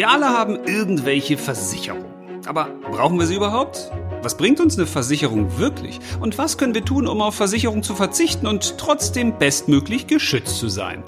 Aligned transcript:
Wir 0.00 0.08
alle 0.08 0.30
haben 0.30 0.64
irgendwelche 0.64 1.36
Versicherungen. 1.36 2.06
Aber 2.46 2.70
brauchen 2.90 3.18
wir 3.18 3.26
sie 3.26 3.34
überhaupt? 3.34 3.92
Was 4.22 4.34
bringt 4.34 4.58
uns 4.58 4.78
eine 4.78 4.86
Versicherung 4.86 5.58
wirklich? 5.58 6.00
Und 6.20 6.38
was 6.38 6.56
können 6.56 6.72
wir 6.72 6.86
tun, 6.86 7.06
um 7.06 7.20
auf 7.20 7.34
Versicherung 7.34 7.82
zu 7.82 7.94
verzichten 7.94 8.46
und 8.46 8.78
trotzdem 8.78 9.36
bestmöglich 9.38 10.06
geschützt 10.06 10.58
zu 10.58 10.68
sein? 10.70 11.04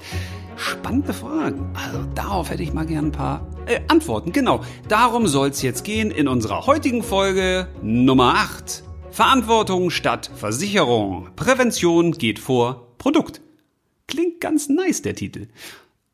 Spannende 0.57 1.11
Fragen. 1.11 1.73
Also 1.73 2.05
darauf 2.13 2.51
hätte 2.51 2.61
ich 2.61 2.71
mal 2.71 2.85
gern 2.85 3.05
ein 3.05 3.11
paar 3.11 3.47
äh, 3.65 3.79
Antworten. 3.87 4.31
Genau, 4.31 4.61
darum 4.89 5.25
soll 5.25 5.49
es 5.49 5.63
jetzt 5.63 5.83
gehen 5.83 6.11
in 6.11 6.27
unserer 6.27 6.67
heutigen 6.67 7.01
Folge 7.01 7.67
Nummer 7.81 8.35
8. 8.35 8.83
Verantwortung 9.09 9.89
statt 9.89 10.29
Versicherung. 10.35 11.29
Prävention 11.35 12.11
geht 12.11 12.37
vor 12.37 12.89
Produkt. 12.99 13.41
Klingt 14.07 14.39
ganz 14.39 14.69
nice, 14.69 15.01
der 15.01 15.15
Titel. 15.15 15.47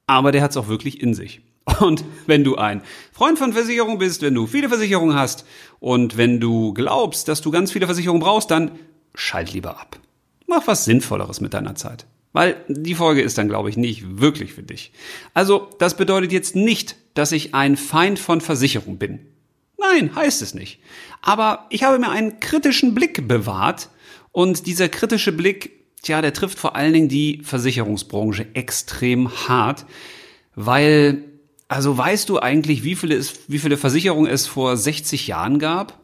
Aber 0.07 0.31
der 0.31 0.41
hat 0.41 0.51
es 0.51 0.57
auch 0.57 0.69
wirklich 0.69 1.03
in 1.03 1.13
sich. 1.13 1.41
Und 1.79 2.03
wenn 2.25 2.43
du 2.43 2.55
ein 2.55 2.81
Freund 3.11 3.37
von 3.37 3.53
Versicherung 3.53 3.97
bist, 3.97 4.21
wenn 4.21 4.33
du 4.33 4.47
viele 4.47 4.69
Versicherungen 4.69 5.15
hast 5.15 5.45
und 5.79 6.17
wenn 6.17 6.39
du 6.39 6.73
glaubst, 6.73 7.27
dass 7.27 7.41
du 7.41 7.51
ganz 7.51 7.71
viele 7.71 7.85
Versicherungen 7.85 8.21
brauchst, 8.21 8.51
dann 8.51 8.71
schalt 9.15 9.53
lieber 9.53 9.79
ab. 9.79 9.99
Mach 10.47 10.67
was 10.67 10.85
Sinnvolleres 10.85 11.41
mit 11.41 11.53
deiner 11.53 11.75
Zeit. 11.75 12.05
Weil 12.31 12.63
die 12.67 12.95
Folge 12.95 13.21
ist 13.21 13.37
dann, 13.37 13.49
glaube 13.49 13.69
ich, 13.69 13.77
nicht 13.77 14.19
wirklich 14.19 14.53
für 14.53 14.63
dich. 14.63 14.91
Also, 15.33 15.67
das 15.79 15.97
bedeutet 15.97 16.31
jetzt 16.31 16.55
nicht, 16.55 16.95
dass 17.15 17.31
ich 17.31 17.55
ein 17.55 17.75
Feind 17.75 18.19
von 18.19 18.39
Versicherung 18.39 18.97
bin. 18.97 19.19
Nein, 19.79 20.15
heißt 20.15 20.41
es 20.41 20.53
nicht. 20.53 20.79
Aber 21.21 21.65
ich 21.69 21.83
habe 21.83 21.97
mir 21.97 22.09
einen 22.09 22.39
kritischen 22.39 22.93
Blick 22.93 23.27
bewahrt 23.27 23.89
und 24.31 24.67
dieser 24.67 24.89
kritische 24.89 25.31
Blick, 25.31 25.71
tja, 26.03 26.21
der 26.21 26.33
trifft 26.33 26.59
vor 26.59 26.75
allen 26.75 26.93
Dingen 26.93 27.09
die 27.09 27.41
Versicherungsbranche 27.43 28.47
extrem 28.53 29.29
hart, 29.47 29.85
weil 30.55 31.23
also 31.69 31.95
weißt 31.95 32.27
du 32.27 32.39
eigentlich, 32.39 32.83
wie 32.83 32.95
viele, 32.95 33.15
es, 33.15 33.41
wie 33.47 33.59
viele 33.59 33.77
Versicherungen 33.77 34.29
es 34.29 34.47
vor 34.47 34.75
60 34.75 35.27
Jahren 35.27 35.59
gab? 35.59 35.99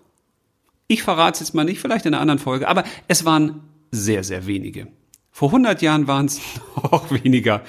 Ich 0.87 1.01
verrate 1.01 1.33
es 1.33 1.39
jetzt 1.39 1.55
mal 1.55 1.65
nicht, 1.65 1.81
vielleicht 1.81 2.05
in 2.05 2.13
einer 2.13 2.21
anderen 2.21 2.39
Folge, 2.39 2.67
aber 2.67 2.83
es 3.07 3.25
waren 3.25 3.61
sehr, 3.91 4.23
sehr 4.23 4.45
wenige. 4.45 4.87
Vor 5.31 5.49
100 5.49 5.81
Jahren 5.81 6.07
waren 6.07 6.27
es 6.27 6.39
noch 6.91 7.09
weniger. 7.09 7.63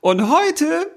Und 0.00 0.30
heute, 0.30 0.90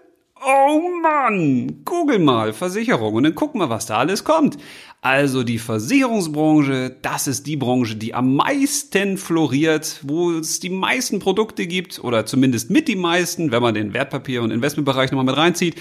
oh 0.44 0.90
Mann, 1.02 1.84
google 1.84 2.20
mal 2.20 2.54
Versicherung 2.54 3.16
und 3.16 3.24
dann 3.24 3.36
guck 3.36 3.54
mal, 3.54 3.70
was 3.70 3.88
da 3.88 3.98
alles 3.98 4.24
kommt. 4.24 4.58
Also 5.02 5.44
die 5.44 5.60
Versicherungsbranche, 5.60 6.96
das 7.02 7.28
ist 7.28 7.46
die 7.46 7.58
Branche, 7.58 7.96
die 7.96 8.14
am 8.14 8.34
meisten 8.34 9.18
floriert, 9.18 10.00
wo 10.04 10.32
es 10.32 10.62
die 10.62 10.72
meisten 10.72 11.20
Produkte 11.20 11.68
gibt 11.68 12.04
oder 12.04 12.26
zumindest 12.26 12.72
mit 12.72 12.88
die 12.88 12.96
meisten, 12.96 13.52
wenn 13.52 13.62
man 13.62 13.76
den 13.76 13.94
Wertpapier- 13.94 14.42
und 14.42 14.52
Investmentbereich 14.52 15.12
nochmal 15.12 15.26
mit 15.26 15.38
reinzieht. 15.38 15.76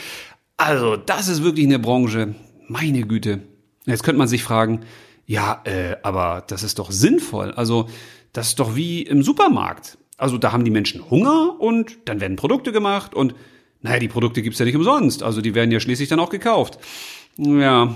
Also, 0.56 0.96
das 0.96 1.28
ist 1.28 1.42
wirklich 1.42 1.66
eine 1.66 1.78
Branche. 1.78 2.34
Meine 2.68 3.02
Güte. 3.02 3.40
Jetzt 3.86 4.02
könnte 4.02 4.18
man 4.18 4.28
sich 4.28 4.42
fragen, 4.42 4.80
ja, 5.26 5.62
äh, 5.64 5.96
aber 6.02 6.44
das 6.46 6.62
ist 6.62 6.78
doch 6.78 6.90
sinnvoll. 6.90 7.52
Also, 7.52 7.88
das 8.32 8.48
ist 8.48 8.60
doch 8.60 8.76
wie 8.76 9.02
im 9.02 9.22
Supermarkt. 9.22 9.98
Also, 10.16 10.38
da 10.38 10.52
haben 10.52 10.64
die 10.64 10.70
Menschen 10.70 11.10
Hunger 11.10 11.56
und 11.58 11.98
dann 12.04 12.20
werden 12.20 12.36
Produkte 12.36 12.72
gemacht 12.72 13.14
und 13.14 13.34
naja, 13.82 13.98
die 13.98 14.08
Produkte 14.08 14.40
gibt's 14.42 14.58
ja 14.58 14.64
nicht 14.64 14.76
umsonst. 14.76 15.22
Also, 15.22 15.40
die 15.40 15.54
werden 15.54 15.72
ja 15.72 15.80
schließlich 15.80 16.08
dann 16.08 16.20
auch 16.20 16.30
gekauft. 16.30 16.78
Ja, 17.36 17.94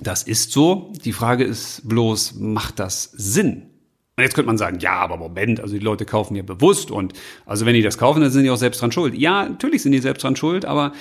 das 0.00 0.22
ist 0.22 0.52
so. 0.52 0.92
Die 1.04 1.12
Frage 1.12 1.44
ist 1.44 1.88
bloß, 1.88 2.34
macht 2.36 2.78
das 2.78 3.04
Sinn? 3.12 3.70
Und 4.18 4.22
jetzt 4.22 4.34
könnte 4.34 4.46
man 4.46 4.56
sagen, 4.56 4.78
ja, 4.80 4.94
aber 4.94 5.18
Moment, 5.18 5.60
also 5.60 5.74
die 5.74 5.84
Leute 5.84 6.06
kaufen 6.06 6.36
ja 6.36 6.42
bewusst 6.42 6.90
und 6.90 7.12
also 7.44 7.66
wenn 7.66 7.74
die 7.74 7.82
das 7.82 7.98
kaufen, 7.98 8.22
dann 8.22 8.30
sind 8.30 8.44
die 8.44 8.50
auch 8.50 8.56
selbst 8.56 8.80
dran 8.80 8.90
schuld. 8.90 9.14
Ja, 9.14 9.46
natürlich 9.46 9.82
sind 9.82 9.92
die 9.92 9.98
selbst 9.98 10.24
dran 10.24 10.36
schuld, 10.36 10.64
aber 10.64 10.92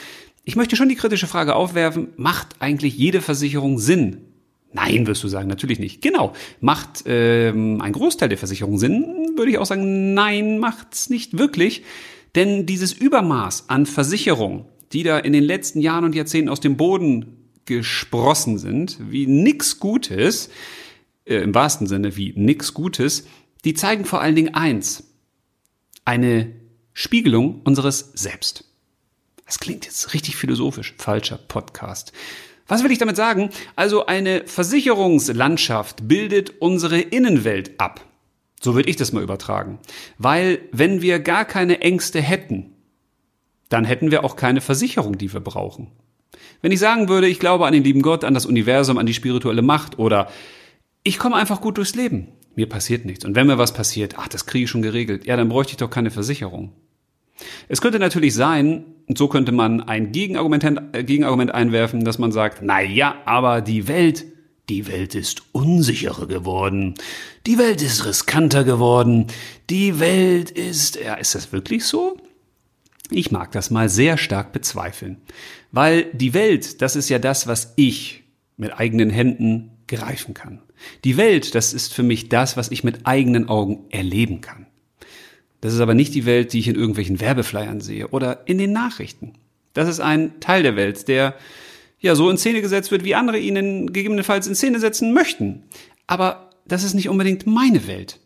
ich 0.46 0.56
möchte 0.56 0.76
schon 0.76 0.90
die 0.90 0.96
kritische 0.96 1.28
Frage 1.28 1.56
aufwerfen, 1.56 2.10
macht 2.18 2.56
eigentlich 2.60 2.96
jede 2.96 3.22
Versicherung 3.22 3.80
Sinn? 3.80 4.18
Nein, 4.72 5.08
wirst 5.08 5.24
du 5.24 5.28
sagen, 5.28 5.48
natürlich 5.48 5.80
nicht. 5.80 6.02
Genau. 6.02 6.34
Macht 6.60 7.04
ähm, 7.08 7.82
ein 7.82 7.94
Großteil 7.94 8.30
der 8.30 8.38
Versicherung 8.38 8.78
Sinn? 8.78 9.32
Würde 9.36 9.52
ich 9.52 9.58
auch 9.58 9.66
sagen, 9.66 10.14
nein, 10.14 10.60
macht's 10.60 11.10
nicht 11.10 11.38
wirklich. 11.38 11.84
Denn 12.36 12.66
dieses 12.66 12.94
Übermaß 12.94 13.70
an 13.70 13.86
Versicherung, 13.86 14.66
die 14.92 15.04
da 15.04 15.18
in 15.18 15.34
den 15.34 15.44
letzten 15.44 15.80
Jahren 15.80 16.04
und 16.04 16.14
Jahrzehnten 16.14 16.50
aus 16.50 16.60
dem 16.60 16.78
Boden 16.78 17.50
gesprossen 17.66 18.58
sind, 18.60 19.00
wie 19.10 19.26
nix 19.26 19.80
Gutes, 19.80 20.50
äh, 21.26 21.38
im 21.38 21.56
wahrsten 21.56 21.88
Sinne 21.88 22.18
wie 22.18 22.34
nix 22.36 22.74
Gutes, 22.74 23.26
die 23.64 23.74
zeigen 23.74 24.06
vor 24.06 24.22
allen 24.22 24.36
Dingen 24.36 24.54
eins. 24.54 25.12
Eine 26.04 26.52
Spiegelung 26.94 27.62
unseres 27.64 28.12
Selbst. 28.14 28.66
Das 29.46 29.60
klingt 29.60 29.86
jetzt 29.86 30.14
richtig 30.14 30.36
philosophisch. 30.36 30.96
Falscher 30.98 31.38
Podcast. 31.38 32.12
Was 32.68 32.84
will 32.84 32.92
ich 32.92 32.98
damit 32.98 33.16
sagen? 33.16 33.52
Also 33.76 34.08
eine 34.08 34.44
Versicherungslandschaft 34.48 36.08
bildet 36.08 36.62
unsere 36.62 37.00
Innenwelt 37.00 37.80
ab. 37.80 38.02
So 38.60 38.74
würde 38.74 38.90
ich 38.90 38.96
das 38.96 39.14
mal 39.14 39.22
übertragen. 39.22 39.80
Weil 40.18 40.60
wenn 40.72 41.04
wir 41.04 41.20
gar 41.20 41.46
keine 41.46 41.82
Ängste 41.82 42.22
hätten, 42.22 42.74
dann 43.70 43.86
hätten 43.86 44.10
wir 44.10 44.24
auch 44.24 44.36
keine 44.36 44.62
Versicherung, 44.62 45.18
die 45.18 45.32
wir 45.32 45.42
brauchen. 45.42 45.92
Wenn 46.62 46.72
ich 46.72 46.80
sagen 46.80 47.08
würde, 47.08 47.28
ich 47.28 47.40
glaube 47.40 47.68
an 47.68 47.74
den 47.74 47.84
lieben 47.84 48.02
Gott, 48.02 48.24
an 48.24 48.34
das 48.34 48.48
Universum, 48.48 48.98
an 48.98 49.06
die 49.06 49.14
spirituelle 49.14 49.62
Macht 49.62 50.00
oder 50.00 50.32
ich 51.04 51.20
komme 51.20 51.36
einfach 51.36 51.62
gut 51.62 51.78
durchs 51.78 51.94
Leben, 51.94 52.30
mir 52.56 52.68
passiert 52.68 53.06
nichts. 53.06 53.26
Und 53.26 53.36
wenn 53.36 53.46
mir 53.46 53.60
was 53.60 53.74
passiert, 53.74 54.16
ach, 54.18 54.28
das 54.28 54.48
kriege 54.48 54.64
ich 54.64 54.70
schon 54.72 54.82
geregelt, 54.82 55.28
ja, 55.28 55.38
dann 55.38 55.50
bräuchte 55.50 55.74
ich 55.74 55.78
doch 55.78 55.90
keine 55.92 56.10
Versicherung. 56.10 56.72
Es 57.68 57.82
könnte 57.82 58.00
natürlich 58.00 58.34
sein, 58.34 58.86
und 59.08 59.18
so 59.18 59.28
könnte 59.28 59.52
man 59.52 59.82
ein 59.82 60.12
Gegenargument, 60.12 60.64
äh, 60.94 61.04
Gegenargument 61.04 61.54
einwerfen, 61.54 62.04
dass 62.04 62.18
man 62.18 62.32
sagt, 62.32 62.60
na 62.62 62.82
ja, 62.82 63.16
aber 63.26 63.62
die 63.62 63.88
Welt, 63.88 64.26
die 64.70 64.88
Welt 64.88 65.14
ist 65.14 65.44
unsicherer 65.52 66.28
geworden. 66.28 66.96
Die 67.46 67.58
Welt 67.60 67.82
ist 67.82 68.06
riskanter 68.06 68.64
geworden. 68.64 69.28
Die 69.70 70.00
Welt 70.00 70.50
ist, 70.50 70.96
ja, 70.96 71.16
ist 71.16 71.36
das 71.36 71.52
wirklich 71.52 71.86
so? 71.86 72.18
Ich 73.12 73.30
mag 73.30 73.52
das 73.52 73.70
mal 73.70 73.90
sehr 73.90 74.18
stark 74.18 74.52
bezweifeln. 74.52 75.18
Weil 75.72 76.06
die 76.14 76.34
Welt, 76.34 76.82
das 76.82 76.96
ist 76.96 77.10
ja 77.10 77.20
das, 77.20 77.46
was 77.46 77.74
ich 77.76 78.24
mit 78.58 78.80
eigenen 78.80 79.12
Händen 79.12 79.72
greifen 79.88 80.34
kann. 80.34 80.62
Die 81.04 81.18
Welt, 81.18 81.54
das 81.54 81.74
ist 81.74 81.94
für 81.94 82.04
mich 82.04 82.30
das, 82.30 82.58
was 82.58 82.72
ich 82.72 82.84
mit 82.84 83.06
eigenen 83.06 83.48
Augen 83.48 83.86
erleben 83.92 84.42
kann. 84.42 84.66
Das 85.62 85.74
ist 85.74 85.80
aber 85.80 85.94
nicht 85.94 86.14
die 86.14 86.26
Welt, 86.26 86.54
die 86.54 86.60
ich 86.60 86.68
in 86.68 86.76
irgendwelchen 86.76 87.20
Werbeflyern 87.20 87.82
sehe 87.82 88.10
oder 88.10 88.48
in 88.48 88.58
den 88.58 88.72
Nachrichten. 88.72 89.34
Das 89.74 89.90
ist 89.90 90.00
ein 90.00 90.40
Teil 90.40 90.64
der 90.64 90.76
Welt, 90.76 91.08
der 91.08 91.36
ja 92.00 92.16
so 92.16 92.30
in 92.30 92.38
Szene 92.38 92.62
gesetzt 92.62 92.92
wird, 92.92 93.04
wie 93.04 93.16
andere 93.16 93.40
ihn 93.40 93.92
gegebenenfalls 93.92 94.48
in 94.48 94.56
Szene 94.56 94.80
setzen 94.80 95.14
möchten. 95.14 95.64
Aber 96.08 96.50
das 96.68 96.84
ist 96.84 96.94
nicht 96.94 97.10
unbedingt 97.10 97.48
meine 97.48 97.88
Welt. 97.88 98.20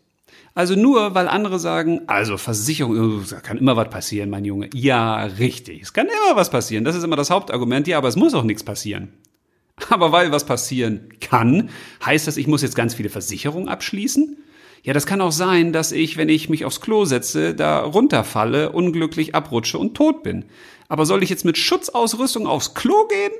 Also 0.54 0.74
nur, 0.74 1.14
weil 1.14 1.28
andere 1.28 1.58
sagen, 1.58 2.02
also 2.06 2.36
Versicherung, 2.36 3.24
da 3.30 3.40
kann 3.40 3.58
immer 3.58 3.76
was 3.76 3.88
passieren, 3.88 4.30
mein 4.30 4.44
Junge. 4.44 4.68
Ja, 4.74 5.24
richtig. 5.24 5.82
Es 5.82 5.92
kann 5.92 6.06
immer 6.06 6.36
was 6.36 6.50
passieren. 6.50 6.84
Das 6.84 6.96
ist 6.96 7.04
immer 7.04 7.16
das 7.16 7.30
Hauptargument. 7.30 7.86
Ja, 7.86 7.98
aber 7.98 8.08
es 8.08 8.16
muss 8.16 8.34
auch 8.34 8.42
nichts 8.42 8.64
passieren. 8.64 9.08
Aber 9.88 10.12
weil 10.12 10.32
was 10.32 10.44
passieren 10.44 11.08
kann, 11.20 11.70
heißt 12.04 12.26
das, 12.26 12.36
ich 12.36 12.46
muss 12.46 12.62
jetzt 12.62 12.74
ganz 12.74 12.94
viele 12.94 13.08
Versicherungen 13.08 13.68
abschließen? 13.68 14.36
Ja, 14.82 14.94
das 14.94 15.06
kann 15.06 15.20
auch 15.20 15.32
sein, 15.32 15.72
dass 15.72 15.92
ich, 15.92 16.16
wenn 16.16 16.28
ich 16.28 16.48
mich 16.48 16.64
aufs 16.64 16.80
Klo 16.80 17.04
setze, 17.04 17.54
da 17.54 17.80
runterfalle, 17.80 18.72
unglücklich 18.72 19.34
abrutsche 19.34 19.78
und 19.78 19.94
tot 19.94 20.22
bin. 20.22 20.46
Aber 20.88 21.06
soll 21.06 21.22
ich 21.22 21.30
jetzt 21.30 21.44
mit 21.44 21.58
Schutzausrüstung 21.58 22.46
aufs 22.46 22.74
Klo 22.74 23.06
gehen? 23.06 23.38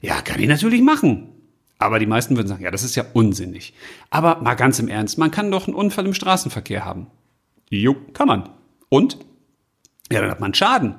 Ja, 0.00 0.20
kann 0.22 0.40
ich 0.40 0.48
natürlich 0.48 0.82
machen. 0.82 1.32
Aber 1.78 1.98
die 1.98 2.06
meisten 2.06 2.36
würden 2.36 2.48
sagen, 2.48 2.62
ja, 2.62 2.70
das 2.70 2.84
ist 2.84 2.94
ja 2.94 3.04
unsinnig. 3.12 3.74
Aber 4.10 4.40
mal 4.40 4.54
ganz 4.54 4.78
im 4.78 4.88
Ernst, 4.88 5.18
man 5.18 5.30
kann 5.30 5.50
doch 5.50 5.66
einen 5.66 5.76
Unfall 5.76 6.06
im 6.06 6.14
Straßenverkehr 6.14 6.84
haben. 6.84 7.08
Jo, 7.68 7.96
kann 8.12 8.28
man. 8.28 8.48
Und? 8.88 9.18
Ja, 10.10 10.20
dann 10.20 10.30
hat 10.30 10.40
man 10.40 10.54
Schaden. 10.54 10.96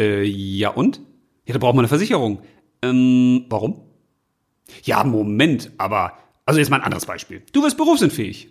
Äh, 0.00 0.22
ja 0.22 0.70
und? 0.70 1.00
Ja, 1.46 1.52
da 1.54 1.58
braucht 1.58 1.74
man 1.74 1.80
eine 1.80 1.88
Versicherung. 1.88 2.42
Ähm, 2.80 3.44
warum? 3.48 3.82
Ja, 4.84 5.02
Moment, 5.04 5.72
aber, 5.78 6.12
also 6.46 6.60
jetzt 6.60 6.70
mal 6.70 6.76
ein 6.76 6.84
anderes 6.84 7.06
Beispiel. 7.06 7.42
Du 7.52 7.62
wirst 7.62 7.76
berufsunfähig. 7.76 8.50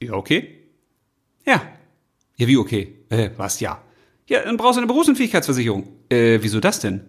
Ja, 0.00 0.12
okay. 0.12 0.68
Ja. 1.46 1.62
Ja, 2.36 2.46
wie 2.46 2.56
okay? 2.56 2.94
Äh, 3.08 3.30
was? 3.36 3.60
Ja. 3.60 3.82
Ja, 4.26 4.42
dann 4.42 4.56
brauchst 4.56 4.76
du 4.76 4.80
eine 4.80 4.86
Berufsunfähigkeitsversicherung. 4.86 5.88
Äh, 6.08 6.38
wieso 6.42 6.60
das 6.60 6.80
denn? 6.80 7.06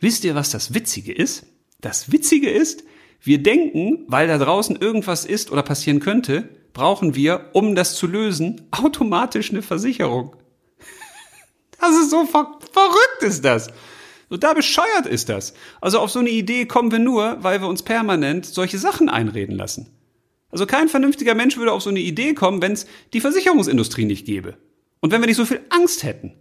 Wisst 0.00 0.24
ihr, 0.24 0.34
was 0.34 0.50
das 0.50 0.74
Witzige 0.74 1.12
ist? 1.12 1.46
Das 1.80 2.10
Witzige 2.10 2.50
ist, 2.50 2.84
wir 3.22 3.42
denken, 3.42 4.04
weil 4.08 4.26
da 4.26 4.38
draußen 4.38 4.76
irgendwas 4.76 5.24
ist 5.24 5.50
oder 5.50 5.62
passieren 5.62 6.00
könnte, 6.00 6.48
brauchen 6.72 7.14
wir, 7.14 7.50
um 7.52 7.74
das 7.74 7.94
zu 7.94 8.06
lösen, 8.06 8.62
automatisch 8.70 9.50
eine 9.50 9.62
Versicherung. 9.62 10.36
Das 11.78 11.96
ist 11.98 12.10
so 12.10 12.26
ver 12.26 12.58
verrückt 12.72 13.22
ist 13.22 13.44
das. 13.44 13.68
So 14.28 14.36
da 14.36 14.54
bescheuert 14.54 15.06
ist 15.06 15.28
das. 15.28 15.54
Also 15.80 15.98
auf 15.98 16.10
so 16.10 16.18
eine 16.18 16.30
Idee 16.30 16.66
kommen 16.66 16.92
wir 16.92 16.98
nur, 16.98 17.38
weil 17.42 17.60
wir 17.60 17.68
uns 17.68 17.82
permanent 17.82 18.46
solche 18.46 18.78
Sachen 18.78 19.08
einreden 19.08 19.56
lassen. 19.56 19.88
Also 20.50 20.66
kein 20.66 20.88
vernünftiger 20.88 21.34
Mensch 21.34 21.56
würde 21.56 21.72
auf 21.72 21.82
so 21.82 21.90
eine 21.90 22.00
Idee 22.00 22.34
kommen, 22.34 22.62
wenn 22.62 22.72
es 22.72 22.86
die 23.12 23.20
Versicherungsindustrie 23.20 24.04
nicht 24.04 24.26
gäbe. 24.26 24.56
Und 25.00 25.12
wenn 25.12 25.20
wir 25.20 25.26
nicht 25.26 25.36
so 25.36 25.44
viel 25.44 25.60
Angst 25.70 26.02
hätten. 26.02 26.32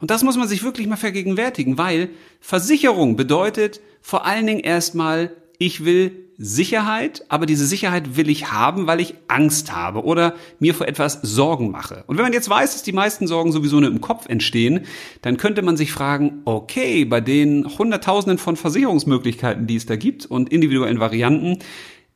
Und 0.00 0.10
das 0.10 0.22
muss 0.22 0.36
man 0.36 0.48
sich 0.48 0.62
wirklich 0.62 0.86
mal 0.86 0.96
vergegenwärtigen, 0.96 1.76
weil 1.76 2.10
Versicherung 2.40 3.16
bedeutet 3.16 3.80
vor 4.00 4.24
allen 4.24 4.46
Dingen 4.46 4.60
erstmal, 4.60 5.32
ich 5.58 5.84
will 5.84 6.28
Sicherheit, 6.40 7.24
aber 7.28 7.46
diese 7.46 7.66
Sicherheit 7.66 8.16
will 8.16 8.30
ich 8.30 8.52
haben, 8.52 8.86
weil 8.86 9.00
ich 9.00 9.14
Angst 9.26 9.74
habe 9.74 10.04
oder 10.04 10.36
mir 10.60 10.72
vor 10.72 10.86
etwas 10.86 11.18
Sorgen 11.22 11.72
mache. 11.72 12.04
Und 12.06 12.16
wenn 12.16 12.22
man 12.22 12.32
jetzt 12.32 12.48
weiß, 12.48 12.74
dass 12.74 12.84
die 12.84 12.92
meisten 12.92 13.26
Sorgen 13.26 13.50
sowieso 13.50 13.80
nur 13.80 13.90
im 13.90 14.00
Kopf 14.00 14.28
entstehen, 14.28 14.86
dann 15.20 15.36
könnte 15.36 15.62
man 15.62 15.76
sich 15.76 15.90
fragen, 15.90 16.42
okay, 16.44 17.04
bei 17.04 17.20
den 17.20 17.66
Hunderttausenden 17.66 18.38
von 18.38 18.54
Versicherungsmöglichkeiten, 18.54 19.66
die 19.66 19.74
es 19.74 19.86
da 19.86 19.96
gibt 19.96 20.26
und 20.26 20.50
individuellen 20.50 21.00
Varianten, 21.00 21.58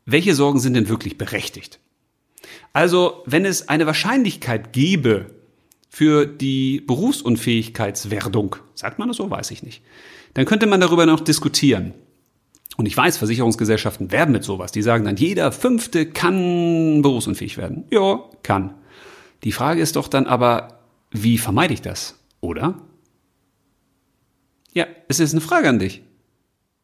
welche 0.04 0.34
Sorgen 0.34 0.60
sind 0.60 0.74
denn 0.74 0.88
wirklich 0.88 1.18
berechtigt? 1.18 1.80
Also, 2.72 3.22
wenn 3.26 3.44
es 3.44 3.68
eine 3.68 3.86
Wahrscheinlichkeit 3.86 4.72
gäbe 4.72 5.26
für 5.88 6.26
die 6.26 6.80
Berufsunfähigkeitswerdung, 6.80 8.56
sagt 8.74 8.98
man 8.98 9.08
das 9.08 9.18
so, 9.18 9.30
weiß 9.30 9.50
ich 9.50 9.62
nicht, 9.62 9.82
dann 10.34 10.46
könnte 10.46 10.66
man 10.66 10.80
darüber 10.80 11.06
noch 11.06 11.20
diskutieren. 11.20 11.94
Und 12.76 12.86
ich 12.86 12.96
weiß, 12.96 13.18
Versicherungsgesellschaften 13.18 14.10
werben 14.10 14.32
mit 14.32 14.44
sowas. 14.44 14.72
Die 14.72 14.82
sagen 14.82 15.04
dann, 15.04 15.16
jeder 15.16 15.52
Fünfte 15.52 16.06
kann 16.06 17.02
berufsunfähig 17.02 17.58
werden. 17.58 17.84
Ja, 17.90 18.24
kann. 18.42 18.74
Die 19.44 19.52
Frage 19.52 19.82
ist 19.82 19.96
doch 19.96 20.08
dann 20.08 20.26
aber, 20.26 20.80
wie 21.10 21.36
vermeide 21.36 21.74
ich 21.74 21.82
das? 21.82 22.18
Oder? 22.40 22.80
Ja, 24.72 24.86
es 25.08 25.20
ist 25.20 25.32
eine 25.32 25.42
Frage 25.42 25.68
an 25.68 25.78
dich. 25.78 26.02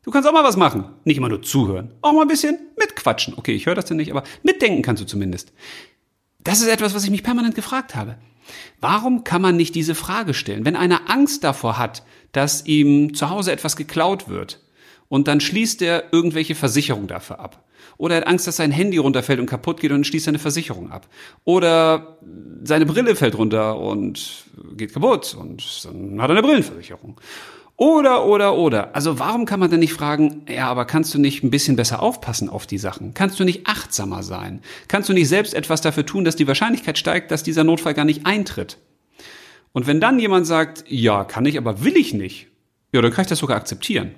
Du 0.08 0.12
kannst 0.12 0.26
auch 0.26 0.32
mal 0.32 0.42
was 0.42 0.56
machen. 0.56 0.86
Nicht 1.04 1.18
immer 1.18 1.28
nur 1.28 1.42
zuhören. 1.42 1.92
Auch 2.00 2.14
mal 2.14 2.22
ein 2.22 2.28
bisschen 2.28 2.58
mitquatschen. 2.78 3.34
Okay, 3.36 3.52
ich 3.52 3.66
höre 3.66 3.74
das 3.74 3.84
denn 3.84 3.98
nicht, 3.98 4.10
aber 4.10 4.22
mitdenken 4.42 4.80
kannst 4.80 5.02
du 5.02 5.06
zumindest. 5.06 5.52
Das 6.42 6.62
ist 6.62 6.68
etwas, 6.68 6.94
was 6.94 7.04
ich 7.04 7.10
mich 7.10 7.22
permanent 7.22 7.54
gefragt 7.54 7.94
habe. 7.94 8.16
Warum 8.80 9.22
kann 9.22 9.42
man 9.42 9.58
nicht 9.58 9.74
diese 9.74 9.94
Frage 9.94 10.32
stellen? 10.32 10.64
Wenn 10.64 10.76
einer 10.76 11.10
Angst 11.10 11.44
davor 11.44 11.76
hat, 11.76 12.04
dass 12.32 12.64
ihm 12.64 13.12
zu 13.12 13.28
Hause 13.28 13.52
etwas 13.52 13.76
geklaut 13.76 14.30
wird, 14.30 14.62
und 15.08 15.28
dann 15.28 15.40
schließt 15.40 15.82
er 15.82 16.04
irgendwelche 16.10 16.54
Versicherung 16.54 17.06
dafür 17.06 17.40
ab. 17.40 17.64
Oder 17.98 18.14
er 18.14 18.20
hat 18.22 18.28
Angst, 18.28 18.46
dass 18.46 18.56
sein 18.56 18.70
Handy 18.70 18.96
runterfällt 18.96 19.40
und 19.40 19.46
kaputt 19.46 19.80
geht 19.80 19.90
und 19.90 19.98
dann 19.98 20.04
schließt 20.04 20.26
er 20.26 20.30
eine 20.30 20.38
Versicherung 20.38 20.90
ab. 20.90 21.06
Oder 21.44 22.18
seine 22.62 22.86
Brille 22.86 23.14
fällt 23.14 23.36
runter 23.36 23.78
und 23.78 24.46
geht 24.74 24.94
kaputt 24.94 25.36
und 25.38 25.84
dann 25.84 26.22
hat 26.22 26.30
er 26.30 26.36
eine 26.36 26.42
Brillenversicherung. 26.42 27.20
Oder, 27.78 28.26
oder, 28.26 28.56
oder. 28.56 28.96
Also 28.96 29.20
warum 29.20 29.44
kann 29.44 29.60
man 29.60 29.70
denn 29.70 29.78
nicht 29.78 29.92
fragen, 29.92 30.42
ja, 30.48 30.66
aber 30.66 30.84
kannst 30.84 31.14
du 31.14 31.18
nicht 31.20 31.44
ein 31.44 31.50
bisschen 31.50 31.76
besser 31.76 32.02
aufpassen 32.02 32.48
auf 32.48 32.66
die 32.66 32.76
Sachen? 32.76 33.14
Kannst 33.14 33.38
du 33.38 33.44
nicht 33.44 33.68
achtsamer 33.68 34.24
sein? 34.24 34.62
Kannst 34.88 35.08
du 35.08 35.12
nicht 35.12 35.28
selbst 35.28 35.54
etwas 35.54 35.80
dafür 35.80 36.04
tun, 36.04 36.24
dass 36.24 36.34
die 36.34 36.48
Wahrscheinlichkeit 36.48 36.98
steigt, 36.98 37.30
dass 37.30 37.44
dieser 37.44 37.62
Notfall 37.62 37.94
gar 37.94 38.04
nicht 38.04 38.26
eintritt? 38.26 38.78
Und 39.72 39.86
wenn 39.86 40.00
dann 40.00 40.18
jemand 40.18 40.44
sagt, 40.44 40.86
ja, 40.88 41.22
kann 41.22 41.46
ich, 41.46 41.56
aber 41.56 41.84
will 41.84 41.96
ich 41.96 42.12
nicht, 42.12 42.48
ja, 42.92 43.00
dann 43.00 43.12
kann 43.12 43.22
ich 43.22 43.28
das 43.28 43.38
sogar 43.38 43.56
akzeptieren. 43.56 44.10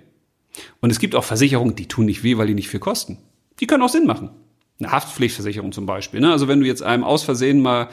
Und 0.80 0.88
es 0.88 0.98
gibt 0.98 1.14
auch 1.14 1.24
Versicherungen, 1.24 1.76
die 1.76 1.86
tun 1.86 2.06
nicht 2.06 2.22
weh, 2.22 2.38
weil 2.38 2.46
die 2.46 2.54
nicht 2.54 2.70
viel 2.70 2.80
kosten. 2.80 3.18
Die 3.60 3.66
können 3.66 3.82
auch 3.82 3.90
Sinn 3.90 4.06
machen. 4.06 4.30
Eine 4.78 4.90
Haftpflichtversicherung 4.90 5.72
zum 5.72 5.84
Beispiel. 5.84 6.20
Ne? 6.20 6.32
Also 6.32 6.48
wenn 6.48 6.60
du 6.60 6.66
jetzt 6.66 6.82
einem 6.82 7.04
aus 7.04 7.24
Versehen 7.24 7.60
mal 7.60 7.88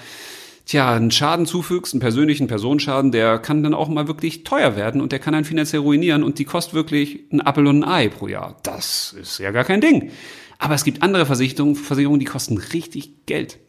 tja, 0.67 0.93
einen 0.93 1.11
Schaden 1.11 1.45
zufügst, 1.45 1.93
einen 1.93 2.01
persönlichen 2.01 2.47
Personenschaden, 2.47 3.11
der 3.11 3.39
kann 3.39 3.63
dann 3.63 3.73
auch 3.73 3.89
mal 3.89 4.07
wirklich 4.07 4.43
teuer 4.43 4.75
werden 4.75 5.01
und 5.01 5.11
der 5.11 5.19
kann 5.19 5.33
einen 5.33 5.45
finanziell 5.45 5.81
ruinieren 5.81 6.23
und 6.23 6.39
die 6.39 6.45
kostet 6.45 6.73
wirklich 6.73 7.21
ein 7.31 7.41
Appel 7.41 7.65
und 7.65 7.83
ein 7.83 7.89
Ei 7.89 8.09
pro 8.09 8.27
Jahr. 8.27 8.57
Das 8.63 9.15
ist 9.19 9.39
ja 9.39 9.51
gar 9.51 9.63
kein 9.63 9.81
Ding. 9.81 10.11
Aber 10.59 10.75
es 10.75 10.83
gibt 10.83 11.01
andere 11.03 11.25
Versicherungen, 11.25 11.75
Versicherungen, 11.75 12.19
die 12.19 12.25
kosten 12.25 12.57
richtig 12.57 13.25
Geld. 13.25 13.59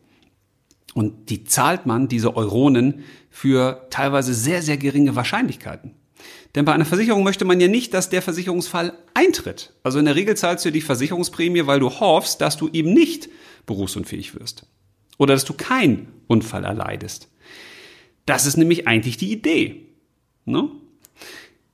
Und 0.95 1.31
die 1.31 1.45
zahlt 1.45 1.87
man, 1.87 2.09
diese 2.09 2.37
Euronen, 2.37 3.05
für 3.31 3.87
teilweise 3.91 4.35
sehr, 4.35 4.63
sehr 4.63 4.79
geringe 4.79 5.15
Wahrscheinlichkeiten. 5.15 5.95
Denn 6.55 6.65
bei 6.65 6.73
einer 6.73 6.87
Versicherung 6.87 7.23
möchte 7.23 7.45
man 7.45 7.61
ja 7.61 7.69
nicht, 7.69 7.95
dass 7.95 8.11
der 8.11 8.23
Versicherungsfall 8.23 8.95
eintritt. 9.15 9.75
Also 9.83 9.99
in 9.99 10.07
der 10.07 10.17
Regel 10.17 10.37
zahlst 10.37 10.65
du 10.65 10.73
die 10.73 10.81
Versicherungsprämie, 10.81 11.67
weil 11.67 11.79
du 11.79 11.91
hoffst, 11.91 12.41
dass 12.41 12.57
du 12.57 12.69
eben 12.73 12.93
nicht 12.93 13.29
berufsunfähig 13.67 14.35
wirst. 14.35 14.67
Oder 15.19 15.35
dass 15.35 15.45
du 15.45 15.53
keinen 15.53 16.09
Unfall 16.27 16.65
erleidest. 16.65 17.29
Das 18.25 18.47
ist 18.47 18.57
nämlich 18.57 18.89
eigentlich 18.89 19.17
die 19.17 19.33
Idee. 19.33 19.87
Ne? 20.45 20.71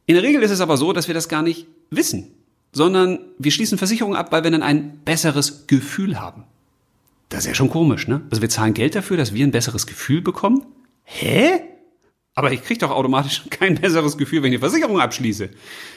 In 0.07 0.15
der 0.15 0.23
Regel 0.23 0.43
ist 0.43 0.51
es 0.51 0.61
aber 0.61 0.77
so, 0.77 0.93
dass 0.93 1.09
wir 1.09 1.15
das 1.15 1.29
gar 1.29 1.43
nicht 1.43 1.67
wissen, 1.91 2.33
sondern 2.73 3.19
wir 3.39 3.51
schließen 3.51 3.79
Versicherungen 3.79 4.17
ab, 4.17 4.33
weil 4.33 4.45
wir 4.45 4.51
dann 4.51 4.63
ein 4.63 4.99
besseres 5.05 5.67
Gefühl 5.67 6.21
haben. 6.21 6.45
Das 7.29 7.41
ist 7.41 7.47
ja 7.47 7.55
schon 7.55 7.71
komisch, 7.71 8.07
ne? 8.07 8.23
Also 8.31 8.43
wir 8.43 8.49
zahlen 8.49 8.75
Geld 8.75 8.95
dafür, 8.95 9.17
dass 9.17 9.35
wir 9.35 9.45
ein 9.45 9.51
besseres 9.51 9.87
Gefühl 9.87 10.21
bekommen? 10.21 10.65
Hä? 11.05 11.61
Aber 12.35 12.53
ich 12.53 12.63
kriege 12.63 12.81
doch 12.81 12.91
automatisch 12.91 13.43
kein 13.51 13.77
besseres 13.77 14.19
Gefühl, 14.19 14.43
wenn 14.43 14.53
ich 14.53 14.59
eine 14.59 14.69
Versicherung 14.71 15.01
abschließe. 15.01 15.51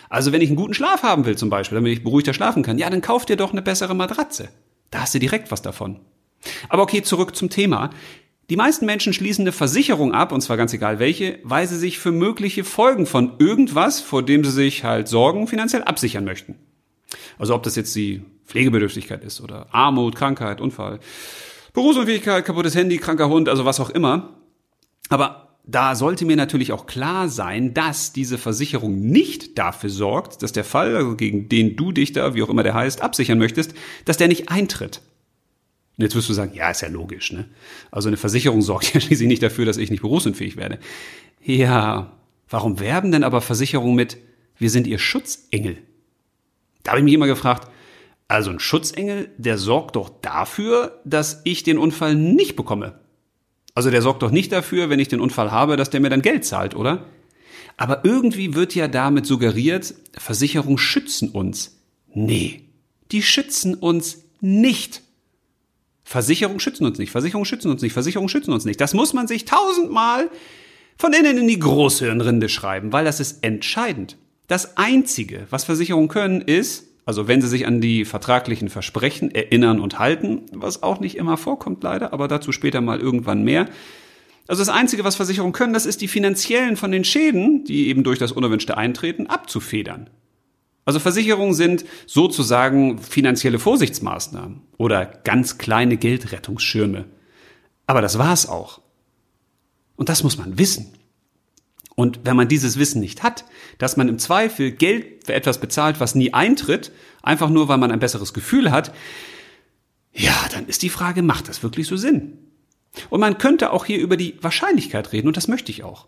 Also 0.10 0.32
wenn 0.32 0.42
ich 0.42 0.50
einen 0.50 0.56
guten 0.56 0.74
Schlaf 0.74 1.04
haben 1.04 1.26
will 1.26 1.38
zum 1.38 1.50
Beispiel, 1.50 1.76
damit 1.76 1.94
ich 1.94 2.04
beruhigter 2.04 2.34
schlafen 2.34 2.64
kann, 2.64 2.78
ja, 2.78 2.90
dann 2.90 3.02
kauf 3.02 3.26
dir 3.26 3.36
doch 3.36 3.52
eine 3.52 3.62
bessere 3.62 3.96
Matratze. 3.96 4.50
Da 4.90 5.02
hast 5.02 5.14
du 5.14 5.20
direkt 5.20 5.52
was 5.52 5.62
davon. 5.62 6.00
Aber 6.70 6.84
okay, 6.84 7.02
zurück 7.02 7.36
zum 7.36 7.50
Thema. 7.50 7.90
Die 8.50 8.56
meisten 8.56 8.86
Menschen 8.86 9.12
schließen 9.12 9.44
eine 9.44 9.52
Versicherung 9.52 10.14
ab, 10.14 10.32
und 10.32 10.40
zwar 10.42 10.56
ganz 10.56 10.74
egal 10.74 11.00
welche, 11.00 11.40
weil 11.44 11.68
sie 11.68 11.78
sich 11.78 12.00
für 12.00 12.12
mögliche 12.12 12.64
Folgen 12.64 13.06
von 13.06 13.34
irgendwas, 13.40 14.00
vor 14.00 14.24
dem 14.24 14.46
sie 14.46 14.52
sich 14.52 14.86
halt 14.86 15.10
Sorgen, 15.10 15.48
finanziell 15.48 15.84
absichern 15.84 16.24
möchten. 16.24 16.56
Also 17.38 17.56
ob 17.56 17.64
das 17.64 17.76
jetzt 17.76 17.94
die 17.96 18.24
Pflegebedürftigkeit 18.46 19.24
ist 19.24 19.42
oder 19.42 19.68
Armut, 19.74 20.16
Krankheit, 20.16 20.62
Unfall, 20.62 21.00
Berufsunfähigkeit, 21.74 22.46
kaputtes 22.46 22.76
Handy, 22.76 22.98
kranker 22.98 23.28
Hund, 23.28 23.50
also 23.50 23.66
was 23.66 23.80
auch 23.80 23.90
immer. 23.90 24.38
Aber 25.10 25.58
da 25.66 25.96
sollte 25.96 26.26
mir 26.26 26.38
natürlich 26.38 26.72
auch 26.72 26.86
klar 26.86 27.28
sein, 27.28 27.74
dass 27.74 28.14
diese 28.14 28.38
Versicherung 28.38 29.02
nicht 29.02 29.58
dafür 29.58 29.90
sorgt, 29.90 30.42
dass 30.42 30.54
der 30.54 30.64
Fall, 30.64 30.96
also 30.96 31.16
gegen 31.16 31.50
den 31.50 31.76
du 31.76 31.92
dich 31.92 32.14
da, 32.14 32.34
wie 32.34 32.42
auch 32.42 32.50
immer 32.50 32.64
der 32.64 32.74
heißt, 32.74 33.02
absichern 33.02 33.38
möchtest, 33.38 33.74
dass 34.06 34.16
der 34.16 34.30
nicht 34.30 34.48
eintritt. 34.48 35.02
Und 35.98 36.04
jetzt 36.04 36.16
wirst 36.16 36.30
du 36.30 36.34
sagen, 36.34 36.54
ja, 36.54 36.70
ist 36.70 36.82
ja 36.82 36.90
logisch, 36.90 37.32
ne? 37.32 37.46
Also 37.90 38.08
eine 38.08 38.18
Versicherung 38.18 38.62
sorgt 38.64 38.94
ja 38.94 39.00
schließlich 39.00 39.28
nicht 39.28 39.44
dafür, 39.44 39.66
dass 39.66 39.78
ich 39.78 39.90
nicht 39.90 40.02
berufsunfähig 40.02 40.56
werde. 40.56 40.80
Ja, 41.44 42.14
warum 42.50 42.80
werben 42.80 43.12
denn 43.12 43.24
aber 43.24 43.42
Versicherungen 43.42 43.96
mit, 43.96 44.18
wir 44.58 44.70
sind 44.70 44.88
ihr 44.88 45.00
Schutzengel? 45.00 45.78
Da 46.84 46.92
habe 46.92 47.00
ich 47.00 47.06
mich 47.06 47.14
immer 47.14 47.28
gefragt, 47.28 47.70
also 48.28 48.52
ein 48.52 48.60
Schutzengel, 48.60 49.30
der 49.38 49.58
sorgt 49.58 49.96
doch 49.96 50.10
dafür, 50.22 51.02
dass 51.06 51.42
ich 51.46 51.64
den 51.64 51.78
Unfall 51.78 52.16
nicht 52.16 52.56
bekomme. 52.56 53.00
Also 53.74 53.90
der 53.90 54.02
sorgt 54.02 54.22
doch 54.22 54.32
nicht 54.32 54.52
dafür, 54.52 54.90
wenn 54.90 55.00
ich 55.00 55.08
den 55.08 55.22
Unfall 55.22 55.52
habe, 55.52 55.78
dass 55.78 55.90
der 55.90 56.02
mir 56.02 56.10
dann 56.10 56.22
Geld 56.22 56.46
zahlt, 56.46 56.76
oder? 56.76 57.06
Aber 57.78 58.04
irgendwie 58.04 58.56
wird 58.56 58.74
ja 58.76 58.88
damit 58.88 59.26
suggeriert, 59.26 59.94
Versicherungen 60.14 60.78
schützen 60.78 61.30
uns. 61.30 61.80
Nee, 62.14 62.64
die 63.12 63.22
schützen 63.22 63.76
uns 63.76 64.26
nicht. 64.42 65.04
Versicherungen 66.08 66.62
schützen 66.62 66.86
uns 66.86 67.00
nicht, 67.00 67.12
Versicherungen 67.12 67.44
schützen 67.44 67.70
uns 67.70 67.82
nicht, 67.82 67.92
Versicherungen 67.92 68.30
schützen 68.30 68.54
uns 68.54 68.64
nicht. 68.64 68.80
Das 68.80 68.94
muss 68.94 69.12
man 69.12 69.28
sich 69.28 69.44
tausendmal 69.44 70.30
von 70.96 71.12
innen 71.12 71.38
in 71.38 71.50
die 71.50 71.60
Großhirnrinde 71.60 72.48
schreiben, 72.48 72.94
weil 72.94 73.04
das 73.04 73.20
ist 73.20 73.44
entscheidend. 73.44 74.16
Das 74.48 74.78
Einzige, 74.78 75.48
was 75.50 75.66
Versicherungen 75.66 76.08
können, 76.08 76.40
ist, 76.40 76.86
also 77.06 77.28
wenn 77.28 77.42
sie 77.42 77.50
sich 77.50 77.68
an 77.68 77.82
die 77.82 78.06
vertraglichen 78.06 78.70
Versprechen 78.70 79.36
erinnern 79.36 79.82
und 79.82 80.00
halten, 80.00 80.44
was 80.54 80.82
auch 80.82 81.02
nicht 81.02 81.18
immer 81.18 81.36
vorkommt 81.36 81.84
leider, 81.84 82.14
aber 82.14 82.30
dazu 82.30 82.54
später 82.54 82.80
mal 82.80 83.02
irgendwann 83.02 83.44
mehr. 83.44 83.68
Also 84.48 84.62
das 84.62 84.70
Einzige, 84.70 85.04
was 85.04 85.18
Versicherungen 85.18 85.52
können, 85.52 85.74
das 85.74 85.86
ist 85.86 86.00
die 86.00 86.08
finanziellen 86.08 86.78
von 86.78 86.94
den 86.94 87.04
Schäden, 87.04 87.66
die 87.66 87.90
eben 87.90 88.06
durch 88.06 88.18
das 88.18 88.32
unerwünschte 88.32 88.78
Eintreten, 88.78 89.28
abzufedern. 89.28 90.10
Also 90.88 91.00
Versicherungen 91.00 91.54
sind 91.54 91.84
sozusagen 92.06 93.00
finanzielle 93.00 93.60
Vorsichtsmaßnahmen 93.60 94.62
oder 94.78 95.06
ganz 95.06 95.58
kleine 95.58 95.98
Geldrettungsschirme. 95.98 97.04
Aber 97.88 98.02
das 98.02 98.18
war's 98.18 98.48
auch. 98.48 98.80
Und 99.98 100.08
das 100.08 100.24
muss 100.24 100.38
man 100.38 100.58
wissen. 100.58 100.94
Und 101.96 102.22
wenn 102.24 102.38
man 102.38 102.48
dieses 102.48 102.80
Wissen 102.80 103.02
nicht 103.02 103.22
hat, 103.22 103.44
dass 103.80 103.98
man 103.98 104.08
im 104.08 104.18
Zweifel 104.18 104.72
Geld 104.72 105.26
für 105.26 105.34
etwas 105.34 105.60
bezahlt, 105.60 106.00
was 106.00 106.16
nie 106.16 106.34
eintritt, 106.34 106.94
einfach 107.22 107.50
nur 107.50 107.68
weil 107.68 107.80
man 107.80 107.92
ein 107.92 108.00
besseres 108.00 108.34
Gefühl 108.34 108.72
hat, 108.72 108.94
ja, 110.14 110.32
dann 110.54 110.68
ist 110.68 110.84
die 110.84 110.90
Frage, 110.90 111.22
macht 111.22 111.50
das 111.50 111.64
wirklich 111.64 111.88
so 111.88 111.98
Sinn? 111.98 112.38
Und 113.10 113.20
man 113.20 113.38
könnte 113.38 113.74
auch 113.74 113.84
hier 113.84 114.00
über 114.00 114.16
die 114.16 114.42
Wahrscheinlichkeit 114.42 115.12
reden, 115.12 115.28
und 115.28 115.36
das 115.36 115.50
möchte 115.50 115.70
ich 115.70 115.84
auch. 115.84 116.08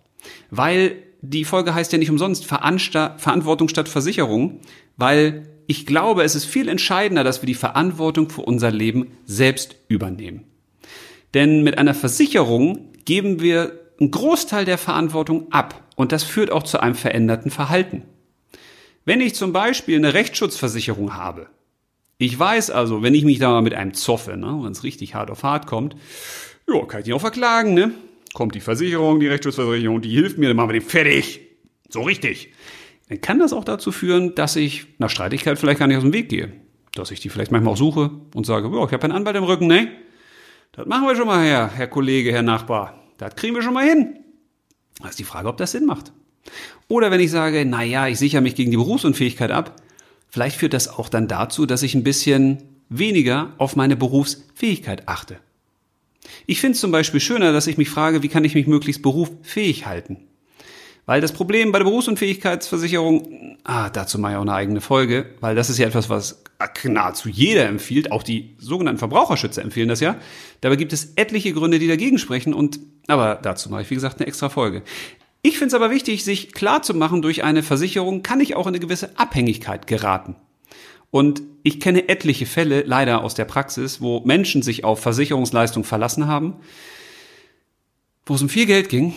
Weil 0.50 1.04
die 1.22 1.46
Folge 1.46 1.74
heißt 1.74 1.92
ja 1.92 1.98
nicht 1.98 2.10
umsonst 2.10 2.46
Verantwortung 2.46 3.70
statt 3.70 3.90
Versicherung, 3.90 4.62
weil 4.98 5.48
ich 5.68 5.86
glaube, 5.86 6.24
es 6.24 6.36
ist 6.36 6.46
viel 6.46 6.68
entscheidender, 6.68 7.24
dass 7.24 7.42
wir 7.42 7.48
die 7.48 7.54
Verantwortung 7.54 8.30
für 8.30 8.42
unser 8.42 8.72
Leben 8.72 9.12
selbst 9.26 9.76
übernehmen. 9.88 10.46
Denn 11.34 11.64
mit 11.64 11.78
einer 11.78 11.94
Versicherung 11.94 12.90
geben 13.06 13.40
wir 13.42 13.80
einen 14.00 14.12
Großteil 14.12 14.66
der 14.66 14.78
Verantwortung 14.78 15.52
ab 15.52 15.84
und 15.96 16.12
das 16.12 16.24
führt 16.24 16.52
auch 16.52 16.64
zu 16.64 16.80
einem 16.80 16.96
veränderten 16.96 17.52
Verhalten. 17.52 18.04
Wenn 19.06 19.22
ich 19.22 19.36
zum 19.36 19.54
Beispiel 19.54 19.98
eine 19.98 20.14
Rechtsschutzversicherung 20.14 21.16
habe, 21.16 21.48
ich 22.18 22.38
weiß 22.38 22.72
also, 22.72 23.02
wenn 23.02 23.14
ich 23.14 23.24
mich 23.24 23.40
da 23.40 23.50
mal 23.50 23.62
mit 23.62 23.74
einem 23.74 23.94
zoffe, 23.94 24.38
ne, 24.38 24.60
wenn 24.62 24.72
es 24.72 24.84
richtig 24.84 25.16
hart 25.16 25.30
auf 25.32 25.44
hart 25.44 25.68
kommt, 25.68 25.96
ja, 26.68 26.86
kann 26.86 27.02
ich 27.02 27.08
ihn 27.08 27.14
auch 27.14 27.22
verklagen, 27.22 27.74
ne? 27.74 27.92
Kommt 28.34 28.56
die 28.56 28.60
Versicherung, 28.60 29.20
die 29.20 29.28
Rechtsschutzversicherung, 29.28 30.02
die 30.02 30.10
hilft 30.10 30.38
mir, 30.38 30.48
dann 30.48 30.58
machen 30.58 30.70
wir 30.70 30.80
den 30.80 30.88
fertig. 30.88 31.42
So 31.90 32.02
richtig. 32.02 32.54
Dann 33.10 33.22
kann 33.22 33.40
das 33.40 33.54
auch 33.54 33.64
dazu 33.64 33.92
führen, 33.92 34.36
dass 34.36 34.56
ich 34.56 34.86
nach 35.00 35.10
Streitigkeit 35.10 35.58
vielleicht 35.58 35.80
gar 35.80 35.88
nicht 35.88 35.98
aus 35.98 36.04
dem 36.04 36.14
Weg 36.14 36.30
gehe. 36.30 36.54
Dass 36.94 37.12
ich 37.12 37.20
die 37.20 37.30
vielleicht 37.30 37.52
manchmal 37.52 37.74
auch 37.74 37.78
suche 37.78 38.12
und 38.36 38.46
sage, 38.46 38.70
oh, 38.70 38.86
ich 38.86 38.94
habe 38.94 39.04
einen 39.04 39.14
Anwalt 39.14 39.36
im 39.36 39.44
Rücken, 39.44 39.68
ne? 39.68 39.90
Das 40.72 40.86
machen 40.86 41.08
wir 41.08 41.16
schon 41.16 41.28
mal 41.28 41.44
her, 41.44 41.72
Herr 41.74 41.88
Kollege, 41.88 42.32
Herr 42.32 42.44
Nachbar. 42.44 43.04
Das 43.18 43.36
kriegen 43.36 43.56
wir 43.56 43.64
schon 43.64 43.74
mal 43.74 43.88
hin. 43.88 44.20
Das 45.02 45.12
ist 45.12 45.20
die 45.20 45.24
Frage, 45.24 45.48
ob 45.48 45.58
das 45.58 45.72
Sinn 45.72 45.86
macht. 45.86 46.12
Oder 46.88 47.12
wenn 47.12 47.20
ich 47.20 47.32
sage, 47.32 47.66
na 47.66 47.84
ja, 47.84 48.08
ich 48.08 48.20
sichere 48.20 48.42
mich 48.42 48.56
gegen 48.56 48.72
die 48.72 48.78
Berufsunfähigkeit 48.78 49.52
ab, 49.52 49.82
vielleicht 50.30 50.58
führt 50.58 50.74
das 50.74 50.88
auch 50.88 51.10
dann 51.10 51.28
dazu, 51.28 51.66
dass 51.66 51.84
ich 51.84 51.96
ein 51.96 52.04
bisschen 52.04 52.64
weniger 52.90 53.54
auf 53.58 53.76
meine 53.76 53.96
Berufsfähigkeit 53.96 55.08
achte. 55.08 55.40
Ich 56.46 56.60
finde 56.62 56.76
es 56.76 56.82
zum 56.82 56.92
Beispiel 56.92 57.20
schöner, 57.20 57.54
dass 57.54 57.68
ich 57.68 57.78
mich 57.78 57.90
frage, 57.90 58.24
wie 58.24 58.30
kann 58.30 58.44
ich 58.44 58.56
mich 58.56 58.68
möglichst 58.68 59.02
berufsfähig 59.02 59.86
halten? 59.86 60.18
Weil 61.06 61.22
das 61.22 61.32
Problem 61.32 61.72
bei 61.72 61.80
der 61.80 61.86
Berufsunfähigkeitsversicherung, 61.86 63.58
ah, 63.64 63.90
dazu 63.90 64.20
mache 64.20 64.34
ich 64.34 64.38
auch 64.38 64.44
eine 64.44 64.54
eigene 64.54 64.80
Folge, 64.80 65.26
weil 65.40 65.56
das 65.56 65.70
ist 65.70 65.80
ja 65.80 65.88
etwas, 65.88 66.10
was 66.10 66.44
nahezu 66.84 67.30
jeder 67.30 67.66
empfiehlt, 67.68 68.12
auch 68.12 68.22
die 68.22 68.56
sogenannten 68.60 69.00
Verbraucherschützer 69.00 69.64
empfehlen 69.64 69.90
das 69.90 70.02
ja. 70.02 70.18
Dabei 70.62 70.76
gibt 70.76 70.94
es 70.94 71.14
etliche 71.16 71.54
Gründe, 71.54 71.80
die 71.80 71.88
dagegen 71.88 72.20
sprechen 72.20 72.54
und, 72.54 72.80
aber 73.08 73.40
dazu 73.42 73.70
mache 73.70 73.82
ich, 73.82 73.90
wie 73.90 73.96
gesagt, 73.96 74.20
eine 74.20 74.28
extra 74.28 74.50
Folge. 74.50 74.84
Ich 75.42 75.58
finde 75.58 75.70
es 75.70 75.74
aber 75.74 75.90
wichtig, 75.90 76.24
sich 76.24 76.52
klar 76.52 76.84
zu 76.84 76.94
machen, 76.94 77.22
durch 77.22 77.44
eine 77.44 77.64
Versicherung 77.64 78.24
kann 78.24 78.42
ich 78.42 78.56
auch 78.56 78.68
in 78.68 78.76
eine 78.76 78.80
gewisse 78.80 79.18
Abhängigkeit 79.18 79.88
geraten. 79.88 80.36
Und 81.12 81.42
ich 81.64 81.80
kenne 81.80 82.08
etliche 82.08 82.46
Fälle, 82.46 82.84
leider 82.84 83.24
aus 83.24 83.34
der 83.34 83.46
Praxis, 83.46 84.02
wo 84.02 84.22
Menschen 84.22 84.62
sich 84.62 84.84
auf 84.84 85.00
Versicherungsleistung 85.00 85.84
verlassen 85.84 86.28
haben, 86.28 86.56
wo 88.26 88.36
es 88.36 88.42
um 88.42 88.50
viel 88.50 88.66
Geld 88.66 88.90
ging. 88.90 89.14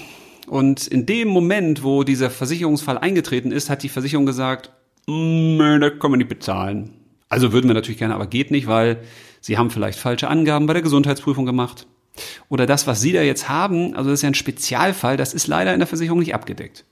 Und 0.46 0.86
in 0.86 1.06
dem 1.06 1.28
Moment, 1.28 1.84
wo 1.84 2.02
dieser 2.02 2.30
Versicherungsfall 2.30 2.98
eingetreten 2.98 3.52
ist, 3.52 3.70
hat 3.70 3.82
die 3.82 3.88
Versicherung 3.88 4.26
gesagt, 4.26 4.70
mm, 5.06 5.80
das 5.80 5.92
können 5.98 6.14
wir 6.14 6.16
nicht 6.16 6.28
bezahlen. 6.28 6.90
Also 7.28 7.52
würden 7.52 7.68
wir 7.68 7.74
natürlich 7.74 7.98
gerne, 7.98 8.14
aber 8.14 8.26
geht 8.26 8.50
nicht, 8.50 8.66
weil 8.66 9.02
Sie 9.40 9.58
haben 9.58 9.70
vielleicht 9.70 9.98
falsche 9.98 10.28
Angaben 10.28 10.66
bei 10.66 10.72
der 10.72 10.82
Gesundheitsprüfung 10.82 11.46
gemacht. 11.46 11.86
Oder 12.48 12.66
das, 12.66 12.86
was 12.86 13.00
Sie 13.00 13.12
da 13.12 13.22
jetzt 13.22 13.48
haben, 13.48 13.94
also 13.96 14.10
das 14.10 14.18
ist 14.18 14.22
ja 14.22 14.30
ein 14.30 14.34
Spezialfall, 14.34 15.16
das 15.16 15.34
ist 15.34 15.46
leider 15.46 15.72
in 15.72 15.80
der 15.80 15.86
Versicherung 15.86 16.18
nicht 16.18 16.34
abgedeckt. 16.34 16.84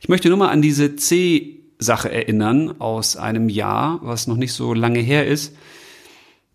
Ich 0.00 0.08
möchte 0.08 0.28
nur 0.28 0.38
mal 0.38 0.48
an 0.48 0.62
diese 0.62 0.96
C 0.96 1.65
Sache 1.78 2.10
erinnern 2.10 2.80
aus 2.80 3.16
einem 3.16 3.48
Jahr, 3.48 4.00
was 4.02 4.26
noch 4.26 4.36
nicht 4.36 4.52
so 4.52 4.74
lange 4.74 5.00
her 5.00 5.26
ist. 5.26 5.54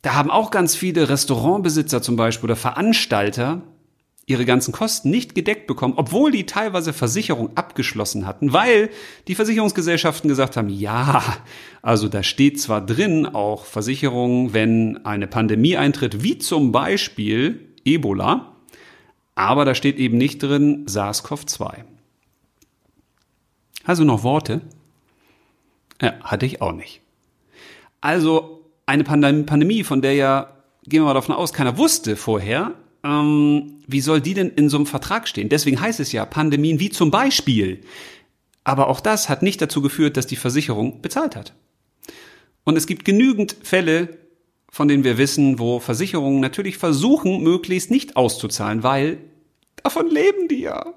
Da 0.02 0.16
haben 0.16 0.32
auch 0.32 0.50
ganz 0.50 0.76
viele 0.76 1.10
Restaurantbesitzer 1.10 2.02
zum 2.02 2.16
Beispiel 2.16 2.46
oder 2.46 2.56
Veranstalter 2.56 3.62
ihre 4.26 4.46
ganzen 4.46 4.72
Kosten 4.72 5.10
nicht 5.10 5.36
gedeckt 5.36 5.68
bekommen, 5.68 5.96
obwohl 5.98 6.32
die 6.32 6.46
teilweise 6.46 6.94
Versicherung 6.94 7.56
abgeschlossen 7.58 8.26
hatten, 8.26 8.54
weil 8.54 8.90
die 9.28 9.36
Versicherungsgesellschaften 9.36 10.28
gesagt 10.28 10.58
haben, 10.58 10.70
ja, 10.70 11.24
also 11.82 12.08
da 12.08 12.24
steht 12.24 12.60
zwar 12.60 12.86
drin 12.86 13.26
auch 13.26 13.66
Versicherung, 13.66 14.54
wenn 14.54 15.06
eine 15.06 15.28
Pandemie 15.28 15.76
eintritt, 15.76 16.24
wie 16.24 16.38
zum 16.38 16.72
Beispiel 16.72 17.74
Ebola, 17.84 18.56
aber 19.36 19.66
da 19.66 19.76
steht 19.76 19.98
eben 19.98 20.18
nicht 20.18 20.42
drin 20.42 20.86
SARS-CoV-2. 20.86 21.84
Also 23.84 24.04
noch 24.04 24.24
Worte? 24.24 24.62
Ja, 26.02 26.20
hatte 26.22 26.46
ich 26.46 26.62
auch 26.62 26.74
nicht. 26.74 27.02
Also 28.02 28.66
eine 28.86 29.04
Pandemie, 29.04 29.84
von 29.84 30.02
der 30.02 30.14
ja, 30.14 30.58
gehen 30.84 31.02
wir 31.02 31.06
mal 31.06 31.14
davon 31.14 31.36
aus, 31.36 31.54
keiner 31.54 31.78
wusste 31.78 32.16
vorher, 32.16 32.74
ähm, 33.04 33.82
wie 33.88 34.02
soll 34.02 34.22
die 34.22 34.34
denn 34.34 34.50
in 34.50 34.70
so 34.70 34.78
einem 34.78 34.86
Vertrag 34.86 35.28
stehen? 35.28 35.50
Deswegen 35.50 35.80
heißt 35.80 36.00
es 36.00 36.12
ja 36.12 36.26
Pandemien 36.26 36.80
wie 36.80 36.90
zum 36.90 37.12
Beispiel. 37.12 37.82
Aber 38.64 38.88
auch 38.88 39.00
das 39.00 39.30
hat 39.30 39.42
nicht 39.42 39.62
dazu 39.62 39.82
geführt, 39.82 40.18
dass 40.18 40.28
die 40.28 40.36
Versicherung 40.36 41.02
bezahlt 41.02 41.36
hat. 41.36 41.54
Und 42.64 42.78
es 42.78 42.86
gibt 42.86 43.06
genügend 43.06 43.56
Fälle, 43.64 44.18
von 44.70 44.88
denen 44.88 45.04
wir 45.04 45.18
wissen, 45.18 45.60
wo 45.60 45.80
Versicherungen 45.80 46.40
natürlich 46.40 46.78
versuchen, 46.78 47.42
möglichst 47.42 47.92
nicht 47.92 48.16
auszuzahlen, 48.16 48.84
weil 48.84 49.18
davon 49.84 50.10
leben 50.10 50.48
die 50.48 50.62
ja. 50.62 50.94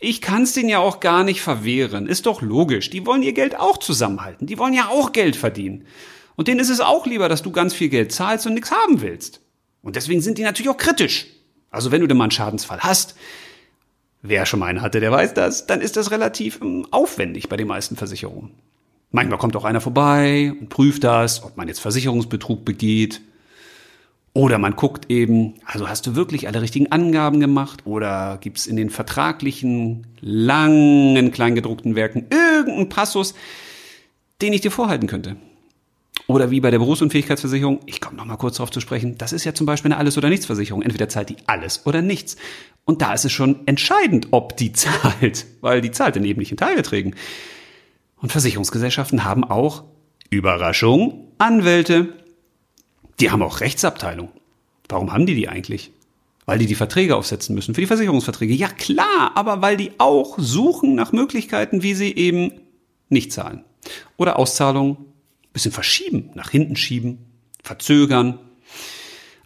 Ich 0.00 0.20
kann's 0.20 0.52
denen 0.52 0.68
ja 0.68 0.78
auch 0.78 1.00
gar 1.00 1.24
nicht 1.24 1.40
verwehren. 1.40 2.06
Ist 2.06 2.26
doch 2.26 2.42
logisch. 2.42 2.90
Die 2.90 3.06
wollen 3.06 3.22
ihr 3.22 3.32
Geld 3.32 3.58
auch 3.58 3.78
zusammenhalten. 3.78 4.46
Die 4.46 4.58
wollen 4.58 4.74
ja 4.74 4.88
auch 4.88 5.12
Geld 5.12 5.36
verdienen. 5.36 5.86
Und 6.36 6.48
denen 6.48 6.60
ist 6.60 6.70
es 6.70 6.80
auch 6.80 7.06
lieber, 7.06 7.28
dass 7.28 7.42
du 7.42 7.50
ganz 7.50 7.74
viel 7.74 7.88
Geld 7.88 8.12
zahlst 8.12 8.46
und 8.46 8.54
nichts 8.54 8.70
haben 8.70 9.00
willst. 9.00 9.40
Und 9.82 9.96
deswegen 9.96 10.20
sind 10.20 10.38
die 10.38 10.42
natürlich 10.42 10.70
auch 10.70 10.76
kritisch. 10.76 11.26
Also 11.70 11.90
wenn 11.90 12.00
du 12.00 12.06
denn 12.06 12.16
mal 12.16 12.24
einen 12.24 12.30
Schadensfall 12.30 12.80
hast, 12.80 13.16
wer 14.22 14.46
schon 14.46 14.60
mal 14.60 14.66
einen 14.66 14.82
hatte, 14.82 15.00
der 15.00 15.12
weiß 15.12 15.34
das, 15.34 15.66
dann 15.66 15.80
ist 15.80 15.96
das 15.96 16.10
relativ 16.10 16.60
ähm, 16.62 16.86
aufwendig 16.90 17.48
bei 17.48 17.56
den 17.56 17.68
meisten 17.68 17.96
Versicherungen. 17.96 18.52
Manchmal 19.10 19.38
kommt 19.38 19.56
auch 19.56 19.64
einer 19.64 19.80
vorbei 19.80 20.52
und 20.60 20.68
prüft 20.68 21.04
das, 21.04 21.42
ob 21.42 21.56
man 21.56 21.68
jetzt 21.68 21.80
Versicherungsbetrug 21.80 22.64
begeht. 22.64 23.22
Oder 24.34 24.58
man 24.58 24.76
guckt 24.76 25.10
eben, 25.10 25.54
also 25.64 25.88
hast 25.88 26.06
du 26.06 26.14
wirklich 26.14 26.46
alle 26.46 26.62
richtigen 26.62 26.92
Angaben 26.92 27.40
gemacht 27.40 27.86
oder 27.86 28.38
gibt 28.40 28.58
es 28.58 28.66
in 28.66 28.76
den 28.76 28.90
vertraglichen, 28.90 30.06
langen, 30.20 31.32
kleingedruckten 31.32 31.96
Werken 31.96 32.26
irgendeinen 32.30 32.88
Passus, 32.88 33.34
den 34.40 34.52
ich 34.52 34.60
dir 34.60 34.70
vorhalten 34.70 35.06
könnte? 35.08 35.36
Oder 36.26 36.50
wie 36.50 36.60
bei 36.60 36.70
der 36.70 36.78
Berufsunfähigkeitsversicherung, 36.78 37.80
ich 37.86 38.00
komme 38.00 38.16
noch 38.16 38.26
mal 38.26 38.36
kurz 38.36 38.56
darauf 38.56 38.70
zu 38.70 38.80
sprechen, 38.80 39.16
das 39.16 39.32
ist 39.32 39.44
ja 39.44 39.54
zum 39.54 39.66
Beispiel 39.66 39.92
eine 39.92 39.98
Alles- 39.98 40.18
oder 40.18 40.28
Nichts-Versicherung. 40.28 40.82
Entweder 40.82 41.08
zahlt 41.08 41.30
die 41.30 41.36
alles 41.46 41.86
oder 41.86 42.02
nichts. 42.02 42.36
Und 42.84 43.02
da 43.02 43.14
ist 43.14 43.24
es 43.24 43.32
schon 43.32 43.66
entscheidend, 43.66 44.28
ob 44.30 44.56
die 44.56 44.72
zahlt, 44.74 45.46
weil 45.62 45.80
die 45.80 45.90
zahlt 45.90 46.16
dann 46.16 46.24
eben 46.24 46.40
in 46.40 46.56
Teilbeträgen. 46.56 47.14
Und 48.16 48.30
Versicherungsgesellschaften 48.30 49.24
haben 49.24 49.44
auch, 49.44 49.84
Überraschung, 50.30 51.28
Anwälte. 51.38 52.12
Die 53.20 53.30
haben 53.30 53.42
auch 53.42 53.60
Rechtsabteilung. 53.60 54.30
Warum 54.88 55.12
haben 55.12 55.26
die 55.26 55.34
die 55.34 55.48
eigentlich? 55.48 55.92
Weil 56.46 56.58
die 56.58 56.66
die 56.66 56.74
Verträge 56.74 57.16
aufsetzen 57.16 57.54
müssen 57.54 57.74
für 57.74 57.80
die 57.80 57.86
Versicherungsverträge. 57.86 58.54
Ja 58.54 58.68
klar, 58.68 59.32
aber 59.34 59.60
weil 59.60 59.76
die 59.76 59.92
auch 59.98 60.38
suchen 60.38 60.94
nach 60.94 61.12
Möglichkeiten, 61.12 61.82
wie 61.82 61.94
sie 61.94 62.14
eben 62.14 62.52
nicht 63.08 63.32
zahlen. 63.32 63.64
Oder 64.16 64.38
Auszahlungen 64.38 64.96
bisschen 65.52 65.72
verschieben, 65.72 66.30
nach 66.34 66.50
hinten 66.50 66.76
schieben, 66.76 67.18
verzögern. 67.62 68.38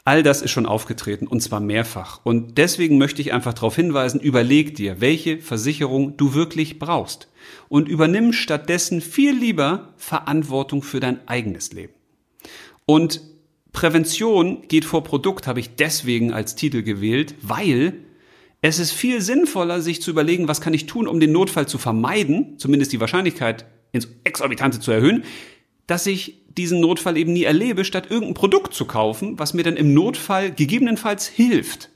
All 0.04 0.22
das 0.22 0.42
ist 0.42 0.50
schon 0.50 0.66
aufgetreten 0.66 1.26
und 1.26 1.40
zwar 1.40 1.60
mehrfach. 1.60 2.20
Und 2.24 2.58
deswegen 2.58 2.98
möchte 2.98 3.22
ich 3.22 3.32
einfach 3.32 3.54
darauf 3.54 3.76
hinweisen, 3.76 4.20
überleg 4.20 4.74
dir, 4.74 5.00
welche 5.00 5.38
Versicherung 5.38 6.16
du 6.16 6.34
wirklich 6.34 6.78
brauchst 6.78 7.28
und 7.68 7.88
übernimm 7.88 8.32
stattdessen 8.32 9.00
viel 9.00 9.32
lieber 9.34 9.94
Verantwortung 9.96 10.82
für 10.82 11.00
dein 11.00 11.26
eigenes 11.28 11.72
Leben. 11.72 11.94
Und 12.84 13.22
Prävention 13.72 14.62
geht 14.68 14.84
vor 14.84 15.02
Produkt 15.02 15.46
habe 15.46 15.60
ich 15.60 15.76
deswegen 15.76 16.32
als 16.32 16.54
Titel 16.54 16.82
gewählt, 16.82 17.34
weil 17.42 17.94
es 18.60 18.78
ist 18.78 18.92
viel 18.92 19.20
sinnvoller, 19.20 19.80
sich 19.80 20.00
zu 20.00 20.10
überlegen, 20.10 20.46
was 20.46 20.60
kann 20.60 20.74
ich 20.74 20.86
tun, 20.86 21.08
um 21.08 21.18
den 21.18 21.32
Notfall 21.32 21.66
zu 21.66 21.78
vermeiden, 21.78 22.58
zumindest 22.58 22.92
die 22.92 23.00
Wahrscheinlichkeit 23.00 23.64
ins 23.90 24.08
Exorbitante 24.24 24.78
zu 24.78 24.92
erhöhen, 24.92 25.24
dass 25.86 26.06
ich 26.06 26.42
diesen 26.56 26.80
Notfall 26.80 27.16
eben 27.16 27.32
nie 27.32 27.44
erlebe, 27.44 27.84
statt 27.84 28.10
irgendein 28.10 28.34
Produkt 28.34 28.74
zu 28.74 28.84
kaufen, 28.84 29.38
was 29.38 29.54
mir 29.54 29.64
dann 29.64 29.76
im 29.76 29.94
Notfall 29.94 30.52
gegebenenfalls 30.52 31.26
hilft. 31.26 31.90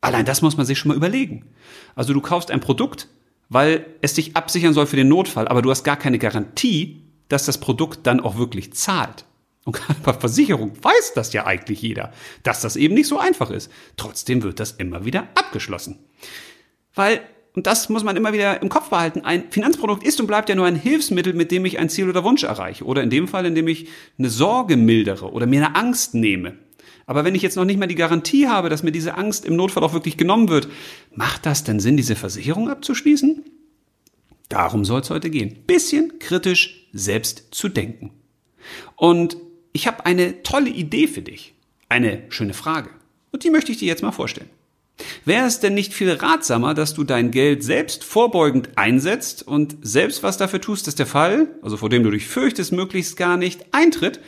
Allein 0.00 0.26
das 0.26 0.42
muss 0.42 0.56
man 0.56 0.66
sich 0.66 0.78
schon 0.78 0.90
mal 0.90 0.96
überlegen. 0.96 1.46
Also 1.94 2.12
du 2.12 2.20
kaufst 2.20 2.50
ein 2.50 2.60
Produkt, 2.60 3.08
weil 3.48 3.86
es 4.02 4.14
dich 4.14 4.36
absichern 4.36 4.74
soll 4.74 4.86
für 4.86 4.96
den 4.96 5.08
Notfall, 5.08 5.48
aber 5.48 5.62
du 5.62 5.70
hast 5.70 5.84
gar 5.84 5.96
keine 5.96 6.18
Garantie, 6.18 7.02
dass 7.28 7.46
das 7.46 7.58
Produkt 7.58 8.06
dann 8.06 8.20
auch 8.20 8.36
wirklich 8.36 8.74
zahlt. 8.74 9.24
Und 9.68 9.78
bei 10.02 10.14
Versicherung 10.14 10.72
weiß 10.82 11.12
das 11.14 11.34
ja 11.34 11.44
eigentlich 11.44 11.82
jeder, 11.82 12.10
dass 12.42 12.62
das 12.62 12.76
eben 12.76 12.94
nicht 12.94 13.06
so 13.06 13.18
einfach 13.18 13.50
ist. 13.50 13.70
Trotzdem 13.98 14.42
wird 14.42 14.60
das 14.60 14.72
immer 14.72 15.04
wieder 15.04 15.28
abgeschlossen. 15.34 15.98
Weil, 16.94 17.20
und 17.54 17.66
das 17.66 17.90
muss 17.90 18.02
man 18.02 18.16
immer 18.16 18.32
wieder 18.32 18.62
im 18.62 18.70
Kopf 18.70 18.88
behalten, 18.88 19.20
ein 19.26 19.50
Finanzprodukt 19.50 20.04
ist 20.04 20.18
und 20.20 20.26
bleibt 20.26 20.48
ja 20.48 20.54
nur 20.54 20.64
ein 20.64 20.74
Hilfsmittel, 20.74 21.34
mit 21.34 21.52
dem 21.52 21.66
ich 21.66 21.78
ein 21.78 21.90
Ziel 21.90 22.08
oder 22.08 22.24
Wunsch 22.24 22.44
erreiche. 22.44 22.84
Oder 22.84 23.02
in 23.02 23.10
dem 23.10 23.28
Fall, 23.28 23.44
in 23.44 23.54
dem 23.54 23.68
ich 23.68 23.88
eine 24.18 24.30
Sorge 24.30 24.78
mildere 24.78 25.30
oder 25.30 25.44
mir 25.44 25.66
eine 25.66 25.76
Angst 25.76 26.14
nehme. 26.14 26.56
Aber 27.04 27.26
wenn 27.26 27.34
ich 27.34 27.42
jetzt 27.42 27.56
noch 27.56 27.66
nicht 27.66 27.78
mal 27.78 27.86
die 27.86 27.94
Garantie 27.94 28.48
habe, 28.48 28.70
dass 28.70 28.82
mir 28.82 28.92
diese 28.92 29.16
Angst 29.16 29.44
im 29.44 29.54
Notfall 29.54 29.84
auch 29.84 29.92
wirklich 29.92 30.16
genommen 30.16 30.48
wird, 30.48 30.68
macht 31.14 31.44
das 31.44 31.62
denn 31.62 31.78
Sinn, 31.78 31.98
diese 31.98 32.16
Versicherung 32.16 32.70
abzuschließen? 32.70 33.44
Darum 34.48 34.86
soll 34.86 35.02
es 35.02 35.10
heute 35.10 35.28
gehen. 35.28 35.58
Bisschen 35.66 36.18
kritisch 36.18 36.88
selbst 36.94 37.48
zu 37.50 37.68
denken. 37.68 38.12
Und 38.96 39.36
ich 39.72 39.86
habe 39.86 40.06
eine 40.06 40.42
tolle 40.42 40.70
Idee 40.70 41.06
für 41.06 41.22
dich. 41.22 41.54
Eine 41.88 42.22
schöne 42.28 42.54
Frage. 42.54 42.90
Und 43.32 43.44
die 43.44 43.50
möchte 43.50 43.72
ich 43.72 43.78
dir 43.78 43.88
jetzt 43.88 44.02
mal 44.02 44.12
vorstellen. 44.12 44.50
Wäre 45.24 45.46
es 45.46 45.60
denn 45.60 45.74
nicht 45.74 45.94
viel 45.94 46.10
ratsamer, 46.10 46.74
dass 46.74 46.94
du 46.94 47.04
dein 47.04 47.30
Geld 47.30 47.62
selbst 47.62 48.02
vorbeugend 48.02 48.70
einsetzt 48.76 49.46
und 49.46 49.76
selbst 49.82 50.22
was 50.22 50.38
dafür 50.38 50.60
tust, 50.60 50.86
dass 50.86 50.96
der 50.96 51.06
Fall, 51.06 51.48
also 51.62 51.76
vor 51.76 51.88
dem 51.88 52.02
du 52.02 52.10
dich 52.10 52.26
fürchtest, 52.26 52.72
möglichst 52.72 53.16
gar 53.16 53.36
nicht 53.36 53.66
eintritt, 53.72 54.20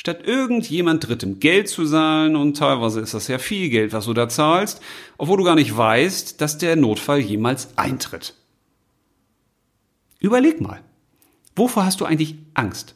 Statt 0.00 0.26
irgendjemand 0.26 1.06
Drittem 1.06 1.40
Geld 1.40 1.68
zu 1.68 1.84
zahlen, 1.84 2.34
und 2.34 2.56
teilweise 2.56 3.00
ist 3.00 3.12
das 3.12 3.28
ja 3.28 3.38
viel 3.38 3.68
Geld, 3.68 3.92
was 3.92 4.06
du 4.06 4.14
da 4.14 4.30
zahlst, 4.30 4.80
obwohl 5.18 5.36
du 5.36 5.44
gar 5.44 5.56
nicht 5.56 5.76
weißt, 5.76 6.40
dass 6.40 6.56
der 6.56 6.74
Notfall 6.74 7.18
jemals 7.18 7.76
eintritt. 7.76 8.34
Überleg 10.18 10.62
mal, 10.62 10.80
wovor 11.54 11.84
hast 11.84 12.00
du 12.00 12.06
eigentlich 12.06 12.36
Angst? 12.54 12.94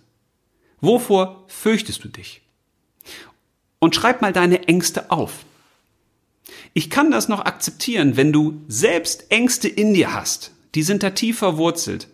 Wovor 0.81 1.45
fürchtest 1.47 2.05
du 2.05 2.09
dich? 2.09 2.43
Und 3.79 3.95
schreib 3.95 4.23
mal 4.23 4.33
deine 4.33 4.67
Ängste 4.69 5.11
auf. 5.11 5.45
Ich 6.73 6.91
kann 6.91 7.11
das 7.11 7.29
noch 7.29 7.45
akzeptieren, 7.45 8.17
wenn 8.17 8.33
du 8.33 8.63
selbst 8.67 9.31
Ängste 9.31 9.69
in 9.69 9.95
dir 9.95 10.13
hast. 10.13 10.53
Die 10.75 10.83
sind 10.83 11.03
da 11.03 11.11
tief 11.11 11.39
verwurzelt. 11.39 12.09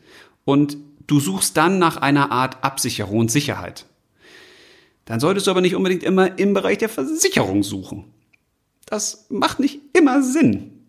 Und 0.44 0.76
du 1.06 1.20
suchst 1.20 1.56
dann 1.56 1.78
nach 1.78 1.96
einer 1.96 2.30
Art 2.30 2.62
Absicherung 2.62 3.18
und 3.20 3.30
Sicherheit. 3.30 3.86
Dann 5.04 5.20
solltest 5.20 5.46
du 5.46 5.50
aber 5.50 5.60
nicht 5.60 5.74
unbedingt 5.74 6.02
immer 6.02 6.38
im 6.38 6.54
Bereich 6.54 6.78
der 6.78 6.88
Versicherung 6.88 7.62
suchen. 7.62 8.04
Das 8.86 9.26
macht 9.28 9.60
nicht 9.60 9.80
immer 9.92 10.22
Sinn. 10.22 10.84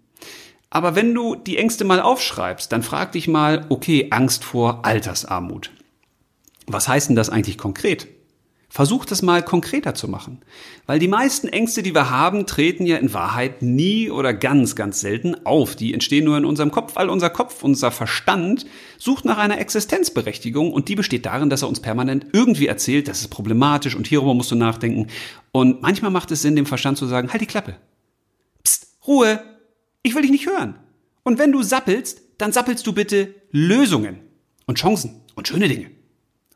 Aber 0.70 0.96
wenn 0.96 1.14
du 1.14 1.36
die 1.36 1.58
Ängste 1.58 1.84
mal 1.84 2.00
aufschreibst, 2.00 2.72
dann 2.72 2.84
frag 2.84 3.12
dich 3.12 3.28
mal, 3.28 3.66
okay, 3.70 4.08
Angst 4.10 4.44
vor 4.44 4.86
Altersarmut. 4.86 5.72
Was 6.68 6.88
heißt 6.88 7.10
denn 7.10 7.16
das 7.16 7.30
eigentlich 7.30 7.58
konkret? 7.58 8.08
Versuch 8.74 9.04
das 9.04 9.22
mal 9.22 9.44
konkreter 9.44 9.96
zu 9.96 10.08
machen. 10.08 10.40
Weil 10.86 10.98
die 10.98 11.10
meisten 11.10 11.50
Ängste, 11.50 11.84
die 11.84 11.94
wir 11.94 12.10
haben, 12.10 12.48
treten 12.48 12.86
ja 12.86 12.96
in 12.96 13.14
Wahrheit 13.14 13.62
nie 13.62 14.10
oder 14.10 14.34
ganz, 14.34 14.78
ganz 14.78 15.02
selten 15.02 15.46
auf. 15.46 15.76
Die 15.76 15.94
entstehen 15.94 16.24
nur 16.24 16.38
in 16.38 16.46
unserem 16.46 16.72
Kopf, 16.72 16.96
weil 16.96 17.10
unser 17.10 17.30
Kopf, 17.30 17.64
unser 17.64 17.92
Verstand 17.92 18.66
sucht 18.98 19.26
nach 19.26 19.38
einer 19.38 19.60
Existenzberechtigung 19.60 20.72
und 20.72 20.88
die 20.88 20.96
besteht 20.96 21.26
darin, 21.26 21.50
dass 21.50 21.64
er 21.64 21.68
uns 21.68 21.82
permanent 21.82 22.28
irgendwie 22.32 22.68
erzählt, 22.68 23.10
das 23.10 23.20
ist 23.20 23.28
problematisch 23.28 23.94
und 23.94 24.08
hierüber 24.08 24.36
musst 24.36 24.52
du 24.52 24.56
nachdenken. 24.56 25.08
Und 25.52 25.82
manchmal 25.82 26.12
macht 26.12 26.32
es 26.32 26.42
Sinn, 26.42 26.56
dem 26.56 26.66
Verstand 26.66 26.98
zu 26.98 27.08
sagen, 27.08 27.30
halt 27.30 27.42
die 27.42 27.48
Klappe. 27.48 27.76
Psst, 28.64 28.88
Ruhe, 29.06 29.44
ich 30.02 30.16
will 30.16 30.22
dich 30.22 30.32
nicht 30.32 30.48
hören. 30.48 30.76
Und 31.24 31.40
wenn 31.40 31.52
du 31.52 31.62
sappelst, 31.62 32.22
dann 32.38 32.54
sappelst 32.54 32.88
du 32.88 32.94
bitte 32.94 33.36
Lösungen 33.52 34.22
und 34.66 34.78
Chancen 34.78 35.24
und 35.36 35.50
schöne 35.50 35.68
Dinge. 35.68 35.92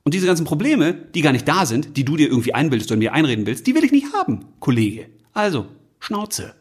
Und 0.05 0.13
diese 0.13 0.27
ganzen 0.27 0.45
Probleme, 0.45 0.93
die 0.93 1.21
gar 1.21 1.31
nicht 1.31 1.47
da 1.47 1.65
sind, 1.65 1.97
die 1.97 2.05
du 2.05 2.15
dir 2.15 2.29
irgendwie 2.29 2.53
einbildest 2.53 2.91
oder 2.91 2.99
mir 2.99 3.13
einreden 3.13 3.47
willst, 3.47 3.65
die 3.65 3.73
will 3.73 3.83
ich 3.83 3.91
nicht 3.91 4.13
haben, 4.13 4.45
Kollege. 4.59 5.09
Also, 5.33 5.65
Schnauze. 5.99 6.53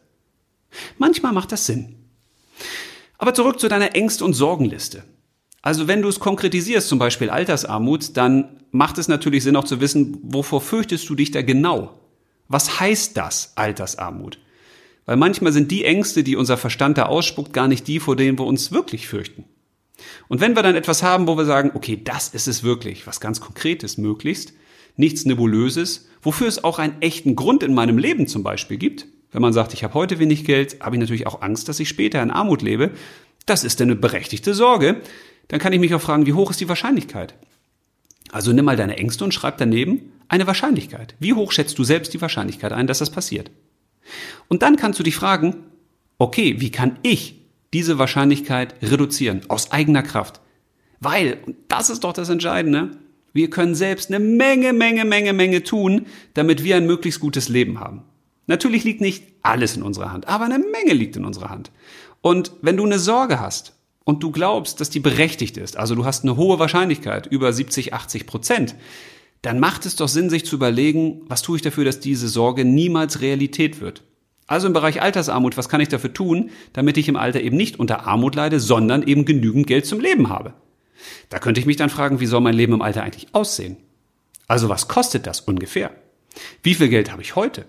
Manchmal 0.97 1.31
macht 1.31 1.51
das 1.51 1.67
Sinn. 1.67 1.95
Aber 3.19 3.35
zurück 3.35 3.59
zu 3.59 3.67
deiner 3.67 3.95
Ängste- 3.95 4.25
und 4.25 4.33
Sorgenliste. 4.33 5.03
Also 5.61 5.87
wenn 5.87 6.01
du 6.01 6.09
es 6.09 6.19
konkretisierst, 6.19 6.87
zum 6.87 6.97
Beispiel 6.97 7.29
Altersarmut, 7.29 8.17
dann 8.17 8.61
macht 8.71 8.97
es 8.97 9.07
natürlich 9.07 9.43
Sinn 9.43 9.55
auch 9.55 9.63
zu 9.63 9.79
wissen, 9.79 10.17
wovor 10.23 10.59
fürchtest 10.59 11.07
du 11.07 11.15
dich 11.15 11.29
da 11.31 11.43
genau? 11.43 11.99
Was 12.47 12.79
heißt 12.79 13.15
das, 13.15 13.53
Altersarmut? 13.55 14.39
Weil 15.05 15.17
manchmal 15.17 15.53
sind 15.53 15.71
die 15.71 15.85
Ängste, 15.85 16.23
die 16.23 16.35
unser 16.35 16.57
Verstand 16.57 16.97
da 16.97 17.05
ausspuckt, 17.05 17.53
gar 17.53 17.67
nicht 17.67 17.87
die, 17.87 17.99
vor 17.99 18.15
denen 18.15 18.39
wir 18.39 18.45
uns 18.45 18.71
wirklich 18.71 19.07
fürchten. 19.07 19.45
Und 20.27 20.41
wenn 20.41 20.55
wir 20.55 20.63
dann 20.63 20.75
etwas 20.75 21.03
haben, 21.03 21.27
wo 21.27 21.37
wir 21.37 21.45
sagen, 21.45 21.71
okay, 21.73 21.99
das 22.03 22.29
ist 22.29 22.47
es 22.47 22.63
wirklich, 22.63 23.07
was 23.07 23.19
ganz 23.19 23.39
Konkretes 23.39 23.97
möglichst, 23.97 24.53
nichts 24.97 25.25
Nebulöses, 25.25 26.07
wofür 26.21 26.47
es 26.47 26.63
auch 26.63 26.79
einen 26.79 27.01
echten 27.01 27.35
Grund 27.35 27.63
in 27.63 27.73
meinem 27.73 27.97
Leben 27.97 28.27
zum 28.27 28.43
Beispiel 28.43 28.77
gibt, 28.77 29.07
wenn 29.31 29.41
man 29.41 29.53
sagt, 29.53 29.73
ich 29.73 29.83
habe 29.83 29.93
heute 29.93 30.19
wenig 30.19 30.45
Geld, 30.45 30.81
habe 30.81 30.95
ich 30.95 30.99
natürlich 30.99 31.27
auch 31.27 31.41
Angst, 31.41 31.67
dass 31.67 31.79
ich 31.79 31.89
später 31.89 32.21
in 32.23 32.31
Armut 32.31 32.61
lebe, 32.61 32.91
das 33.45 33.63
ist 33.63 33.81
eine 33.81 33.95
berechtigte 33.95 34.53
Sorge, 34.53 35.01
dann 35.49 35.59
kann 35.59 35.73
ich 35.73 35.79
mich 35.79 35.93
auch 35.93 36.01
fragen, 36.01 36.25
wie 36.25 36.33
hoch 36.33 36.51
ist 36.51 36.61
die 36.61 36.69
Wahrscheinlichkeit? 36.69 37.35
Also 38.31 38.51
nimm 38.53 38.65
mal 38.65 38.77
deine 38.77 38.97
Ängste 38.97 39.23
und 39.23 39.33
schreib 39.33 39.57
daneben 39.57 40.11
eine 40.27 40.47
Wahrscheinlichkeit. 40.47 41.15
Wie 41.19 41.33
hoch 41.33 41.51
schätzt 41.51 41.77
du 41.77 41.83
selbst 41.83 42.13
die 42.13 42.21
Wahrscheinlichkeit 42.21 42.71
ein, 42.71 42.87
dass 42.87 42.99
das 42.99 43.11
passiert? 43.11 43.51
Und 44.47 44.61
dann 44.61 44.77
kannst 44.77 44.99
du 44.99 45.03
dich 45.03 45.15
fragen, 45.15 45.57
okay, 46.17 46.59
wie 46.59 46.71
kann 46.71 46.97
ich 47.03 47.44
diese 47.75 47.99
Wahrscheinlichkeit 47.99 48.73
reduzieren 48.81 49.41
aus 49.49 49.73
eigener 49.73 50.01
Kraft? 50.01 50.39
Weil, 51.01 51.39
und 51.45 51.57
das 51.67 51.89
ist 51.89 52.05
doch 52.05 52.13
das 52.13 52.29
Entscheidende, 52.29 52.91
wir 53.33 53.49
können 53.49 53.75
selbst 53.75 54.09
eine 54.09 54.23
Menge, 54.23 54.71
Menge, 54.71 55.03
Menge, 55.03 55.33
Menge 55.33 55.61
tun, 55.61 56.05
damit 56.35 56.63
wir 56.63 56.77
ein 56.77 56.85
möglichst 56.85 57.19
gutes 57.19 57.49
Leben 57.49 57.81
haben. 57.81 58.03
Natürlich 58.47 58.85
liegt 58.85 59.01
nicht 59.01 59.25
alles 59.41 59.75
in 59.75 59.83
unserer 59.83 60.13
Hand, 60.13 60.29
aber 60.29 60.45
eine 60.45 60.57
Menge 60.57 60.93
liegt 60.93 61.17
in 61.17 61.25
unserer 61.25 61.49
Hand. 61.49 61.69
Und 62.21 62.53
wenn 62.61 62.77
du 62.77 62.85
eine 62.85 62.97
Sorge 62.97 63.41
hast 63.41 63.75
und 64.05 64.23
du 64.23 64.31
glaubst, 64.31 64.79
dass 64.79 64.89
die 64.89 65.01
berechtigt 65.01 65.57
ist, 65.57 65.75
also 65.75 65.95
du 65.95 66.05
hast 66.05 66.23
eine 66.23 66.37
hohe 66.37 66.59
Wahrscheinlichkeit, 66.59 67.27
über 67.27 67.51
70, 67.51 67.93
80 67.93 68.25
Prozent, 68.25 68.75
dann 69.41 69.59
macht 69.59 69.85
es 69.85 69.97
doch 69.97 70.07
Sinn, 70.07 70.29
sich 70.29 70.45
zu 70.45 70.55
überlegen, 70.55 71.23
was 71.27 71.41
tue 71.41 71.57
ich 71.57 71.61
dafür, 71.61 71.83
dass 71.83 71.99
diese 71.99 72.29
Sorge 72.29 72.63
niemals 72.63 73.19
Realität 73.19 73.81
wird. 73.81 74.01
Also 74.47 74.67
im 74.67 74.73
Bereich 74.73 75.01
Altersarmut, 75.01 75.57
was 75.57 75.69
kann 75.69 75.81
ich 75.81 75.89
dafür 75.89 76.13
tun, 76.13 76.51
damit 76.73 76.97
ich 76.97 77.07
im 77.07 77.15
Alter 77.15 77.41
eben 77.41 77.57
nicht 77.57 77.79
unter 77.79 78.05
Armut 78.05 78.35
leide, 78.35 78.59
sondern 78.59 79.03
eben 79.03 79.25
genügend 79.25 79.65
Geld 79.67 79.85
zum 79.85 79.99
Leben 79.99 80.29
habe? 80.29 80.53
Da 81.29 81.39
könnte 81.39 81.59
ich 81.59 81.65
mich 81.65 81.77
dann 81.77 81.89
fragen, 81.89 82.19
wie 82.19 82.25
soll 82.25 82.41
mein 82.41 82.53
Leben 82.53 82.73
im 82.73 82.81
Alter 82.81 83.03
eigentlich 83.03 83.33
aussehen? 83.33 83.77
Also 84.47 84.69
was 84.69 84.87
kostet 84.87 85.25
das 85.25 85.41
ungefähr? 85.41 85.91
Wie 86.61 86.75
viel 86.75 86.89
Geld 86.89 87.11
habe 87.11 87.21
ich 87.21 87.35
heute? 87.35 87.65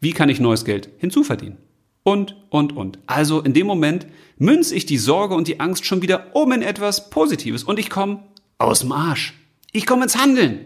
Wie 0.00 0.12
kann 0.12 0.28
ich 0.28 0.40
neues 0.40 0.64
Geld 0.64 0.88
hinzuverdienen? 0.98 1.58
Und, 2.02 2.36
und, 2.50 2.76
und. 2.76 2.98
Also 3.06 3.40
in 3.40 3.52
dem 3.52 3.66
Moment 3.66 4.06
münze 4.38 4.74
ich 4.74 4.86
die 4.86 4.98
Sorge 4.98 5.34
und 5.34 5.46
die 5.46 5.60
Angst 5.60 5.84
schon 5.84 6.02
wieder 6.02 6.34
um 6.34 6.50
in 6.52 6.62
etwas 6.62 7.10
Positives 7.10 7.64
und 7.64 7.78
ich 7.78 7.90
komme 7.90 8.24
aus 8.58 8.80
dem 8.80 8.92
Arsch. 8.92 9.34
Ich 9.72 9.86
komme 9.86 10.04
ins 10.04 10.16
Handeln. 10.16 10.64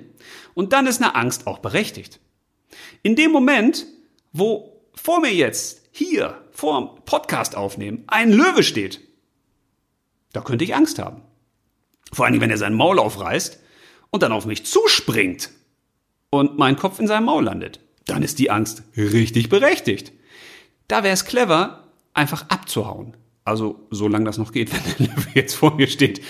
Und 0.54 0.72
dann 0.72 0.86
ist 0.86 1.02
eine 1.02 1.14
Angst 1.14 1.46
auch 1.46 1.58
berechtigt. 1.58 2.20
In 3.02 3.16
dem 3.16 3.32
Moment, 3.32 3.86
wo 4.32 4.71
vor 4.94 5.20
mir 5.20 5.32
jetzt, 5.32 5.88
hier, 5.92 6.42
vor 6.52 6.78
dem 6.78 7.04
Podcast 7.04 7.56
aufnehmen, 7.56 8.04
ein 8.06 8.32
Löwe 8.32 8.62
steht, 8.62 9.00
da 10.32 10.40
könnte 10.40 10.64
ich 10.64 10.74
Angst 10.74 10.98
haben. 10.98 11.22
Vor 12.12 12.26
allem, 12.26 12.40
wenn 12.40 12.50
er 12.50 12.58
sein 12.58 12.74
Maul 12.74 12.98
aufreißt 12.98 13.58
und 14.10 14.22
dann 14.22 14.32
auf 14.32 14.46
mich 14.46 14.64
zuspringt 14.64 15.50
und 16.30 16.58
mein 16.58 16.76
Kopf 16.76 16.98
in 16.98 17.06
seinem 17.06 17.24
Maul 17.26 17.44
landet. 17.44 17.80
Dann 18.06 18.22
ist 18.22 18.38
die 18.38 18.50
Angst 18.50 18.82
richtig 18.96 19.48
berechtigt. 19.48 20.12
Da 20.88 21.02
wäre 21.02 21.14
es 21.14 21.24
clever, 21.24 21.88
einfach 22.14 22.48
abzuhauen. 22.48 23.16
Also, 23.44 23.86
solange 23.90 24.24
das 24.24 24.38
noch 24.38 24.52
geht, 24.52 24.72
wenn 24.98 25.06
der 25.06 25.14
Löwe 25.14 25.28
jetzt 25.34 25.54
vor 25.54 25.74
mir 25.74 25.88
steht. 25.88 26.22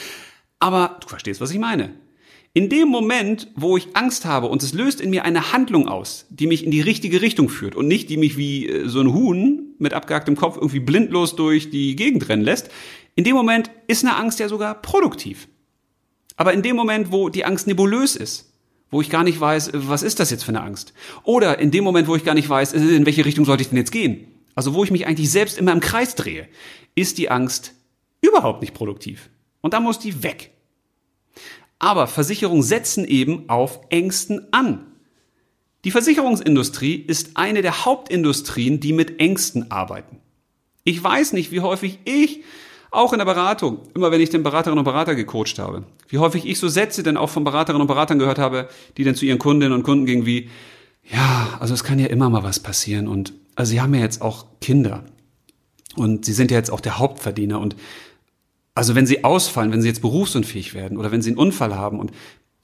Aber 0.58 0.98
du 1.00 1.08
verstehst, 1.08 1.40
was 1.40 1.50
ich 1.50 1.58
meine. 1.58 1.94
In 2.54 2.68
dem 2.68 2.88
Moment, 2.88 3.48
wo 3.54 3.78
ich 3.78 3.96
Angst 3.96 4.26
habe 4.26 4.48
und 4.48 4.62
es 4.62 4.74
löst 4.74 5.00
in 5.00 5.08
mir 5.08 5.24
eine 5.24 5.52
Handlung 5.52 5.88
aus, 5.88 6.26
die 6.28 6.46
mich 6.46 6.64
in 6.64 6.70
die 6.70 6.82
richtige 6.82 7.22
Richtung 7.22 7.48
führt 7.48 7.74
und 7.74 7.88
nicht 7.88 8.10
die 8.10 8.18
mich 8.18 8.36
wie 8.36 8.68
äh, 8.68 8.88
so 8.88 9.00
ein 9.00 9.14
Huhn 9.14 9.74
mit 9.78 9.94
abgehacktem 9.94 10.36
Kopf 10.36 10.56
irgendwie 10.56 10.80
blindlos 10.80 11.34
durch 11.34 11.70
die 11.70 11.96
Gegend 11.96 12.28
rennen 12.28 12.42
lässt, 12.42 12.68
in 13.14 13.24
dem 13.24 13.36
Moment 13.36 13.70
ist 13.86 14.04
eine 14.04 14.16
Angst 14.16 14.38
ja 14.38 14.50
sogar 14.50 14.82
produktiv. 14.82 15.48
Aber 16.36 16.52
in 16.52 16.60
dem 16.60 16.76
Moment, 16.76 17.10
wo 17.10 17.30
die 17.30 17.46
Angst 17.46 17.66
nebulös 17.66 18.16
ist, 18.16 18.52
wo 18.90 19.00
ich 19.00 19.08
gar 19.08 19.24
nicht 19.24 19.40
weiß, 19.40 19.68
äh, 19.68 19.88
was 19.88 20.02
ist 20.02 20.20
das 20.20 20.30
jetzt 20.30 20.44
für 20.44 20.50
eine 20.50 20.62
Angst? 20.62 20.92
Oder 21.24 21.58
in 21.58 21.70
dem 21.70 21.84
Moment, 21.84 22.06
wo 22.06 22.16
ich 22.16 22.24
gar 22.24 22.34
nicht 22.34 22.50
weiß, 22.50 22.74
äh, 22.74 22.80
in 22.80 23.06
welche 23.06 23.24
Richtung 23.24 23.46
sollte 23.46 23.62
ich 23.62 23.70
denn 23.70 23.78
jetzt 23.78 23.92
gehen? 23.92 24.26
Also 24.54 24.74
wo 24.74 24.84
ich 24.84 24.90
mich 24.90 25.06
eigentlich 25.06 25.30
selbst 25.30 25.56
immer 25.56 25.72
im 25.72 25.80
Kreis 25.80 26.16
drehe, 26.16 26.48
ist 26.94 27.16
die 27.16 27.30
Angst 27.30 27.72
überhaupt 28.20 28.60
nicht 28.60 28.74
produktiv. 28.74 29.30
Und 29.62 29.72
da 29.72 29.80
muss 29.80 29.98
die 29.98 30.22
weg. 30.22 30.50
Aber 31.82 32.06
Versicherungen 32.06 32.62
setzen 32.62 33.04
eben 33.04 33.48
auf 33.48 33.80
Ängsten 33.90 34.46
an. 34.52 34.86
Die 35.84 35.90
Versicherungsindustrie 35.90 36.94
ist 36.94 37.36
eine 37.36 37.60
der 37.60 37.84
Hauptindustrien, 37.84 38.78
die 38.78 38.92
mit 38.92 39.18
Ängsten 39.18 39.72
arbeiten. 39.72 40.20
Ich 40.84 41.02
weiß 41.02 41.32
nicht, 41.32 41.50
wie 41.50 41.60
häufig 41.60 41.98
ich, 42.04 42.44
auch 42.92 43.12
in 43.12 43.18
der 43.18 43.24
Beratung, 43.24 43.80
immer 43.96 44.12
wenn 44.12 44.20
ich 44.20 44.30
den 44.30 44.44
Beraterinnen 44.44 44.78
und 44.78 44.84
Berater 44.84 45.16
gecoacht 45.16 45.58
habe, 45.58 45.82
wie 46.08 46.18
häufig 46.18 46.46
ich 46.46 46.60
so 46.60 46.68
Sätze 46.68 47.02
denn 47.02 47.16
auch 47.16 47.30
von 47.30 47.42
Beraterinnen 47.42 47.80
und 47.80 47.88
Beratern 47.88 48.20
gehört 48.20 48.38
habe, 48.38 48.68
die 48.96 49.02
dann 49.02 49.16
zu 49.16 49.24
ihren 49.24 49.40
Kundinnen 49.40 49.72
und 49.72 49.82
Kunden 49.82 50.06
gingen 50.06 50.24
wie, 50.24 50.50
ja, 51.10 51.56
also 51.58 51.74
es 51.74 51.82
kann 51.82 51.98
ja 51.98 52.06
immer 52.06 52.30
mal 52.30 52.44
was 52.44 52.60
passieren 52.60 53.08
und 53.08 53.32
also 53.56 53.70
sie 53.70 53.80
haben 53.80 53.92
ja 53.92 54.02
jetzt 54.02 54.22
auch 54.22 54.46
Kinder 54.60 55.02
und 55.96 56.26
sie 56.26 56.32
sind 56.32 56.52
ja 56.52 56.58
jetzt 56.58 56.70
auch 56.70 56.80
der 56.80 57.00
Hauptverdiener 57.00 57.58
und 57.58 57.74
also 58.74 58.94
wenn 58.94 59.06
sie 59.06 59.24
ausfallen, 59.24 59.72
wenn 59.72 59.82
sie 59.82 59.88
jetzt 59.88 60.02
berufsunfähig 60.02 60.74
werden 60.74 60.96
oder 60.96 61.12
wenn 61.12 61.22
sie 61.22 61.30
einen 61.30 61.38
Unfall 61.38 61.74
haben 61.74 62.00
und 62.00 62.12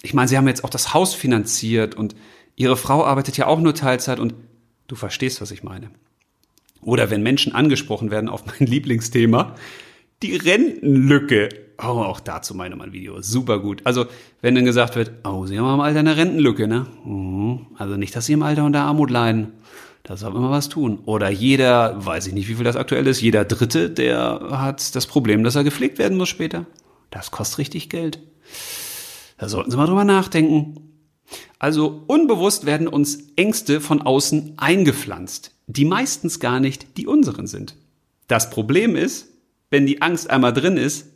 ich 0.02 0.14
meine, 0.14 0.28
sie 0.28 0.36
haben 0.36 0.48
jetzt 0.48 0.64
auch 0.64 0.70
das 0.70 0.94
Haus 0.94 1.14
finanziert 1.14 1.94
und 1.94 2.14
ihre 2.56 2.76
Frau 2.76 3.04
arbeitet 3.04 3.36
ja 3.36 3.46
auch 3.46 3.60
nur 3.60 3.74
Teilzeit 3.74 4.20
und 4.20 4.34
du 4.86 4.96
verstehst, 4.96 5.40
was 5.40 5.50
ich 5.50 5.62
meine. 5.62 5.90
Oder 6.80 7.10
wenn 7.10 7.22
Menschen 7.22 7.54
angesprochen 7.54 8.10
werden 8.10 8.28
auf 8.28 8.44
mein 8.46 8.56
Lieblingsthema, 8.68 9.54
die 10.22 10.36
Rentenlücke. 10.36 11.48
Oh, 11.80 12.02
auch 12.02 12.20
dazu 12.20 12.54
meine 12.54 12.74
mein 12.74 12.92
Video. 12.92 13.22
Super 13.22 13.60
gut. 13.60 13.82
Also, 13.84 14.06
wenn 14.40 14.56
dann 14.56 14.64
gesagt 14.64 14.96
wird, 14.96 15.12
oh, 15.24 15.46
Sie 15.46 15.58
haben 15.58 15.74
im 15.74 15.80
Alter 15.80 16.00
eine 16.00 16.16
Rentenlücke, 16.16 16.66
ne? 16.66 16.86
Mhm. 17.04 17.66
Also 17.76 17.96
nicht, 17.96 18.16
dass 18.16 18.26
Sie 18.26 18.32
im 18.32 18.42
Alter 18.42 18.64
unter 18.64 18.80
Armut 18.80 19.10
leiden. 19.10 19.52
Da 20.08 20.16
soll 20.16 20.32
man 20.32 20.50
was 20.50 20.70
tun. 20.70 21.00
Oder 21.04 21.28
jeder, 21.28 22.02
weiß 22.02 22.28
ich 22.28 22.32
nicht, 22.32 22.48
wie 22.48 22.54
viel 22.54 22.64
das 22.64 22.76
aktuell 22.76 23.06
ist, 23.06 23.20
jeder 23.20 23.44
Dritte, 23.44 23.90
der 23.90 24.40
hat 24.52 24.96
das 24.96 25.06
Problem, 25.06 25.44
dass 25.44 25.54
er 25.54 25.64
gepflegt 25.64 25.98
werden 25.98 26.16
muss 26.16 26.30
später. 26.30 26.64
Das 27.10 27.30
kostet 27.30 27.58
richtig 27.58 27.90
Geld. 27.90 28.18
Da 29.36 29.50
sollten 29.50 29.70
Sie 29.70 29.76
mal 29.76 29.84
drüber 29.84 30.04
nachdenken. 30.04 30.94
Also 31.58 32.04
unbewusst 32.06 32.64
werden 32.64 32.88
uns 32.88 33.18
Ängste 33.36 33.82
von 33.82 34.00
außen 34.00 34.54
eingepflanzt, 34.56 35.52
die 35.66 35.84
meistens 35.84 36.40
gar 36.40 36.58
nicht 36.58 36.96
die 36.96 37.06
unseren 37.06 37.46
sind. 37.46 37.76
Das 38.28 38.48
Problem 38.48 38.96
ist, 38.96 39.28
wenn 39.68 39.84
die 39.84 40.00
Angst 40.00 40.30
einmal 40.30 40.54
drin 40.54 40.78
ist, 40.78 41.08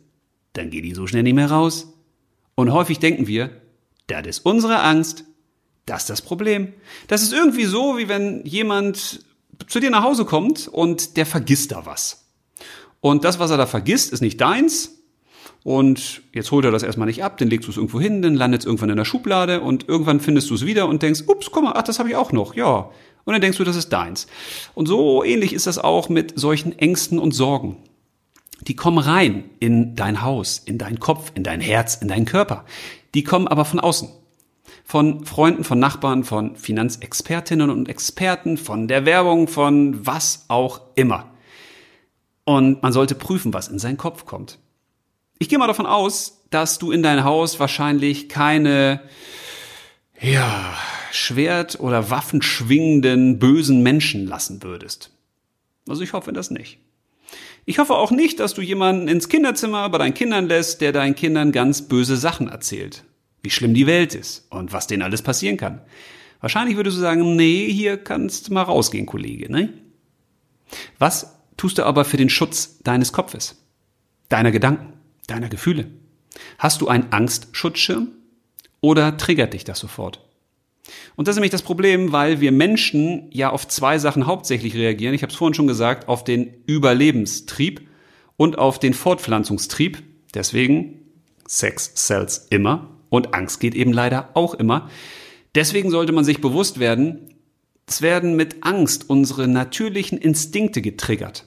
dann 0.53 0.69
geht 0.69 0.85
die 0.85 0.93
so 0.93 1.07
schnell 1.07 1.23
nicht 1.23 1.33
mehr 1.33 1.49
raus. 1.49 1.91
Und 2.53 2.71
häufig 2.71 2.99
denken 2.99 3.25
wir, 3.25 3.49
das 4.05 4.27
ist 4.27 4.45
unsere 4.45 4.81
Angst, 4.81 5.25
das 5.85 6.03
ist 6.03 6.09
das 6.09 6.21
Problem. 6.21 6.73
Das 7.07 7.21
ist 7.21 7.33
irgendwie 7.33 7.65
so, 7.65 7.97
wie 7.97 8.07
wenn 8.07 8.45
jemand 8.45 9.25
zu 9.67 9.79
dir 9.79 9.89
nach 9.89 10.03
Hause 10.03 10.25
kommt 10.25 10.67
und 10.67 11.17
der 11.17 11.25
vergisst 11.25 11.71
da 11.71 11.85
was. 11.85 12.25
Und 13.01 13.23
das, 13.25 13.39
was 13.39 13.51
er 13.51 13.57
da 13.57 13.65
vergisst, 13.65 14.13
ist 14.13 14.21
nicht 14.21 14.39
deins. 14.39 15.03
Und 15.63 16.21
jetzt 16.33 16.51
holt 16.51 16.65
er 16.65 16.71
das 16.71 16.83
erstmal 16.83 17.07
nicht 17.07 17.23
ab, 17.23 17.37
dann 17.37 17.49
legst 17.49 17.67
du 17.67 17.71
es 17.71 17.77
irgendwo 17.77 17.99
hin, 17.99 18.21
dann 18.21 18.35
landet 18.35 18.61
es 18.61 18.65
irgendwann 18.65 18.89
in 18.89 18.97
der 18.97 19.05
Schublade 19.05 19.61
und 19.61 19.87
irgendwann 19.87 20.19
findest 20.19 20.49
du 20.49 20.55
es 20.55 20.65
wieder 20.65 20.87
und 20.87 21.01
denkst, 21.01 21.23
ups, 21.27 21.51
guck 21.51 21.63
mal, 21.63 21.73
ach, 21.75 21.83
das 21.83 21.99
habe 21.99 22.09
ich 22.09 22.15
auch 22.15 22.33
noch, 22.33 22.55
ja. 22.55 22.89
Und 23.23 23.33
dann 23.33 23.41
denkst 23.41 23.57
du, 23.57 23.63
das 23.63 23.77
ist 23.77 23.89
deins. 23.89 24.27
Und 24.73 24.87
so 24.87 25.23
ähnlich 25.23 25.53
ist 25.53 25.67
das 25.67 25.77
auch 25.77 26.09
mit 26.09 26.37
solchen 26.37 26.77
Ängsten 26.77 27.17
und 27.17 27.31
Sorgen. 27.31 27.77
Die 28.67 28.75
kommen 28.75 28.97
rein 28.97 29.45
in 29.59 29.95
dein 29.95 30.21
Haus, 30.21 30.61
in 30.65 30.77
deinen 30.77 30.99
Kopf, 30.99 31.31
in 31.33 31.43
dein 31.43 31.61
Herz, 31.61 31.95
in 31.95 32.09
deinen 32.09 32.25
Körper. 32.25 32.65
Die 33.13 33.23
kommen 33.23 33.47
aber 33.47 33.63
von 33.63 33.79
außen. 33.79 34.09
Von 34.83 35.25
Freunden, 35.25 35.63
von 35.63 35.79
Nachbarn, 35.79 36.23
von 36.23 36.55
Finanzexpertinnen 36.55 37.69
und 37.69 37.89
Experten, 37.89 38.57
von 38.57 38.87
der 38.87 39.05
Werbung, 39.05 39.47
von 39.47 40.05
was 40.05 40.45
auch 40.49 40.81
immer. 40.95 41.31
Und 42.43 42.83
man 42.83 42.91
sollte 42.91 43.15
prüfen, 43.15 43.53
was 43.53 43.69
in 43.69 43.79
seinen 43.79 43.97
Kopf 43.97 44.25
kommt. 44.25 44.59
Ich 45.39 45.49
gehe 45.49 45.57
mal 45.57 45.67
davon 45.67 45.85
aus, 45.85 46.41
dass 46.49 46.79
du 46.79 46.91
in 46.91 47.03
dein 47.03 47.23
Haus 47.23 47.59
wahrscheinlich 47.59 48.29
keine, 48.29 49.01
ja, 50.19 50.77
Schwert- 51.11 51.79
oder 51.79 52.09
waffenschwingenden 52.09 53.39
bösen 53.39 53.83
Menschen 53.83 54.25
lassen 54.27 54.63
würdest. 54.63 55.11
Also 55.87 56.01
ich 56.01 56.13
hoffe 56.13 56.33
das 56.33 56.49
nicht. 56.49 56.79
Ich 57.65 57.79
hoffe 57.79 57.95
auch 57.95 58.11
nicht, 58.11 58.39
dass 58.39 58.53
du 58.53 58.61
jemanden 58.61 59.07
ins 59.07 59.29
Kinderzimmer 59.29 59.87
bei 59.89 59.97
deinen 59.97 60.13
Kindern 60.13 60.47
lässt, 60.47 60.81
der 60.81 60.91
deinen 60.91 61.15
Kindern 61.15 61.51
ganz 61.51 61.83
böse 61.83 62.17
Sachen 62.17 62.49
erzählt. 62.49 63.03
Wie 63.43 63.49
schlimm 63.49 63.73
die 63.73 63.87
Welt 63.87 64.15
ist 64.15 64.47
und 64.49 64.73
was 64.73 64.87
denen 64.87 65.03
alles 65.03 65.21
passieren 65.21 65.57
kann. 65.57 65.81
Wahrscheinlich 66.39 66.75
würdest 66.75 66.97
du 66.97 67.01
sagen, 67.01 67.35
nee, 67.35 67.71
hier 67.71 67.97
kannst 67.97 68.47
du 68.47 68.53
mal 68.53 68.63
rausgehen, 68.63 69.05
Kollege, 69.05 69.51
ne? 69.51 69.69
Was 70.97 71.39
tust 71.57 71.77
du 71.77 71.83
aber 71.83 72.05
für 72.05 72.17
den 72.17 72.29
Schutz 72.29 72.79
deines 72.83 73.13
Kopfes, 73.13 73.63
deiner 74.29 74.51
Gedanken, 74.51 74.93
deiner 75.27 75.49
Gefühle? 75.49 75.87
Hast 76.57 76.81
du 76.81 76.87
einen 76.87 77.11
Angstschutzschirm 77.11 78.09
oder 78.81 79.17
triggert 79.17 79.53
dich 79.53 79.63
das 79.63 79.79
sofort? 79.79 80.19
Und 81.15 81.27
das 81.27 81.33
ist 81.33 81.37
nämlich 81.37 81.51
das 81.51 81.61
Problem, 81.61 82.11
weil 82.11 82.41
wir 82.41 82.51
Menschen 82.51 83.29
ja 83.31 83.49
auf 83.49 83.67
zwei 83.67 83.97
Sachen 83.99 84.25
hauptsächlich 84.25 84.75
reagieren. 84.75 85.13
Ich 85.13 85.21
habe 85.21 85.31
es 85.31 85.37
vorhin 85.37 85.53
schon 85.53 85.67
gesagt, 85.67 86.07
auf 86.07 86.23
den 86.23 86.53
Überlebenstrieb 86.65 87.87
und 88.35 88.57
auf 88.57 88.79
den 88.79 88.93
Fortpflanzungstrieb. 88.93 90.03
Deswegen 90.33 90.99
Sex 91.47 91.91
sells 91.95 92.47
immer 92.49 92.89
und 93.13 93.35
Angst 93.35 93.59
geht 93.59 93.75
eben 93.75 93.93
leider 93.93 94.29
auch 94.33 94.55
immer. 94.55 94.89
Deswegen 95.53 95.91
sollte 95.91 96.13
man 96.13 96.23
sich 96.23 96.41
bewusst 96.41 96.79
werden, 96.79 97.35
es 97.85 98.01
werden 98.01 98.35
mit 98.35 98.65
Angst 98.65 99.07
unsere 99.07 99.47
natürlichen 99.47 100.17
Instinkte 100.17 100.81
getriggert. 100.81 101.45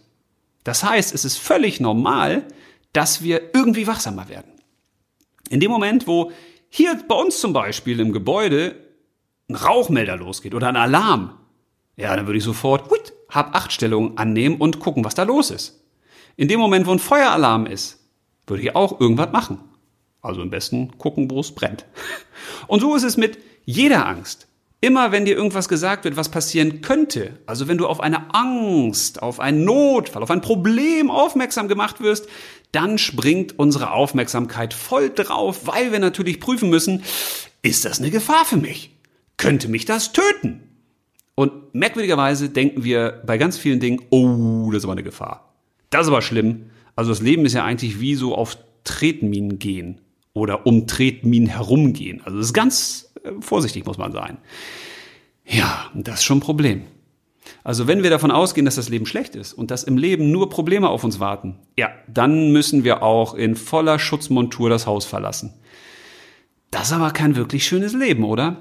Das 0.63 0.85
heißt, 0.85 1.13
es 1.13 1.25
ist 1.25 1.39
völlig 1.39 1.81
normal, 1.81 2.47
dass 2.93 3.21
wir 3.21 3.51
irgendwie 3.53 3.89
wachsamer 3.89 4.29
werden. 4.29 4.53
In 5.51 5.59
dem 5.59 5.73
Moment, 5.73 6.07
wo 6.07 6.31
hier 6.69 7.01
bei 7.09 7.17
uns 7.17 7.41
zum 7.41 7.53
Beispiel 7.53 7.99
im 7.99 8.13
Gebäude 8.13 8.77
ein 9.51 9.57
Rauchmelder 9.57 10.17
losgeht 10.17 10.55
oder 10.55 10.69
ein 10.69 10.77
Alarm, 10.77 11.37
ja, 11.97 12.15
dann 12.15 12.27
würde 12.27 12.39
ich 12.39 12.45
sofort 12.45 12.89
huit, 12.91 13.13
hab 13.29 13.57
acht 13.57 13.73
Stellungen 13.73 14.19
annehmen 14.19 14.59
und 14.59 14.79
gucken, 14.79 15.05
was 15.05 15.17
da 15.17 15.25
los 15.25 15.51
ist. 15.51 15.83
In 16.37 16.47
dem 16.47 16.61
Moment, 16.61 16.87
wo 16.87 16.93
ein 16.93 17.01
Feueralarm 17.01 17.67
ist, 17.67 18.07
würde 18.47 18.63
ich 18.63 18.77
auch 18.77 19.01
irgendwas 19.01 19.33
machen. 19.33 19.59
Also 20.27 20.43
am 20.43 20.51
besten 20.51 20.97
gucken, 20.99 21.31
wo 21.31 21.41
es 21.41 21.53
brennt. 21.53 21.87
Und 22.67 22.81
so 22.81 22.95
ist 22.95 23.05
es 23.05 23.17
mit 23.17 23.39
jeder 23.65 24.07
Angst. 24.07 24.49
Immer 24.81 25.11
wenn 25.11 25.25
dir 25.25 25.37
irgendwas 25.37 25.69
gesagt 25.69 26.05
wird, 26.05 26.17
was 26.17 26.29
passieren 26.29 26.83
könnte, 26.83 27.39
also 27.47 27.67
wenn 27.67 27.79
du 27.79 27.87
auf 27.87 28.01
eine 28.01 28.35
Angst, 28.35 29.23
auf 29.23 29.41
einen 29.41 29.65
Notfall, 29.65 30.23
auf 30.23 30.31
ein 30.31 30.43
Problem 30.43 31.11
aufmerksam 31.11 31.67
gemacht 31.67 32.01
wirst, 32.01 32.29
dann 32.73 32.99
springt 32.99 33.59
unsere 33.59 33.93
Aufmerksamkeit 33.93 34.75
voll 34.75 35.11
drauf, 35.11 35.67
weil 35.67 35.93
wir 35.93 35.99
natürlich 35.99 36.41
prüfen 36.41 36.69
müssen, 36.69 37.03
ist 37.63 37.87
das 37.87 38.01
eine 38.01 38.11
Gefahr 38.11 38.45
für 38.45 38.59
mich? 38.59 38.97
könnte 39.37 39.69
mich 39.69 39.85
das 39.85 40.13
töten? 40.13 40.63
Und 41.35 41.75
merkwürdigerweise 41.75 42.49
denken 42.49 42.85
wir 42.85 43.23
bei 43.27 43.37
ganz 43.37 43.59
vielen 43.59 43.81
Dingen, 43.81 44.01
oh, 44.11 44.71
das 44.71 44.79
ist 44.79 44.85
aber 44.85 44.93
eine 44.93 45.03
Gefahr. 45.03 45.55
Das 45.91 46.03
ist 46.03 46.09
aber 46.09 46.23
schlimm. 46.23 46.71
Also 46.95 47.11
das 47.11 47.21
Leben 47.21 47.45
ist 47.45 47.53
ja 47.53 47.65
eigentlich 47.65 48.01
wie 48.01 48.15
so 48.15 48.35
auf 48.35 48.57
Tretminen 48.85 49.59
gehen 49.59 50.01
oder 50.37 50.67
um 50.67 50.87
Tretminen 50.87 51.49
herumgehen. 51.49 52.21
Also 52.25 52.37
das 52.37 52.49
ist 52.49 52.53
ganz 52.53 53.13
äh, 53.25 53.31
vorsichtig, 53.41 53.87
muss 53.87 53.97
man 53.97 54.13
sein. 54.13 54.37
Ja, 55.47 55.91
das 55.95 56.17
ist 56.17 56.25
schon 56.25 56.39
ein 56.39 56.43
Problem. 56.43 56.83
Also 57.65 57.87
wenn 57.87 58.03
wir 58.03 58.11
davon 58.11 58.31
ausgehen, 58.31 58.65
dass 58.65 58.75
das 58.75 58.89
Leben 58.89 59.07
schlecht 59.07 59.35
ist 59.35 59.55
und 59.55 59.71
dass 59.71 59.85
im 59.85 59.97
Leben 59.97 60.31
nur 60.31 60.51
Probleme 60.51 60.91
auf 60.91 61.05
uns 61.05 61.21
warten, 61.21 61.59
ja, 61.77 61.91
dann 62.07 62.53
müssen 62.53 62.85
wir 62.85 63.03
auch 63.03 63.35
in 63.35 63.57
voller 63.57 63.99
Schutzmontur 63.99 64.69
das 64.69 64.87
Haus 64.87 65.07
verlassen. 65.07 65.55
Das 66.71 66.89
ist 66.89 66.93
aber 66.93 67.13
kein 67.13 67.37
wirklich 67.37 67.67
schönes 67.67 67.95
Leben, 67.95 68.25
oder? 68.25 68.59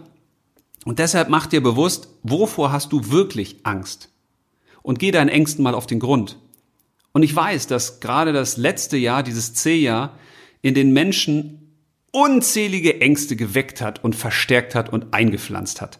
Und 0.85 0.99
deshalb 0.99 1.29
mach 1.29 1.47
dir 1.47 1.61
bewusst, 1.61 2.07
wovor 2.23 2.71
hast 2.71 2.93
du 2.93 3.11
wirklich 3.11 3.57
Angst? 3.63 4.09
Und 4.81 4.99
geh 4.99 5.11
deinen 5.11 5.29
Ängsten 5.29 5.63
mal 5.63 5.73
auf 5.73 5.87
den 5.87 5.99
Grund. 5.99 6.37
Und 7.11 7.23
ich 7.23 7.35
weiß, 7.35 7.67
dass 7.67 7.99
gerade 7.99 8.31
das 8.31 8.55
letzte 8.55 8.97
Jahr, 8.97 9.23
dieses 9.23 9.55
C-Jahr, 9.55 10.17
in 10.61 10.73
den 10.73 10.93
Menschen 10.93 11.64
unzählige 12.15 13.01
Ängste 13.01 13.35
geweckt 13.35 13.81
hat 13.81 14.01
und 14.03 14.15
verstärkt 14.15 14.73
hat 14.73 14.91
und 14.91 15.13
eingepflanzt 15.13 15.81
hat. 15.81 15.99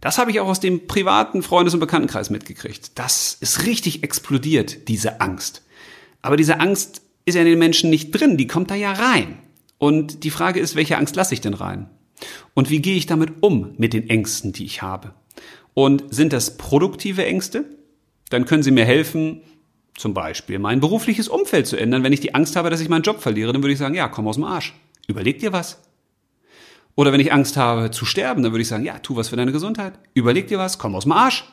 Das 0.00 0.16
habe 0.16 0.30
ich 0.30 0.40
auch 0.40 0.48
aus 0.48 0.60
dem 0.60 0.86
privaten 0.86 1.42
Freundes- 1.42 1.74
und 1.74 1.80
Bekanntenkreis 1.80 2.30
mitgekriegt. 2.30 2.98
Das 2.98 3.36
ist 3.40 3.66
richtig 3.66 4.02
explodiert, 4.02 4.88
diese 4.88 5.20
Angst. 5.20 5.62
Aber 6.22 6.38
diese 6.38 6.60
Angst 6.60 7.02
ist 7.26 7.34
ja 7.34 7.42
in 7.42 7.48
den 7.48 7.58
Menschen 7.58 7.90
nicht 7.90 8.10
drin, 8.10 8.38
die 8.38 8.46
kommt 8.46 8.70
da 8.70 8.74
ja 8.74 8.92
rein. 8.92 9.38
Und 9.76 10.24
die 10.24 10.30
Frage 10.30 10.60
ist, 10.60 10.76
welche 10.76 10.96
Angst 10.96 11.14
lasse 11.14 11.34
ich 11.34 11.42
denn 11.42 11.54
rein? 11.54 11.90
Und 12.54 12.70
wie 12.70 12.80
gehe 12.80 12.96
ich 12.96 13.06
damit 13.06 13.42
um, 13.42 13.74
mit 13.76 13.92
den 13.92 14.08
Ängsten, 14.08 14.52
die 14.52 14.64
ich 14.64 14.80
habe? 14.80 15.12
Und 15.74 16.04
sind 16.08 16.32
das 16.32 16.56
produktive 16.56 17.26
Ängste? 17.26 17.66
Dann 18.30 18.46
können 18.46 18.62
sie 18.62 18.70
mir 18.70 18.86
helfen, 18.86 19.42
zum 19.94 20.14
Beispiel 20.14 20.58
mein 20.58 20.80
berufliches 20.80 21.28
Umfeld 21.28 21.66
zu 21.66 21.76
ändern. 21.76 22.02
Wenn 22.02 22.12
ich 22.14 22.20
die 22.20 22.34
Angst 22.34 22.56
habe, 22.56 22.70
dass 22.70 22.80
ich 22.80 22.88
meinen 22.88 23.02
Job 23.02 23.20
verliere, 23.20 23.52
dann 23.52 23.62
würde 23.62 23.72
ich 23.72 23.78
sagen, 23.78 23.94
ja, 23.94 24.08
komm 24.08 24.26
aus 24.26 24.36
dem 24.36 24.44
Arsch. 24.44 24.74
Überleg 25.06 25.38
dir 25.38 25.52
was. 25.52 25.78
Oder 26.96 27.12
wenn 27.12 27.20
ich 27.20 27.32
Angst 27.32 27.56
habe 27.56 27.90
zu 27.90 28.04
sterben, 28.04 28.42
dann 28.42 28.52
würde 28.52 28.62
ich 28.62 28.68
sagen, 28.68 28.84
ja, 28.84 28.98
tu 28.98 29.16
was 29.16 29.28
für 29.28 29.36
deine 29.36 29.52
Gesundheit. 29.52 29.98
Überleg 30.14 30.46
dir 30.46 30.58
was, 30.58 30.78
komm 30.78 30.94
aus 30.94 31.04
dem 31.04 31.12
Arsch. 31.12 31.44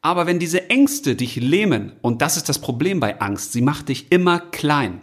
Aber 0.00 0.26
wenn 0.26 0.38
diese 0.38 0.70
Ängste 0.70 1.14
dich 1.14 1.36
lähmen, 1.36 1.92
und 2.02 2.22
das 2.22 2.36
ist 2.36 2.48
das 2.48 2.58
Problem 2.58 3.00
bei 3.00 3.20
Angst, 3.20 3.52
sie 3.52 3.62
macht 3.62 3.88
dich 3.88 4.10
immer 4.10 4.38
klein. 4.38 5.00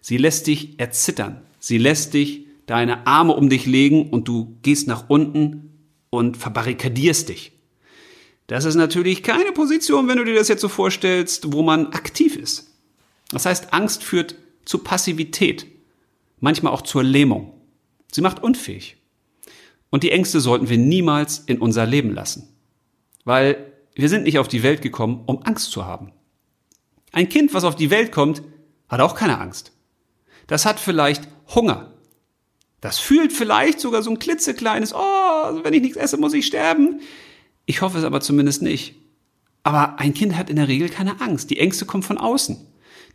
Sie 0.00 0.16
lässt 0.16 0.46
dich 0.46 0.78
erzittern. 0.78 1.42
Sie 1.58 1.78
lässt 1.78 2.14
dich 2.14 2.46
deine 2.66 3.06
Arme 3.06 3.34
um 3.34 3.48
dich 3.48 3.66
legen 3.66 4.10
und 4.10 4.28
du 4.28 4.56
gehst 4.62 4.88
nach 4.88 5.08
unten 5.08 5.70
und 6.10 6.36
verbarrikadierst 6.36 7.28
dich. 7.28 7.52
Das 8.46 8.64
ist 8.64 8.76
natürlich 8.76 9.22
keine 9.22 9.52
Position, 9.52 10.08
wenn 10.08 10.18
du 10.18 10.24
dir 10.24 10.34
das 10.34 10.48
jetzt 10.48 10.60
so 10.60 10.68
vorstellst, 10.68 11.52
wo 11.52 11.62
man 11.62 11.88
aktiv 11.88 12.36
ist. 12.36 12.70
Das 13.30 13.46
heißt, 13.46 13.72
Angst 13.72 14.04
führt 14.04 14.36
zu 14.64 14.78
Passivität, 14.78 15.66
manchmal 16.38 16.72
auch 16.72 16.82
zur 16.82 17.02
Lähmung. 17.02 17.52
Sie 18.12 18.20
macht 18.20 18.42
unfähig. 18.42 18.96
Und 19.90 20.02
die 20.02 20.10
Ängste 20.10 20.40
sollten 20.40 20.68
wir 20.68 20.78
niemals 20.78 21.38
in 21.38 21.58
unser 21.58 21.86
Leben 21.86 22.12
lassen. 22.12 22.48
Weil 23.24 23.72
wir 23.94 24.08
sind 24.08 24.24
nicht 24.24 24.38
auf 24.38 24.48
die 24.48 24.62
Welt 24.62 24.82
gekommen, 24.82 25.22
um 25.26 25.42
Angst 25.42 25.70
zu 25.70 25.86
haben. 25.86 26.12
Ein 27.12 27.28
Kind, 27.28 27.54
was 27.54 27.64
auf 27.64 27.76
die 27.76 27.90
Welt 27.90 28.12
kommt, 28.12 28.42
hat 28.88 29.00
auch 29.00 29.14
keine 29.14 29.38
Angst. 29.38 29.72
Das 30.46 30.66
hat 30.66 30.78
vielleicht 30.78 31.28
Hunger. 31.54 31.92
Das 32.80 32.98
fühlt 32.98 33.32
vielleicht 33.32 33.80
sogar 33.80 34.02
so 34.02 34.10
ein 34.10 34.18
klitzekleines, 34.18 34.94
oh, 34.94 35.64
wenn 35.64 35.74
ich 35.74 35.82
nichts 35.82 35.96
esse, 35.96 36.18
muss 36.18 36.34
ich 36.34 36.46
sterben. 36.46 37.00
Ich 37.64 37.80
hoffe 37.80 37.98
es 37.98 38.04
aber 38.04 38.20
zumindest 38.20 38.62
nicht. 38.62 38.96
Aber 39.62 39.98
ein 39.98 40.14
Kind 40.14 40.36
hat 40.36 40.50
in 40.50 40.56
der 40.56 40.68
Regel 40.68 40.88
keine 40.88 41.20
Angst. 41.20 41.50
Die 41.50 41.58
Ängste 41.58 41.86
kommen 41.86 42.02
von 42.02 42.18
außen. 42.18 42.58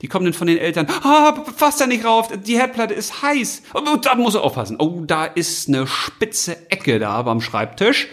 Die 0.02 0.08
kommen 0.08 0.26
dann 0.26 0.34
von 0.34 0.48
den 0.48 0.58
Eltern, 0.58 0.88
ah, 1.04 1.44
fass 1.56 1.78
da 1.78 1.86
nicht 1.86 2.06
rauf, 2.06 2.30
die 2.46 2.58
Herdplatte 2.58 2.94
ist 2.94 3.22
heiß. 3.22 3.64
Oh, 3.74 3.98
da 4.02 4.16
muss 4.16 4.36
er 4.36 4.44
aufpassen. 4.44 4.78
Oh, 4.80 5.04
da 5.06 5.26
ist 5.26 5.68
eine 5.68 5.86
spitze 5.86 6.72
Ecke 6.72 6.98
da 6.98 7.22
beim 7.22 7.40
Schreibtisch. 7.40 8.08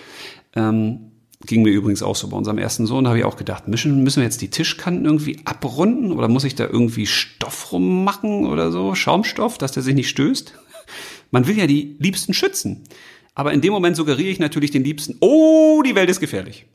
Ähm, 0.54 1.12
ging 1.46 1.62
mir 1.62 1.70
übrigens 1.70 2.02
auch 2.02 2.16
so 2.16 2.28
bei 2.28 2.36
unserem 2.36 2.58
ersten 2.58 2.86
Sohn, 2.86 3.04
da 3.04 3.10
habe 3.10 3.20
ich 3.20 3.24
auch 3.24 3.36
gedacht, 3.36 3.68
müssen, 3.68 4.02
müssen 4.02 4.16
wir 4.16 4.24
jetzt 4.24 4.42
die 4.42 4.50
Tischkanten 4.50 5.04
irgendwie 5.04 5.40
abrunden 5.44 6.12
oder 6.12 6.28
muss 6.28 6.44
ich 6.44 6.54
da 6.54 6.64
irgendwie 6.64 7.06
Stoff 7.06 7.72
rummachen 7.72 8.46
oder 8.46 8.70
so, 8.70 8.94
Schaumstoff, 8.94 9.56
dass 9.56 9.72
der 9.72 9.82
sich 9.82 9.94
nicht 9.94 10.08
stößt? 10.08 10.54
Man 11.30 11.46
will 11.46 11.56
ja 11.56 11.66
die 11.66 11.96
Liebsten 11.98 12.34
schützen. 12.34 12.84
Aber 13.34 13.52
in 13.52 13.60
dem 13.60 13.72
Moment 13.72 13.96
suggeriere 13.96 14.30
ich 14.30 14.40
natürlich 14.40 14.72
den 14.72 14.82
Liebsten, 14.82 15.16
oh, 15.20 15.82
die 15.86 15.94
Welt 15.94 16.10
ist 16.10 16.20
gefährlich. 16.20 16.66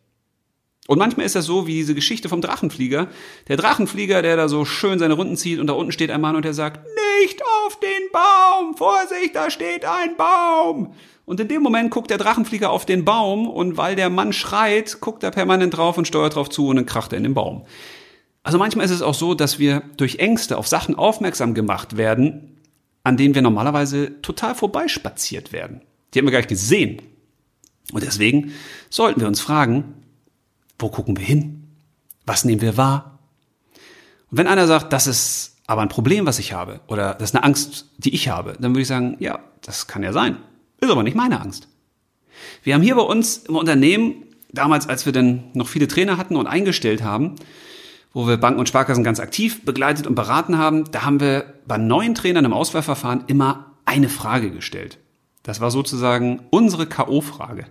Und 0.88 1.00
manchmal 1.00 1.26
ist 1.26 1.36
das 1.36 1.46
so 1.46 1.66
wie 1.66 1.76
diese 1.76 1.96
Geschichte 1.96 2.28
vom 2.28 2.42
Drachenflieger. 2.42 3.08
Der 3.48 3.58
Drachenflieger, 3.58 4.22
der 4.22 4.36
da 4.36 4.50
so 4.50 4.66
schön 4.66 5.00
seine 5.00 5.14
Runden 5.14 5.38
zieht 5.38 5.60
und 5.60 5.68
da 5.68 5.74
unten 5.74 5.94
steht 5.94 6.12
ein 6.12 6.20
Mann 6.20 6.36
und 6.36 6.44
der 6.44 6.54
sagt, 6.54 6.86
nicht 7.22 7.42
auf 7.66 7.80
den 7.80 8.12
Baum! 8.12 8.76
Vorsicht, 8.76 9.36
da 9.36 9.50
steht 9.50 9.86
ein 9.86 10.18
Baum! 10.18 10.94
Und 11.26 11.40
in 11.40 11.48
dem 11.48 11.62
Moment 11.62 11.90
guckt 11.90 12.10
der 12.10 12.18
Drachenflieger 12.18 12.70
auf 12.70 12.86
den 12.86 13.06
Baum 13.06 13.48
und 13.48 13.78
weil 13.78 13.96
der 13.96 14.10
Mann 14.10 14.34
schreit, 14.34 15.00
guckt 15.00 15.24
er 15.24 15.32
permanent 15.32 15.78
drauf 15.78 15.98
und 15.98 16.06
steuert 16.06 16.36
drauf 16.36 16.50
zu 16.50 16.68
und 16.68 16.76
dann 16.76 16.86
kracht 16.86 17.14
er 17.14 17.18
in 17.18 17.24
den 17.24 17.34
Baum. 17.34 17.66
Also 18.44 18.58
manchmal 18.58 18.86
ist 18.86 18.92
es 18.92 19.02
auch 19.02 19.14
so, 19.14 19.34
dass 19.34 19.58
wir 19.58 19.84
durch 19.96 20.18
Ängste 20.18 20.58
auf 20.58 20.68
Sachen 20.68 20.96
aufmerksam 20.96 21.54
gemacht 21.54 21.96
werden, 21.96 22.58
an 23.04 23.16
denen 23.16 23.36
wir 23.36 23.42
normalerweise 23.42 24.22
total 24.22 24.54
vorbeispaziert 24.54 25.54
werden. 25.54 25.82
Die 26.14 26.20
haben 26.20 26.26
wir 26.26 26.32
gar 26.32 26.40
nicht 26.40 26.50
gesehen. 26.50 27.02
Und 27.94 28.04
deswegen 28.04 28.52
sollten 28.90 29.22
wir 29.22 29.28
uns 29.28 29.40
fragen, 29.40 30.03
wo 30.80 30.90
gucken 30.90 31.18
wir 31.18 31.26
hin? 31.26 31.68
Was 32.26 32.46
nehmen 32.46 32.62
wir 32.62 32.78
wahr? 32.78 33.20
Und 34.32 34.38
wenn 34.38 34.48
einer 34.48 34.68
sagt, 34.68 34.94
das 34.94 35.08
ist 35.08 35.58
aber 35.68 35.82
ein 35.82 35.90
Problem, 35.90 36.26
was 36.26 36.40
ich 36.40 36.54
habe, 36.54 36.82
oder 36.88 37.14
das 37.14 37.30
ist 37.30 37.36
eine 37.36 37.44
Angst, 37.44 37.90
die 37.98 38.14
ich 38.14 38.30
habe, 38.30 38.54
dann 38.60 38.72
würde 38.72 38.82
ich 38.82 38.88
sagen, 38.88 39.16
ja, 39.20 39.40
das 39.62 39.88
kann 39.88 40.04
ja 40.04 40.12
sein. 40.12 40.38
Ist 40.80 40.92
aber 40.92 41.04
nicht 41.04 41.16
meine 41.16 41.40
Angst. 41.40 41.68
Wir 42.64 42.74
haben 42.74 42.82
hier 42.82 42.96
bei 42.96 43.02
uns 43.02 43.38
im 43.38 43.56
Unternehmen, 43.56 44.26
damals, 44.52 44.90
als 44.90 45.06
wir 45.06 45.14
dann 45.14 45.46
noch 45.54 45.68
viele 45.68 45.88
Trainer 45.88 46.18
hatten 46.18 46.36
und 46.36 46.48
eingestellt 46.48 47.04
haben, 47.04 47.36
wo 48.14 48.28
wir 48.28 48.38
Banken 48.38 48.60
und 48.60 48.68
Sparkassen 48.68 49.04
ganz 49.04 49.20
aktiv 49.20 49.66
begleitet 49.66 50.08
und 50.08 50.16
beraten 50.16 50.58
haben, 50.58 50.92
da 50.92 51.04
haben 51.04 51.20
wir 51.20 51.54
bei 51.66 51.78
neuen 51.78 52.14
Trainern 52.14 52.46
im 52.46 52.54
Auswahlverfahren 52.54 53.24
immer 53.28 53.74
eine 53.86 54.10
Frage 54.10 54.52
gestellt. 54.52 55.00
Das 55.42 55.60
war 55.60 55.72
sozusagen 55.72 56.42
unsere 56.52 56.86
K.O.-Frage. 56.86 57.66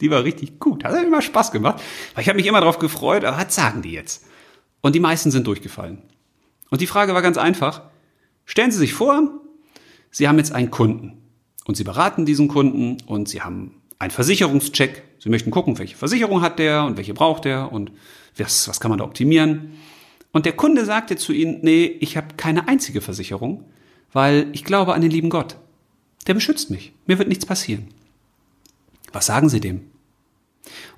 Die 0.00 0.10
war 0.10 0.24
richtig 0.24 0.60
gut. 0.60 0.84
Hat 0.84 0.94
immer 1.02 1.22
Spaß 1.22 1.50
gemacht. 1.50 1.82
Weil 2.14 2.22
ich 2.22 2.28
habe 2.28 2.36
mich 2.36 2.46
immer 2.46 2.60
darauf 2.60 2.78
gefreut, 2.78 3.24
aber 3.24 3.36
was 3.36 3.54
sagen 3.54 3.82
die 3.82 3.92
jetzt? 3.92 4.24
Und 4.80 4.94
die 4.94 5.00
meisten 5.00 5.30
sind 5.30 5.46
durchgefallen. 5.46 6.02
Und 6.70 6.80
die 6.80 6.86
Frage 6.86 7.14
war 7.14 7.22
ganz 7.22 7.38
einfach. 7.38 7.82
Stellen 8.44 8.70
Sie 8.70 8.78
sich 8.78 8.94
vor, 8.94 9.40
Sie 10.10 10.28
haben 10.28 10.38
jetzt 10.38 10.52
einen 10.52 10.70
Kunden 10.70 11.18
und 11.64 11.76
Sie 11.76 11.84
beraten 11.84 12.24
diesen 12.26 12.48
Kunden 12.48 12.98
und 13.06 13.28
Sie 13.28 13.42
haben 13.42 13.74
einen 13.98 14.10
Versicherungscheck. 14.10 15.02
Sie 15.18 15.28
möchten 15.28 15.50
gucken, 15.50 15.78
welche 15.78 15.96
Versicherung 15.96 16.40
hat 16.40 16.58
der 16.58 16.84
und 16.84 16.96
welche 16.96 17.14
braucht 17.14 17.44
der 17.44 17.72
und 17.72 17.92
was, 18.36 18.68
was 18.68 18.80
kann 18.80 18.90
man 18.90 18.98
da 18.98 19.04
optimieren. 19.04 19.72
Und 20.32 20.46
der 20.46 20.52
Kunde 20.52 20.84
sagte 20.84 21.16
zu 21.16 21.32
Ihnen, 21.32 21.58
nee, 21.62 21.84
ich 21.84 22.16
habe 22.16 22.34
keine 22.36 22.68
einzige 22.68 23.00
Versicherung, 23.00 23.64
weil 24.12 24.48
ich 24.52 24.64
glaube 24.64 24.94
an 24.94 25.00
den 25.00 25.10
lieben 25.10 25.30
Gott. 25.30 25.56
Der 26.26 26.34
beschützt 26.34 26.70
mich. 26.70 26.92
Mir 27.06 27.18
wird 27.18 27.28
nichts 27.28 27.46
passieren. 27.46 27.88
Was 29.12 29.26
sagen 29.26 29.48
Sie 29.48 29.60
dem? 29.60 29.82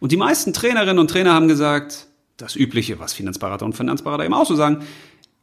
Und 0.00 0.12
die 0.12 0.16
meisten 0.16 0.52
Trainerinnen 0.52 0.98
und 0.98 1.10
Trainer 1.10 1.34
haben 1.34 1.48
gesagt, 1.48 2.06
das 2.36 2.56
Übliche, 2.56 2.98
was 2.98 3.12
Finanzberater 3.12 3.64
und 3.64 3.74
Finanzberater 3.74 4.24
eben 4.24 4.34
auch 4.34 4.46
so 4.46 4.56
sagen, 4.56 4.84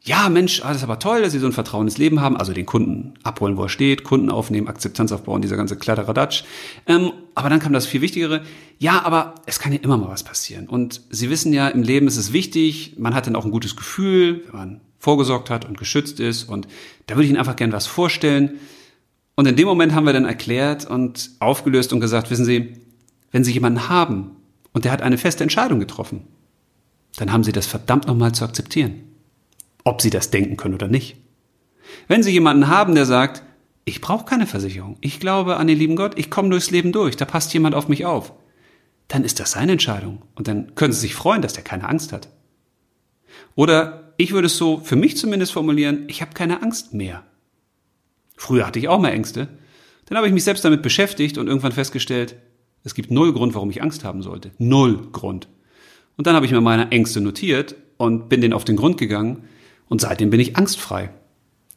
ja, 0.03 0.30
Mensch, 0.30 0.62
das 0.62 0.77
ist 0.77 0.84
aber 0.84 0.99
toll, 0.99 1.21
dass 1.21 1.34
Sie 1.34 1.39
so 1.39 1.47
ein 1.47 1.51
vertrauendes 1.51 1.97
Leben 1.97 2.21
haben, 2.21 2.38
also 2.38 2.53
den 2.53 2.65
Kunden 2.65 3.15
abholen, 3.23 3.58
wo 3.58 3.63
er 3.63 3.69
steht, 3.69 4.06
Kunden 4.06 4.30
aufnehmen, 4.30 4.69
Akzeptanz 4.69 5.12
aufbauen, 5.12 5.41
dieser 5.41 5.58
ganze 5.58 5.75
Kladderadatsch. 5.75 6.43
Ähm, 6.86 7.12
aber 7.36 7.49
dann 7.49 7.60
kam 7.60 7.73
das 7.73 7.86
viel 7.86 8.01
Wichtigere, 8.01 8.43
ja, 8.80 9.03
aber 9.03 9.36
es 9.45 9.60
kann 9.60 9.73
ja 9.73 9.80
immer 9.80 9.97
mal 9.97 10.08
was 10.08 10.23
passieren. 10.23 10.67
Und 10.67 11.01
Sie 11.10 11.30
wissen 11.30 11.51
ja, 11.51 11.67
im 11.67 11.84
Leben 11.84 12.08
ist 12.08 12.15
es 12.15 12.32
wichtig, 12.32 12.95
man 12.97 13.13
hat 13.15 13.27
dann 13.27 13.36
auch 13.36 13.43
ein 13.43 13.51
gutes 13.51 13.75
Gefühl, 13.75 14.45
wenn 14.45 14.60
man 14.60 14.82
vorgesorgt 14.97 15.49
hat 15.49 15.65
und 15.65 15.77
geschützt 15.77 16.21
ist. 16.21 16.43
Und 16.43 16.67
da 17.08 17.15
würde 17.15 17.25
ich 17.25 17.30
Ihnen 17.30 17.39
einfach 17.39 17.58
gern 17.58 17.73
was 17.73 17.86
vorstellen. 17.86 18.60
Und 19.38 19.47
in 19.47 19.56
dem 19.56 19.67
Moment 19.67 19.93
haben 19.93 20.08
wir 20.08 20.13
dann 20.13 20.26
erklärt 20.26 20.86
und 20.89 21.30
aufgelöst 21.39 21.93
und 21.93 22.00
gesagt, 22.00 22.32
wissen 22.32 22.43
Sie, 22.43 22.73
wenn 23.32 23.43
Sie 23.43 23.54
jemanden 23.54 23.88
haben 23.88 24.32
und 24.73 24.84
der 24.84 24.91
hat 24.91 25.04
eine 25.04 25.19
feste 25.19 25.43
Entscheidung 25.43 25.80
getroffen, 25.80 26.28
dann 27.17 27.32
haben 27.32 27.43
Sie 27.43 27.52
das 27.52 27.67
verdammt 27.67 28.08
nochmal 28.08 28.32
zu 28.32 28.43
akzeptieren. 28.43 29.04
Ob 29.84 30.02
Sie 30.02 30.10
das 30.10 30.32
denken 30.32 30.58
können 30.58 30.73
oder 30.73 30.88
nicht. 30.88 31.17
Wenn 32.08 32.23
Sie 32.23 32.32
jemanden 32.32 32.67
haben, 32.67 32.95
der 32.95 33.06
sagt, 33.06 33.43
ich 33.86 34.02
brauche 34.02 34.26
keine 34.26 34.47
Versicherung, 34.47 34.97
ich 35.02 35.19
glaube 35.19 35.58
an 35.58 35.67
den 35.67 35.78
lieben 35.78 35.95
Gott, 35.95 36.17
ich 36.17 36.32
komme 36.32 36.50
durchs 36.50 36.71
Leben 36.71 36.91
durch, 36.91 37.15
da 37.15 37.26
passt 37.26 37.54
jemand 37.54 37.76
auf 37.76 37.88
mich 37.88 38.08
auf, 38.08 38.34
dann 39.08 39.23
ist 39.23 39.39
das 39.39 39.52
seine 39.52 39.73
Entscheidung. 39.73 40.23
Und 40.34 40.47
dann 40.47 40.73
können 40.73 40.93
Sie 40.93 41.00
sich 41.00 41.13
freuen, 41.13 41.43
dass 41.43 41.54
der 41.54 41.63
keine 41.63 41.88
Angst 41.88 42.12
hat. 42.12 42.28
Oder 43.54 44.13
ich 44.17 44.32
würde 44.32 44.47
es 44.47 44.58
so 44.58 44.80
für 44.80 44.95
mich 44.95 45.15
zumindest 45.15 45.54
formulieren, 45.54 46.06
ich 46.08 46.23
habe 46.23 46.34
keine 46.34 46.63
Angst 46.63 46.95
mehr. 46.95 47.23
Früher 48.38 48.65
hatte 48.65 48.80
ich 48.80 48.88
auch 48.88 49.00
mal 49.00 49.10
Ängste. 49.10 49.50
Dann 50.06 50.17
habe 50.17 50.28
ich 50.28 50.34
mich 50.34 50.45
selbst 50.45 50.63
damit 50.63 50.82
beschäftigt 50.82 51.38
und 51.38 51.47
irgendwann 51.47 51.73
festgestellt, 51.73 52.38
es 52.84 52.95
gibt 52.95 53.12
null 53.12 53.34
Grund, 53.34 53.54
warum 53.54 53.69
ich 53.69 53.82
Angst 53.82 54.06
haben 54.06 54.23
sollte. 54.23 54.52
Null 54.58 55.10
Grund. 55.12 55.50
Und 56.15 56.26
dann 56.26 56.36
habe 56.36 56.45
ich 56.45 56.52
mir 56.54 56.62
meine 56.62 56.91
Ängste 56.91 57.19
notiert 57.19 57.76
und 57.97 58.30
bin 58.30 58.39
denen 58.39 58.54
auf 58.54 58.63
den 58.63 58.78
Grund 58.78 58.97
gegangen 58.97 59.43
und 59.89 60.00
seitdem 60.00 60.30
bin 60.30 60.39
ich 60.39 60.56
angstfrei. 60.56 61.10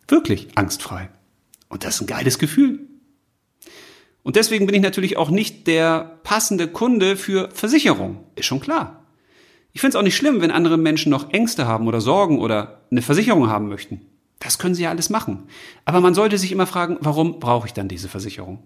Wirklich 0.06 0.48
angstfrei. 0.54 1.10
Und 1.68 1.84
das 1.84 1.96
ist 1.96 2.02
ein 2.02 2.06
geiles 2.06 2.38
Gefühl. 2.38 2.86
Und 4.22 4.36
deswegen 4.36 4.66
bin 4.66 4.74
ich 4.74 4.82
natürlich 4.82 5.16
auch 5.16 5.30
nicht 5.30 5.66
der 5.66 6.20
passende 6.22 6.68
Kunde 6.68 7.16
für 7.16 7.48
Versicherung. 7.52 8.24
Ist 8.36 8.46
schon 8.46 8.60
klar. 8.60 9.06
Ich 9.72 9.80
finde 9.80 9.96
es 9.96 10.00
auch 10.00 10.04
nicht 10.04 10.16
schlimm, 10.16 10.40
wenn 10.40 10.50
andere 10.50 10.76
Menschen 10.76 11.10
noch 11.10 11.32
Ängste 11.32 11.66
haben 11.66 11.86
oder 11.86 12.00
Sorgen 12.00 12.38
oder 12.38 12.82
eine 12.90 13.02
Versicherung 13.02 13.48
haben 13.48 13.68
möchten. 13.68 14.02
Das 14.40 14.58
können 14.58 14.74
sie 14.74 14.82
ja 14.82 14.90
alles 14.90 15.10
machen. 15.10 15.44
Aber 15.84 16.00
man 16.00 16.14
sollte 16.14 16.38
sich 16.38 16.50
immer 16.50 16.66
fragen, 16.66 16.98
warum 17.00 17.38
brauche 17.38 17.68
ich 17.68 17.72
dann 17.72 17.88
diese 17.88 18.08
Versicherung? 18.08 18.62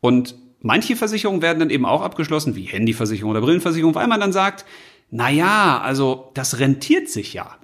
Und 0.00 0.34
manche 0.60 0.96
Versicherungen 0.96 1.42
werden 1.42 1.60
dann 1.60 1.70
eben 1.70 1.86
auch 1.86 2.02
abgeschlossen, 2.02 2.56
wie 2.56 2.64
Handyversicherung 2.64 3.30
oder 3.30 3.42
Brillenversicherung, 3.42 3.94
weil 3.94 4.08
man 4.08 4.20
dann 4.20 4.32
sagt, 4.32 4.64
na 5.10 5.30
ja, 5.30 5.80
also 5.80 6.30
das 6.34 6.58
rentiert 6.58 7.08
sich 7.08 7.34
ja. 7.34 7.56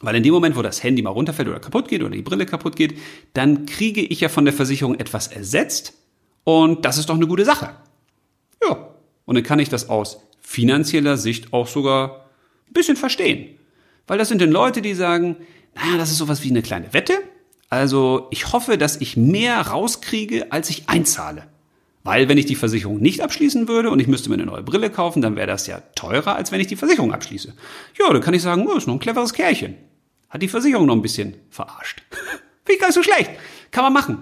Weil 0.00 0.16
in 0.16 0.22
dem 0.22 0.32
Moment, 0.32 0.56
wo 0.56 0.62
das 0.62 0.82
Handy 0.82 1.02
mal 1.02 1.10
runterfällt 1.10 1.48
oder 1.48 1.60
kaputt 1.60 1.88
geht 1.88 2.02
oder 2.02 2.14
die 2.14 2.22
Brille 2.22 2.46
kaputt 2.46 2.76
geht, 2.76 2.98
dann 3.32 3.66
kriege 3.66 4.02
ich 4.02 4.20
ja 4.20 4.28
von 4.28 4.44
der 4.44 4.54
Versicherung 4.54 4.94
etwas 4.96 5.28
ersetzt 5.28 5.94
und 6.44 6.84
das 6.84 6.96
ist 6.96 7.08
doch 7.08 7.16
eine 7.16 7.26
gute 7.26 7.44
Sache. 7.44 7.70
Ja. 8.62 8.88
Und 9.24 9.34
dann 9.34 9.44
kann 9.44 9.58
ich 9.58 9.68
das 9.68 9.88
aus 9.88 10.20
finanzieller 10.40 11.16
Sicht 11.16 11.52
auch 11.52 11.66
sogar 11.66 12.26
ein 12.68 12.72
bisschen 12.72 12.96
verstehen. 12.96 13.58
Weil 14.06 14.18
das 14.18 14.28
sind 14.28 14.40
dann 14.40 14.52
Leute, 14.52 14.80
die 14.80 14.94
sagen, 14.94 15.36
naja, 15.76 15.96
das 15.98 16.10
ist 16.10 16.18
sowas 16.18 16.42
wie 16.42 16.50
eine 16.50 16.62
kleine 16.62 16.92
Wette. 16.92 17.14
Also 17.68 18.28
ich 18.30 18.52
hoffe, 18.52 18.78
dass 18.78 19.00
ich 19.00 19.16
mehr 19.16 19.60
rauskriege, 19.60 20.52
als 20.52 20.70
ich 20.70 20.88
einzahle. 20.88 21.46
Weil 22.04 22.28
wenn 22.28 22.38
ich 22.38 22.46
die 22.46 22.54
Versicherung 22.54 22.98
nicht 23.00 23.20
abschließen 23.20 23.66
würde 23.66 23.90
und 23.90 23.98
ich 23.98 24.06
müsste 24.06 24.28
mir 24.28 24.36
eine 24.36 24.46
neue 24.46 24.62
Brille 24.62 24.90
kaufen, 24.90 25.20
dann 25.22 25.34
wäre 25.34 25.48
das 25.48 25.66
ja 25.66 25.82
teurer, 25.96 26.36
als 26.36 26.52
wenn 26.52 26.60
ich 26.60 26.68
die 26.68 26.76
Versicherung 26.76 27.12
abschließe. 27.12 27.52
Ja, 27.98 28.12
dann 28.12 28.22
kann 28.22 28.32
ich 28.32 28.42
sagen, 28.42 28.66
oh, 28.68 28.76
ist 28.76 28.86
noch 28.86 28.94
ein 28.94 29.00
cleveres 29.00 29.32
Kerlchen. 29.32 29.74
Hat 30.30 30.40
die 30.40 30.48
Versicherung 30.48 30.86
noch 30.86 30.94
ein 30.94 31.02
bisschen 31.02 31.34
verarscht. 31.50 32.02
Finde 32.10 32.74
ich 32.74 32.78
gar 32.78 32.88
nicht 32.88 32.94
so 32.94 33.02
schlecht. 33.02 33.32
Kann 33.72 33.82
man 33.82 33.92
machen. 33.92 34.18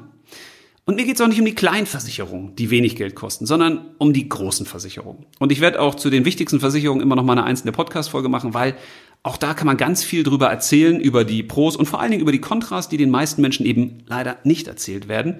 Und 0.87 0.97
mir 0.97 1.05
geht 1.05 1.17
es 1.17 1.21
auch 1.21 1.29
nicht 1.29 1.39
um 1.39 1.47
die 1.47 1.55
kleinen 1.55 1.87
Versicherungen, 1.87 2.57
die 2.57 2.71
wenig 2.71 2.97
Geld 2.97 3.15
kosten, 3.15 3.47
sondern 3.47 3.95
um 3.99 4.13
die 4.13 4.29
großen 4.29 4.67
Versicherungen. 4.67 5.27
Und 5.39 5.53
ich 5.53 5.61
werde 5.61 5.81
auch 5.81 5.95
zu 5.95 6.11
den 6.11 6.25
wichtigsten 6.25 6.61
Versicherungen 6.61 7.03
immer 7.03 7.17
noch 7.17 7.25
mal 7.25 7.33
eine 7.33 7.45
einzelne 7.45 7.73
Podcast-Folge 7.73 8.29
machen, 8.29 8.53
weil 8.55 8.77
auch 9.25 9.39
da 9.39 9.55
kann 9.55 9.67
man 9.67 9.79
ganz 9.79 10.05
viel 10.05 10.23
drüber 10.23 10.49
erzählen, 10.49 11.01
über 11.01 11.25
die 11.25 11.43
Pros 11.43 11.77
und 11.77 11.87
vor 11.87 11.99
allen 11.99 12.11
Dingen 12.11 12.23
über 12.23 12.31
die 12.31 12.43
Kontras, 12.43 12.91
die 12.91 12.99
den 12.99 13.11
meisten 13.11 13.41
Menschen 13.41 13.65
eben 13.65 14.05
leider 14.07 14.37
nicht 14.45 14.69
erzählt 14.69 15.09
werden. 15.09 15.37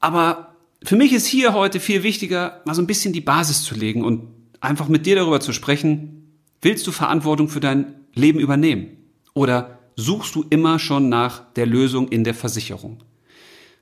Aber 0.00 0.54
für 0.84 0.94
mich 0.94 1.14
ist 1.14 1.26
hier 1.26 1.54
heute 1.54 1.80
viel 1.80 2.02
wichtiger, 2.02 2.60
mal 2.66 2.74
so 2.74 2.82
ein 2.82 2.86
bisschen 2.86 3.14
die 3.14 3.22
Basis 3.22 3.64
zu 3.64 3.74
legen 3.74 4.04
und 4.04 4.28
einfach 4.60 4.88
mit 4.88 5.06
dir 5.06 5.16
darüber 5.16 5.40
zu 5.40 5.54
sprechen, 5.54 6.30
willst 6.60 6.86
du 6.86 6.92
Verantwortung 6.92 7.48
für 7.48 7.60
dein 7.60 7.94
Leben 8.14 8.38
übernehmen? 8.38 8.98
Oder 9.32 9.78
suchst 9.96 10.34
du 10.34 10.44
immer 10.50 10.78
schon 10.78 11.08
nach 11.08 11.50
der 11.54 11.64
Lösung 11.64 12.08
in 12.08 12.22
der 12.22 12.34
Versicherung? 12.34 13.02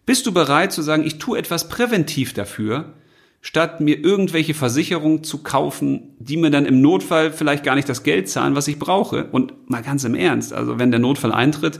Bist 0.06 0.26
du 0.26 0.32
bereit 0.32 0.72
zu 0.72 0.82
sagen, 0.82 1.04
ich 1.04 1.18
tue 1.18 1.38
etwas 1.38 1.68
präventiv 1.68 2.34
dafür, 2.34 2.94
statt 3.46 3.80
mir 3.80 3.96
irgendwelche 3.96 4.54
Versicherungen 4.54 5.22
zu 5.22 5.44
kaufen, 5.44 6.16
die 6.18 6.36
mir 6.36 6.50
dann 6.50 6.66
im 6.66 6.80
Notfall 6.80 7.32
vielleicht 7.32 7.62
gar 7.62 7.76
nicht 7.76 7.88
das 7.88 8.02
Geld 8.02 8.28
zahlen, 8.28 8.56
was 8.56 8.66
ich 8.66 8.80
brauche. 8.80 9.26
Und 9.26 9.70
mal 9.70 9.84
ganz 9.84 10.02
im 10.02 10.16
Ernst, 10.16 10.52
also 10.52 10.80
wenn 10.80 10.90
der 10.90 10.98
Notfall 10.98 11.30
eintritt, 11.30 11.78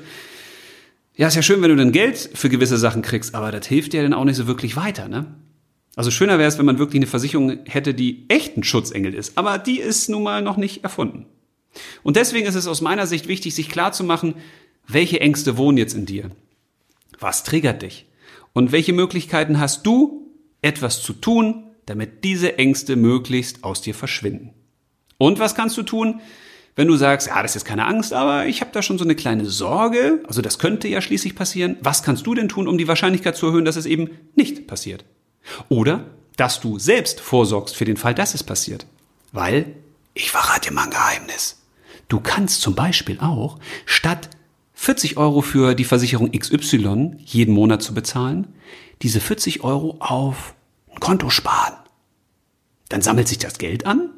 ja, 1.16 1.26
ist 1.26 1.34
ja 1.34 1.42
schön, 1.42 1.60
wenn 1.62 1.70
du 1.70 1.76
dann 1.76 1.90
Geld 1.90 2.30
für 2.34 2.48
gewisse 2.48 2.76
Sachen 2.76 3.02
kriegst, 3.02 3.34
aber 3.34 3.50
das 3.50 3.66
hilft 3.66 3.94
dir 3.94 4.04
dann 4.04 4.14
auch 4.14 4.22
nicht 4.22 4.36
so 4.36 4.46
wirklich 4.46 4.76
weiter, 4.76 5.08
ne? 5.08 5.26
Also 5.96 6.12
schöner 6.12 6.38
wäre 6.38 6.46
es, 6.46 6.56
wenn 6.56 6.66
man 6.66 6.78
wirklich 6.78 7.00
eine 7.00 7.08
Versicherung 7.08 7.58
hätte, 7.64 7.94
die 7.94 8.26
echt 8.28 8.56
ein 8.56 8.62
Schutzengel 8.62 9.12
ist. 9.12 9.36
Aber 9.36 9.58
die 9.58 9.80
ist 9.80 10.08
nun 10.08 10.22
mal 10.22 10.42
noch 10.42 10.58
nicht 10.58 10.84
erfunden. 10.84 11.26
Und 12.04 12.14
deswegen 12.14 12.46
ist 12.46 12.54
es 12.54 12.68
aus 12.68 12.80
meiner 12.80 13.08
Sicht 13.08 13.26
wichtig, 13.26 13.56
sich 13.56 13.68
klarzumachen, 13.68 14.34
welche 14.86 15.20
Ängste 15.20 15.56
wohnen 15.56 15.78
jetzt 15.78 15.94
in 15.94 16.06
dir? 16.06 16.30
Was 17.18 17.42
triggert 17.42 17.82
dich? 17.82 18.06
Und 18.52 18.70
welche 18.70 18.92
Möglichkeiten 18.92 19.58
hast 19.58 19.84
du, 19.84 20.25
etwas 20.66 21.00
zu 21.00 21.12
tun, 21.12 21.64
damit 21.86 22.24
diese 22.24 22.58
Ängste 22.58 22.96
möglichst 22.96 23.64
aus 23.64 23.80
dir 23.80 23.94
verschwinden. 23.94 24.50
Und 25.18 25.38
was 25.38 25.54
kannst 25.54 25.76
du 25.78 25.82
tun, 25.82 26.20
wenn 26.74 26.88
du 26.88 26.96
sagst, 26.96 27.28
ja, 27.28 27.40
das 27.40 27.56
ist 27.56 27.64
keine 27.64 27.86
Angst, 27.86 28.12
aber 28.12 28.46
ich 28.46 28.60
habe 28.60 28.72
da 28.72 28.82
schon 28.82 28.98
so 28.98 29.04
eine 29.04 29.14
kleine 29.14 29.46
Sorge, 29.46 30.22
also 30.26 30.42
das 30.42 30.58
könnte 30.58 30.88
ja 30.88 31.00
schließlich 31.00 31.34
passieren. 31.34 31.76
Was 31.80 32.02
kannst 32.02 32.26
du 32.26 32.34
denn 32.34 32.50
tun, 32.50 32.68
um 32.68 32.76
die 32.76 32.88
Wahrscheinlichkeit 32.88 33.36
zu 33.36 33.46
erhöhen, 33.46 33.64
dass 33.64 33.76
es 33.76 33.86
eben 33.86 34.10
nicht 34.34 34.66
passiert? 34.66 35.04
Oder 35.70 36.04
dass 36.36 36.60
du 36.60 36.78
selbst 36.78 37.20
vorsorgst 37.20 37.74
für 37.74 37.86
den 37.86 37.96
Fall, 37.96 38.14
dass 38.14 38.34
es 38.34 38.42
passiert. 38.42 38.86
Weil, 39.32 39.72
ich 40.12 40.30
verrate 40.30 40.68
dir 40.68 40.74
mal 40.74 40.84
ein 40.84 40.90
Geheimnis. 40.90 41.62
Du 42.08 42.20
kannst 42.20 42.60
zum 42.60 42.74
Beispiel 42.74 43.20
auch 43.20 43.58
statt 43.86 44.28
40 44.74 45.16
Euro 45.16 45.40
für 45.40 45.74
die 45.74 45.84
Versicherung 45.84 46.32
XY 46.32 47.16
jeden 47.24 47.54
Monat 47.54 47.82
zu 47.82 47.94
bezahlen, 47.94 48.48
diese 49.02 49.20
40 49.20 49.64
Euro 49.64 49.96
auf 50.00 50.54
ein 50.96 51.00
Konto 51.00 51.30
sparen. 51.30 51.74
Dann 52.88 53.02
sammelt 53.02 53.28
sich 53.28 53.38
das 53.38 53.58
Geld 53.58 53.86
an 53.86 54.10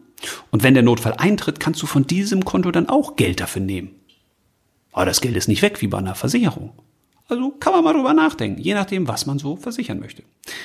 und 0.51 0.62
wenn 0.62 0.75
der 0.75 0.83
Notfall 0.83 1.14
eintritt, 1.14 1.61
kannst 1.61 1.83
du 1.83 1.87
von 1.87 2.07
diesem 2.07 2.45
Konto 2.45 2.71
dann 2.71 2.88
auch 2.88 3.17
Geld 3.17 3.41
dafür 3.41 3.62
nehmen. 3.62 3.91
Aber 4.93 5.07
das 5.07 5.21
Geld 5.21 5.37
ist 5.37 5.49
nicht 5.49 5.62
weg 5.62 5.81
wie 5.81 5.87
bei 5.87 5.99
einer 5.99 6.14
Versicherung. 6.14 6.73
Also 7.29 7.51
kann 7.51 7.73
man 7.73 7.85
mal 7.85 7.93
drüber 7.93 8.14
nachdenken, 8.14 8.61
je 8.61 8.75
nachdem, 8.75 9.07
was 9.07 9.27
man 9.27 9.38
so 9.38 9.57
versichern 9.57 10.01
möchte. 10.01 10.23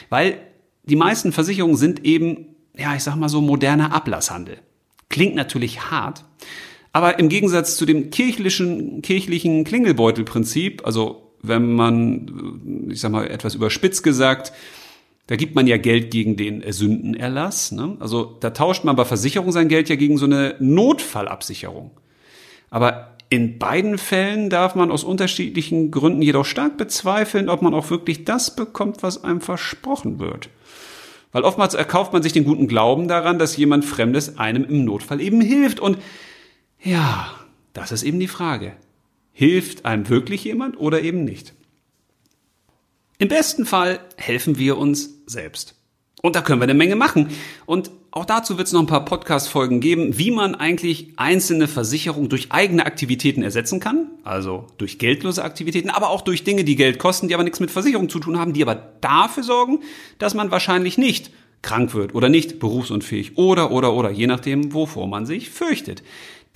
Weil 0.09 0.39
die 0.83 0.95
meisten 0.95 1.31
Versicherungen 1.31 1.77
sind 1.77 2.05
eben, 2.05 2.55
ja, 2.75 2.95
ich 2.95 3.03
sag 3.03 3.15
mal 3.15 3.29
so 3.29 3.41
moderner 3.41 3.93
Ablasshandel. 3.93 4.59
Klingt 5.09 5.35
natürlich 5.35 5.91
hart, 5.91 6.23
aber 6.93 7.19
im 7.19 7.29
Gegensatz 7.29 7.75
zu 7.75 7.85
dem 7.85 8.11
kirchlichen, 8.11 9.01
kirchlichen 9.01 9.63
Klingelbeutelprinzip, 9.63 10.85
also 10.85 11.33
wenn 11.41 11.73
man, 11.73 12.87
ich 12.89 13.01
sag 13.01 13.11
mal, 13.11 13.27
etwas 13.27 13.55
überspitzt 13.55 14.03
gesagt, 14.03 14.53
da 15.27 15.35
gibt 15.35 15.55
man 15.55 15.67
ja 15.67 15.77
Geld 15.77 16.11
gegen 16.11 16.35
den 16.35 16.63
Sündenerlass. 16.71 17.71
Ne? 17.71 17.95
Also 17.99 18.37
da 18.39 18.49
tauscht 18.49 18.83
man 18.83 18.95
bei 18.95 19.05
Versicherung 19.05 19.51
sein 19.51 19.69
Geld 19.69 19.89
ja 19.89 19.95
gegen 19.95 20.17
so 20.17 20.25
eine 20.25 20.55
Notfallabsicherung. 20.59 21.91
Aber 22.69 23.15
in 23.29 23.57
beiden 23.57 23.97
Fällen 23.97 24.49
darf 24.49 24.75
man 24.75 24.91
aus 24.91 25.03
unterschiedlichen 25.03 25.91
Gründen 25.91 26.21
jedoch 26.21 26.45
stark 26.45 26.77
bezweifeln, 26.77 27.49
ob 27.49 27.61
man 27.61 27.73
auch 27.73 27.89
wirklich 27.89 28.25
das 28.25 28.55
bekommt, 28.55 29.01
was 29.01 29.23
einem 29.23 29.41
versprochen 29.41 30.19
wird. 30.19 30.49
Weil 31.31 31.43
oftmals 31.43 31.73
erkauft 31.73 32.13
man 32.13 32.21
sich 32.21 32.33
den 32.33 32.43
guten 32.43 32.67
Glauben 32.67 33.07
daran, 33.07 33.39
dass 33.39 33.57
jemand 33.57 33.85
Fremdes 33.85 34.37
einem 34.37 34.63
im 34.65 34.85
Notfall 34.85 35.19
eben 35.19 35.41
hilft. 35.41 35.79
Und 35.79 35.97
ja, 36.79 37.33
das 37.73 37.91
ist 37.91 38.03
eben 38.03 38.19
die 38.19 38.27
Frage. 38.27 38.73
Hilft 39.31 39.85
einem 39.85 40.09
wirklich 40.09 40.43
jemand 40.43 40.79
oder 40.79 41.01
eben 41.01 41.23
nicht? 41.23 41.55
Im 43.23 43.29
besten 43.29 43.65
Fall 43.65 44.01
helfen 44.17 44.57
wir 44.57 44.77
uns 44.77 45.21
selbst. 45.27 45.75
Und 46.21 46.35
da 46.35 46.41
können 46.41 46.59
wir 46.59 46.65
eine 46.65 46.73
Menge 46.73 46.97
machen. 46.97 47.29
Und 47.65 47.89
auch 48.11 48.25
dazu 48.25 48.57
wird 48.57 48.67
es 48.67 48.73
noch 48.73 48.81
ein 48.81 48.85
paar 48.85 49.05
Podcast-Folgen 49.05 49.79
geben, 49.79 50.17
wie 50.17 50.29
man 50.29 50.55
eigentlich 50.55 51.13
einzelne 51.15 51.69
Versicherungen 51.69 52.27
durch 52.27 52.51
eigene 52.51 52.85
Aktivitäten 52.85 53.41
ersetzen 53.41 53.79
kann. 53.79 54.09
Also 54.25 54.67
durch 54.77 54.99
geldlose 54.99 55.41
Aktivitäten, 55.41 55.89
aber 55.89 56.09
auch 56.09 56.19
durch 56.19 56.43
Dinge, 56.43 56.65
die 56.65 56.75
Geld 56.75 56.99
kosten, 56.99 57.29
die 57.29 57.33
aber 57.33 57.45
nichts 57.45 57.61
mit 57.61 57.71
Versicherung 57.71 58.09
zu 58.09 58.19
tun 58.19 58.37
haben, 58.37 58.51
die 58.51 58.61
aber 58.61 58.75
dafür 58.99 59.43
sorgen, 59.43 59.79
dass 60.19 60.33
man 60.33 60.51
wahrscheinlich 60.51 60.97
nicht 60.97 61.31
krank 61.61 61.93
wird 61.93 62.13
oder 62.15 62.27
nicht 62.27 62.59
berufsunfähig 62.59 63.37
oder, 63.37 63.71
oder, 63.71 63.93
oder, 63.93 64.11
je 64.11 64.27
nachdem, 64.27 64.73
wovor 64.73 65.07
man 65.07 65.25
sich 65.25 65.49
fürchtet. 65.49 66.03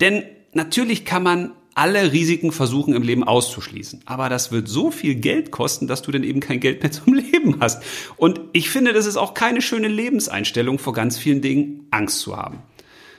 Denn 0.02 0.22
natürlich 0.52 1.06
kann 1.06 1.22
man 1.22 1.52
alle 1.78 2.10
Risiken 2.12 2.50
versuchen 2.50 2.92
im 2.92 3.02
Leben 3.02 3.22
auszuschließen. 3.22 4.02
Aber 4.04 4.28
das 4.28 4.50
wird 4.50 4.66
so 4.66 4.90
viel 4.90 5.14
Geld 5.14 5.52
kosten, 5.52 5.86
dass 5.86 6.02
du 6.02 6.10
dann 6.10 6.24
eben 6.24 6.40
kein 6.40 6.58
Geld 6.58 6.82
mehr 6.82 6.90
zum 6.92 7.14
Leben 7.14 7.60
hast. 7.60 7.84
Und 8.16 8.40
ich 8.52 8.68
finde, 8.68 8.92
das 8.92 9.06
ist 9.06 9.16
auch 9.16 9.32
keine 9.32 9.62
schöne 9.62 9.86
Lebenseinstellung, 9.86 10.80
vor 10.80 10.92
ganz 10.92 11.18
vielen 11.18 11.40
Dingen 11.40 11.86
Angst 11.92 12.18
zu 12.18 12.36
haben. 12.36 12.58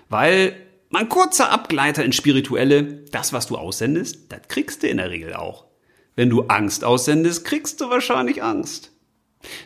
Weil 0.10 0.58
mein 0.90 1.08
kurzer 1.08 1.52
Abgleiter 1.52 2.04
in 2.04 2.12
Spirituelle, 2.12 3.06
das, 3.12 3.32
was 3.32 3.48
du 3.48 3.56
aussendest, 3.56 4.30
das 4.30 4.42
kriegst 4.50 4.84
du 4.84 4.88
in 4.88 4.98
der 4.98 5.10
Regel 5.10 5.36
auch. 5.36 5.66
Wenn 6.18 6.30
du 6.30 6.42
Angst 6.44 6.84
aussendest, 6.84 7.46
kriegst 7.46 7.80
du 7.80 7.90
wahrscheinlich 7.90 8.44
Angst. 8.44 8.92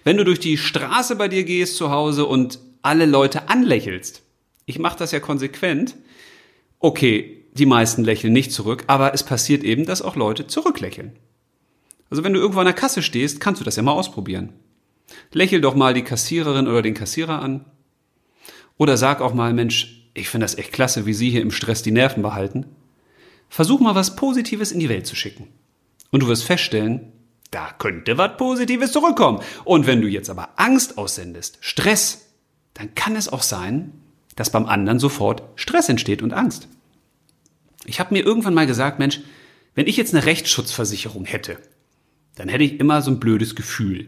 Wenn 0.03 0.17
du 0.17 0.23
durch 0.23 0.39
die 0.39 0.57
Straße 0.57 1.15
bei 1.15 1.27
dir 1.27 1.45
gehst 1.45 1.77
zu 1.77 1.89
Hause 1.89 2.27
und 2.27 2.59
alle 2.83 3.07
Leute 3.07 3.49
anlächelst, 3.49 4.21
ich 4.67 4.77
mache 4.77 4.99
das 4.99 5.11
ja 5.11 5.19
konsequent, 5.19 5.95
okay, 6.77 7.42
die 7.53 7.65
meisten 7.65 8.03
lächeln 8.03 8.33
nicht 8.33 8.51
zurück, 8.51 8.83
aber 8.87 9.13
es 9.13 9.23
passiert 9.23 9.63
eben, 9.63 9.85
dass 9.85 10.01
auch 10.01 10.15
Leute 10.15 10.47
zurücklächeln. 10.47 11.13
Also 12.09 12.23
wenn 12.23 12.33
du 12.33 12.39
irgendwo 12.39 12.59
an 12.59 12.65
der 12.65 12.73
Kasse 12.73 13.01
stehst, 13.01 13.39
kannst 13.39 13.61
du 13.61 13.65
das 13.65 13.75
ja 13.75 13.83
mal 13.83 13.91
ausprobieren. 13.91 14.53
Lächel 15.31 15.61
doch 15.61 15.75
mal 15.75 15.93
die 15.93 16.03
Kassiererin 16.03 16.67
oder 16.67 16.81
den 16.81 16.93
Kassierer 16.93 17.41
an. 17.41 17.65
Oder 18.77 18.97
sag 18.97 19.21
auch 19.21 19.33
mal, 19.33 19.53
Mensch, 19.53 20.09
ich 20.13 20.29
finde 20.29 20.45
das 20.45 20.57
echt 20.57 20.73
klasse, 20.73 21.05
wie 21.05 21.13
Sie 21.13 21.29
hier 21.29 21.41
im 21.41 21.51
Stress 21.51 21.81
die 21.81 21.91
Nerven 21.91 22.23
behalten. 22.23 22.65
Versuch 23.49 23.79
mal 23.79 23.95
was 23.95 24.15
Positives 24.15 24.71
in 24.71 24.79
die 24.79 24.89
Welt 24.89 25.05
zu 25.05 25.15
schicken. 25.15 25.47
Und 26.11 26.23
du 26.23 26.27
wirst 26.27 26.43
feststellen, 26.43 27.11
da 27.51 27.69
könnte 27.77 28.17
was 28.17 28.37
Positives 28.37 28.91
zurückkommen. 28.91 29.41
Und 29.63 29.85
wenn 29.85 30.01
du 30.01 30.07
jetzt 30.07 30.29
aber 30.29 30.49
Angst 30.55 30.97
aussendest, 30.97 31.59
Stress, 31.61 32.29
dann 32.73 32.95
kann 32.95 33.15
es 33.15 33.31
auch 33.31 33.43
sein, 33.43 33.91
dass 34.35 34.51
beim 34.51 34.65
anderen 34.65 34.99
sofort 34.99 35.43
Stress 35.55 35.89
entsteht 35.89 36.23
und 36.23 36.33
Angst. 36.33 36.67
Ich 37.85 37.99
habe 37.99 38.13
mir 38.13 38.23
irgendwann 38.23 38.53
mal 38.53 38.67
gesagt, 38.67 38.99
Mensch, 38.99 39.21
wenn 39.75 39.87
ich 39.87 39.97
jetzt 39.97 40.13
eine 40.13 40.25
Rechtsschutzversicherung 40.25 41.25
hätte, 41.25 41.57
dann 42.35 42.49
hätte 42.49 42.63
ich 42.63 42.79
immer 42.79 43.01
so 43.01 43.11
ein 43.11 43.19
blödes 43.19 43.55
Gefühl. 43.55 44.07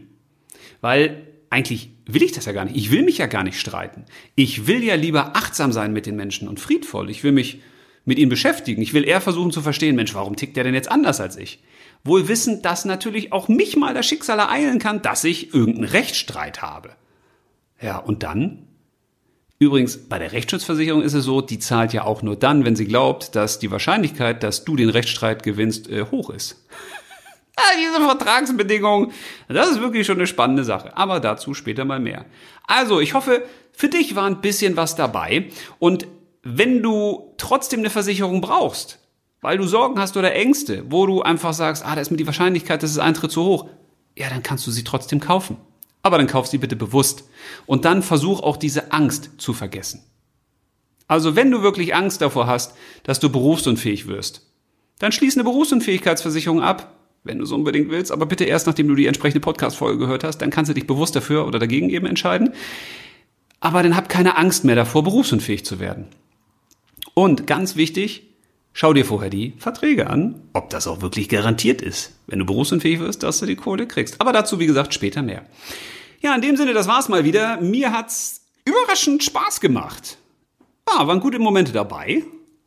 Weil 0.80 1.26
eigentlich 1.50 1.90
will 2.06 2.22
ich 2.22 2.32
das 2.32 2.44
ja 2.44 2.52
gar 2.52 2.64
nicht. 2.64 2.76
Ich 2.76 2.90
will 2.90 3.02
mich 3.02 3.18
ja 3.18 3.26
gar 3.26 3.44
nicht 3.44 3.58
streiten. 3.58 4.04
Ich 4.34 4.66
will 4.66 4.82
ja 4.82 4.94
lieber 4.94 5.36
achtsam 5.36 5.72
sein 5.72 5.92
mit 5.92 6.06
den 6.06 6.16
Menschen 6.16 6.48
und 6.48 6.60
friedvoll. 6.60 7.10
Ich 7.10 7.22
will 7.22 7.32
mich 7.32 7.60
mit 8.04 8.18
ihnen 8.18 8.30
beschäftigen. 8.30 8.82
Ich 8.82 8.94
will 8.94 9.04
eher 9.04 9.20
versuchen 9.20 9.50
zu 9.50 9.62
verstehen, 9.62 9.96
Mensch, 9.96 10.14
warum 10.14 10.36
tickt 10.36 10.56
der 10.56 10.64
denn 10.64 10.74
jetzt 10.74 10.90
anders 10.90 11.20
als 11.20 11.36
ich? 11.36 11.62
Wohl 12.04 12.28
wissend, 12.28 12.64
dass 12.64 12.84
natürlich 12.84 13.32
auch 13.32 13.48
mich 13.48 13.76
mal 13.76 13.94
das 13.94 14.06
Schicksal 14.06 14.38
ereilen 14.38 14.78
kann, 14.78 15.02
dass 15.02 15.24
ich 15.24 15.52
irgendeinen 15.52 15.88
Rechtsstreit 15.88 16.62
habe. 16.62 16.90
Ja, 17.80 17.98
und 17.98 18.22
dann 18.22 18.65
Übrigens, 19.58 19.96
bei 19.96 20.18
der 20.18 20.32
Rechtsschutzversicherung 20.32 21.02
ist 21.02 21.14
es 21.14 21.24
so, 21.24 21.40
die 21.40 21.58
zahlt 21.58 21.94
ja 21.94 22.04
auch 22.04 22.22
nur 22.22 22.36
dann, 22.36 22.64
wenn 22.64 22.76
sie 22.76 22.86
glaubt, 22.86 23.34
dass 23.34 23.58
die 23.58 23.70
Wahrscheinlichkeit, 23.70 24.42
dass 24.42 24.64
du 24.64 24.76
den 24.76 24.90
Rechtsstreit 24.90 25.42
gewinnst, 25.42 25.88
äh, 25.88 26.04
hoch 26.10 26.28
ist. 26.28 26.66
ah, 27.56 27.62
diese 27.78 28.04
Vertragsbedingungen, 28.04 29.12
das 29.48 29.70
ist 29.70 29.80
wirklich 29.80 30.06
schon 30.06 30.18
eine 30.18 30.26
spannende 30.26 30.64
Sache. 30.64 30.94
Aber 30.96 31.20
dazu 31.20 31.54
später 31.54 31.86
mal 31.86 32.00
mehr. 32.00 32.26
Also, 32.66 33.00
ich 33.00 33.14
hoffe, 33.14 33.44
für 33.72 33.88
dich 33.88 34.14
war 34.14 34.26
ein 34.26 34.42
bisschen 34.42 34.76
was 34.76 34.94
dabei. 34.94 35.48
Und 35.78 36.06
wenn 36.42 36.82
du 36.82 37.34
trotzdem 37.38 37.80
eine 37.80 37.90
Versicherung 37.90 38.42
brauchst, 38.42 38.98
weil 39.40 39.56
du 39.56 39.66
Sorgen 39.66 39.98
hast 39.98 40.16
oder 40.18 40.34
Ängste, 40.34 40.84
wo 40.90 41.06
du 41.06 41.22
einfach 41.22 41.54
sagst, 41.54 41.84
ah, 41.84 41.94
da 41.94 42.00
ist 42.00 42.10
mir 42.10 42.16
die 42.18 42.26
Wahrscheinlichkeit, 42.26 42.82
dass 42.82 42.90
es 42.90 42.98
eintritt 42.98 43.32
zu 43.32 43.42
hoch, 43.44 43.68
ja, 44.16 44.28
dann 44.28 44.42
kannst 44.42 44.66
du 44.66 44.70
sie 44.70 44.84
trotzdem 44.84 45.20
kaufen. 45.20 45.56
Aber 46.06 46.18
dann 46.18 46.28
kauf 46.28 46.46
sie 46.46 46.58
bitte 46.58 46.76
bewusst. 46.76 47.24
Und 47.66 47.84
dann 47.84 48.00
versuch 48.00 48.40
auch 48.40 48.56
diese 48.56 48.92
Angst 48.92 49.30
zu 49.38 49.52
vergessen. 49.52 50.04
Also 51.08 51.34
wenn 51.34 51.50
du 51.50 51.62
wirklich 51.62 51.96
Angst 51.96 52.20
davor 52.20 52.46
hast, 52.46 52.76
dass 53.02 53.18
du 53.18 53.28
berufsunfähig 53.28 54.06
wirst, 54.06 54.42
dann 55.00 55.10
schließ 55.10 55.34
eine 55.34 55.42
Berufsunfähigkeitsversicherung 55.42 56.62
ab, 56.62 56.94
wenn 57.24 57.40
du 57.40 57.44
so 57.44 57.56
unbedingt 57.56 57.90
willst, 57.90 58.12
aber 58.12 58.24
bitte 58.24 58.44
erst 58.44 58.68
nachdem 58.68 58.86
du 58.86 58.94
die 58.94 59.08
entsprechende 59.08 59.40
Podcast-Folge 59.40 59.98
gehört 59.98 60.22
hast, 60.22 60.38
dann 60.38 60.50
kannst 60.50 60.68
du 60.68 60.74
dich 60.74 60.86
bewusst 60.86 61.16
dafür 61.16 61.44
oder 61.44 61.58
dagegen 61.58 61.90
eben 61.90 62.06
entscheiden. 62.06 62.52
Aber 63.58 63.82
dann 63.82 63.96
hab 63.96 64.08
keine 64.08 64.36
Angst 64.36 64.64
mehr 64.64 64.76
davor, 64.76 65.02
berufsunfähig 65.02 65.64
zu 65.64 65.80
werden. 65.80 66.06
Und 67.14 67.48
ganz 67.48 67.74
wichtig, 67.74 68.25
Schau 68.78 68.92
dir 68.92 69.06
vorher 69.06 69.30
die 69.30 69.54
Verträge 69.56 70.10
an, 70.10 70.42
ob 70.52 70.68
das 70.68 70.86
auch 70.86 71.00
wirklich 71.00 71.30
garantiert 71.30 71.80
ist. 71.80 72.12
Wenn 72.26 72.40
du 72.40 72.44
berufsunfähig 72.44 73.00
wirst, 73.00 73.22
dass 73.22 73.38
du 73.38 73.46
die 73.46 73.56
Kohle 73.56 73.88
kriegst. 73.88 74.20
Aber 74.20 74.34
dazu, 74.34 74.58
wie 74.58 74.66
gesagt, 74.66 74.92
später 74.92 75.22
mehr. 75.22 75.46
Ja, 76.20 76.34
in 76.34 76.42
dem 76.42 76.58
Sinne, 76.58 76.74
das 76.74 76.86
war's 76.86 77.08
mal 77.08 77.24
wieder. 77.24 77.58
Mir 77.62 77.90
hat's 77.90 78.42
überraschend 78.66 79.24
Spaß 79.24 79.62
gemacht. 79.62 80.18
Ja, 80.90 81.06
waren 81.06 81.20
gute 81.20 81.38
Momente 81.38 81.72
dabei. 81.72 82.22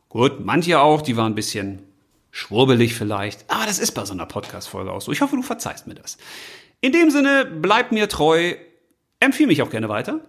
Gut, 0.10 0.44
manche 0.44 0.80
auch, 0.80 1.04
die 1.04 1.16
waren 1.16 1.34
ein 1.34 1.36
bisschen 1.36 1.84
schwurbelig 2.32 2.96
vielleicht. 2.96 3.46
Aber 3.48 3.68
das 3.68 3.78
ist 3.78 3.92
bei 3.92 4.04
so 4.04 4.14
einer 4.14 4.26
Podcast-Folge 4.26 4.92
auch 4.92 5.02
so. 5.02 5.12
Ich 5.12 5.22
hoffe, 5.22 5.36
du 5.36 5.44
verzeihst 5.44 5.86
mir 5.86 5.94
das. 5.94 6.18
In 6.82 6.92
dem 6.92 7.12
Sinne, 7.12 7.46
bleib 7.46 7.92
mir 7.92 8.10
treu. 8.10 8.56
Empfehle 9.20 9.46
mich 9.46 9.62
auch 9.62 9.70
gerne 9.70 9.90
weiter. 9.90 10.22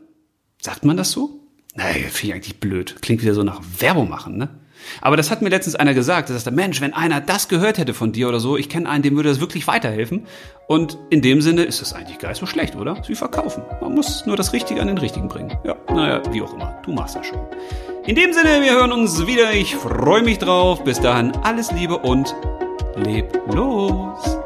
Sagt 0.60 0.84
man 0.84 0.98
das 0.98 1.10
so? 1.10 1.40
Nee, 1.74 2.02
finde 2.10 2.26
ich 2.26 2.34
eigentlich 2.34 2.60
blöd. 2.60 3.00
Klingt 3.00 3.22
wieder 3.22 3.32
so 3.32 3.44
nach 3.44 3.62
Werbung 3.78 4.10
machen, 4.10 4.36
ne? 4.36 4.59
Aber 5.00 5.16
das 5.16 5.30
hat 5.30 5.42
mir 5.42 5.48
letztens 5.48 5.76
einer 5.76 5.94
gesagt, 5.94 6.28
der 6.28 6.36
sagte, 6.36 6.50
Mensch, 6.50 6.80
wenn 6.80 6.94
einer 6.94 7.20
das 7.20 7.48
gehört 7.48 7.78
hätte 7.78 7.94
von 7.94 8.12
dir 8.12 8.28
oder 8.28 8.40
so, 8.40 8.56
ich 8.56 8.68
kenne 8.68 8.88
einen, 8.88 9.02
dem 9.02 9.16
würde 9.16 9.28
das 9.28 9.40
wirklich 9.40 9.66
weiterhelfen. 9.66 10.26
Und 10.66 10.98
in 11.10 11.22
dem 11.22 11.40
Sinne 11.40 11.62
ist 11.62 11.80
das 11.80 11.92
eigentlich 11.92 12.18
gar 12.18 12.30
nicht 12.30 12.38
so 12.38 12.46
schlecht, 12.46 12.76
oder? 12.76 13.02
Sie 13.04 13.14
verkaufen. 13.14 13.62
Man 13.80 13.94
muss 13.94 14.26
nur 14.26 14.36
das 14.36 14.52
Richtige 14.52 14.80
an 14.80 14.88
den 14.88 14.98
Richtigen 14.98 15.28
bringen. 15.28 15.56
Ja, 15.64 15.76
naja, 15.92 16.22
wie 16.30 16.42
auch 16.42 16.54
immer. 16.54 16.80
Du 16.84 16.92
machst 16.92 17.16
das 17.16 17.26
schon. 17.26 17.40
In 18.06 18.14
dem 18.14 18.32
Sinne, 18.32 18.62
wir 18.62 18.72
hören 18.72 18.92
uns 18.92 19.26
wieder. 19.26 19.52
Ich 19.52 19.76
freue 19.76 20.22
mich 20.22 20.38
drauf. 20.38 20.84
Bis 20.84 21.00
dahin 21.00 21.32
alles 21.42 21.72
Liebe 21.72 21.98
und 21.98 22.34
leb 22.96 23.40
los. 23.52 24.38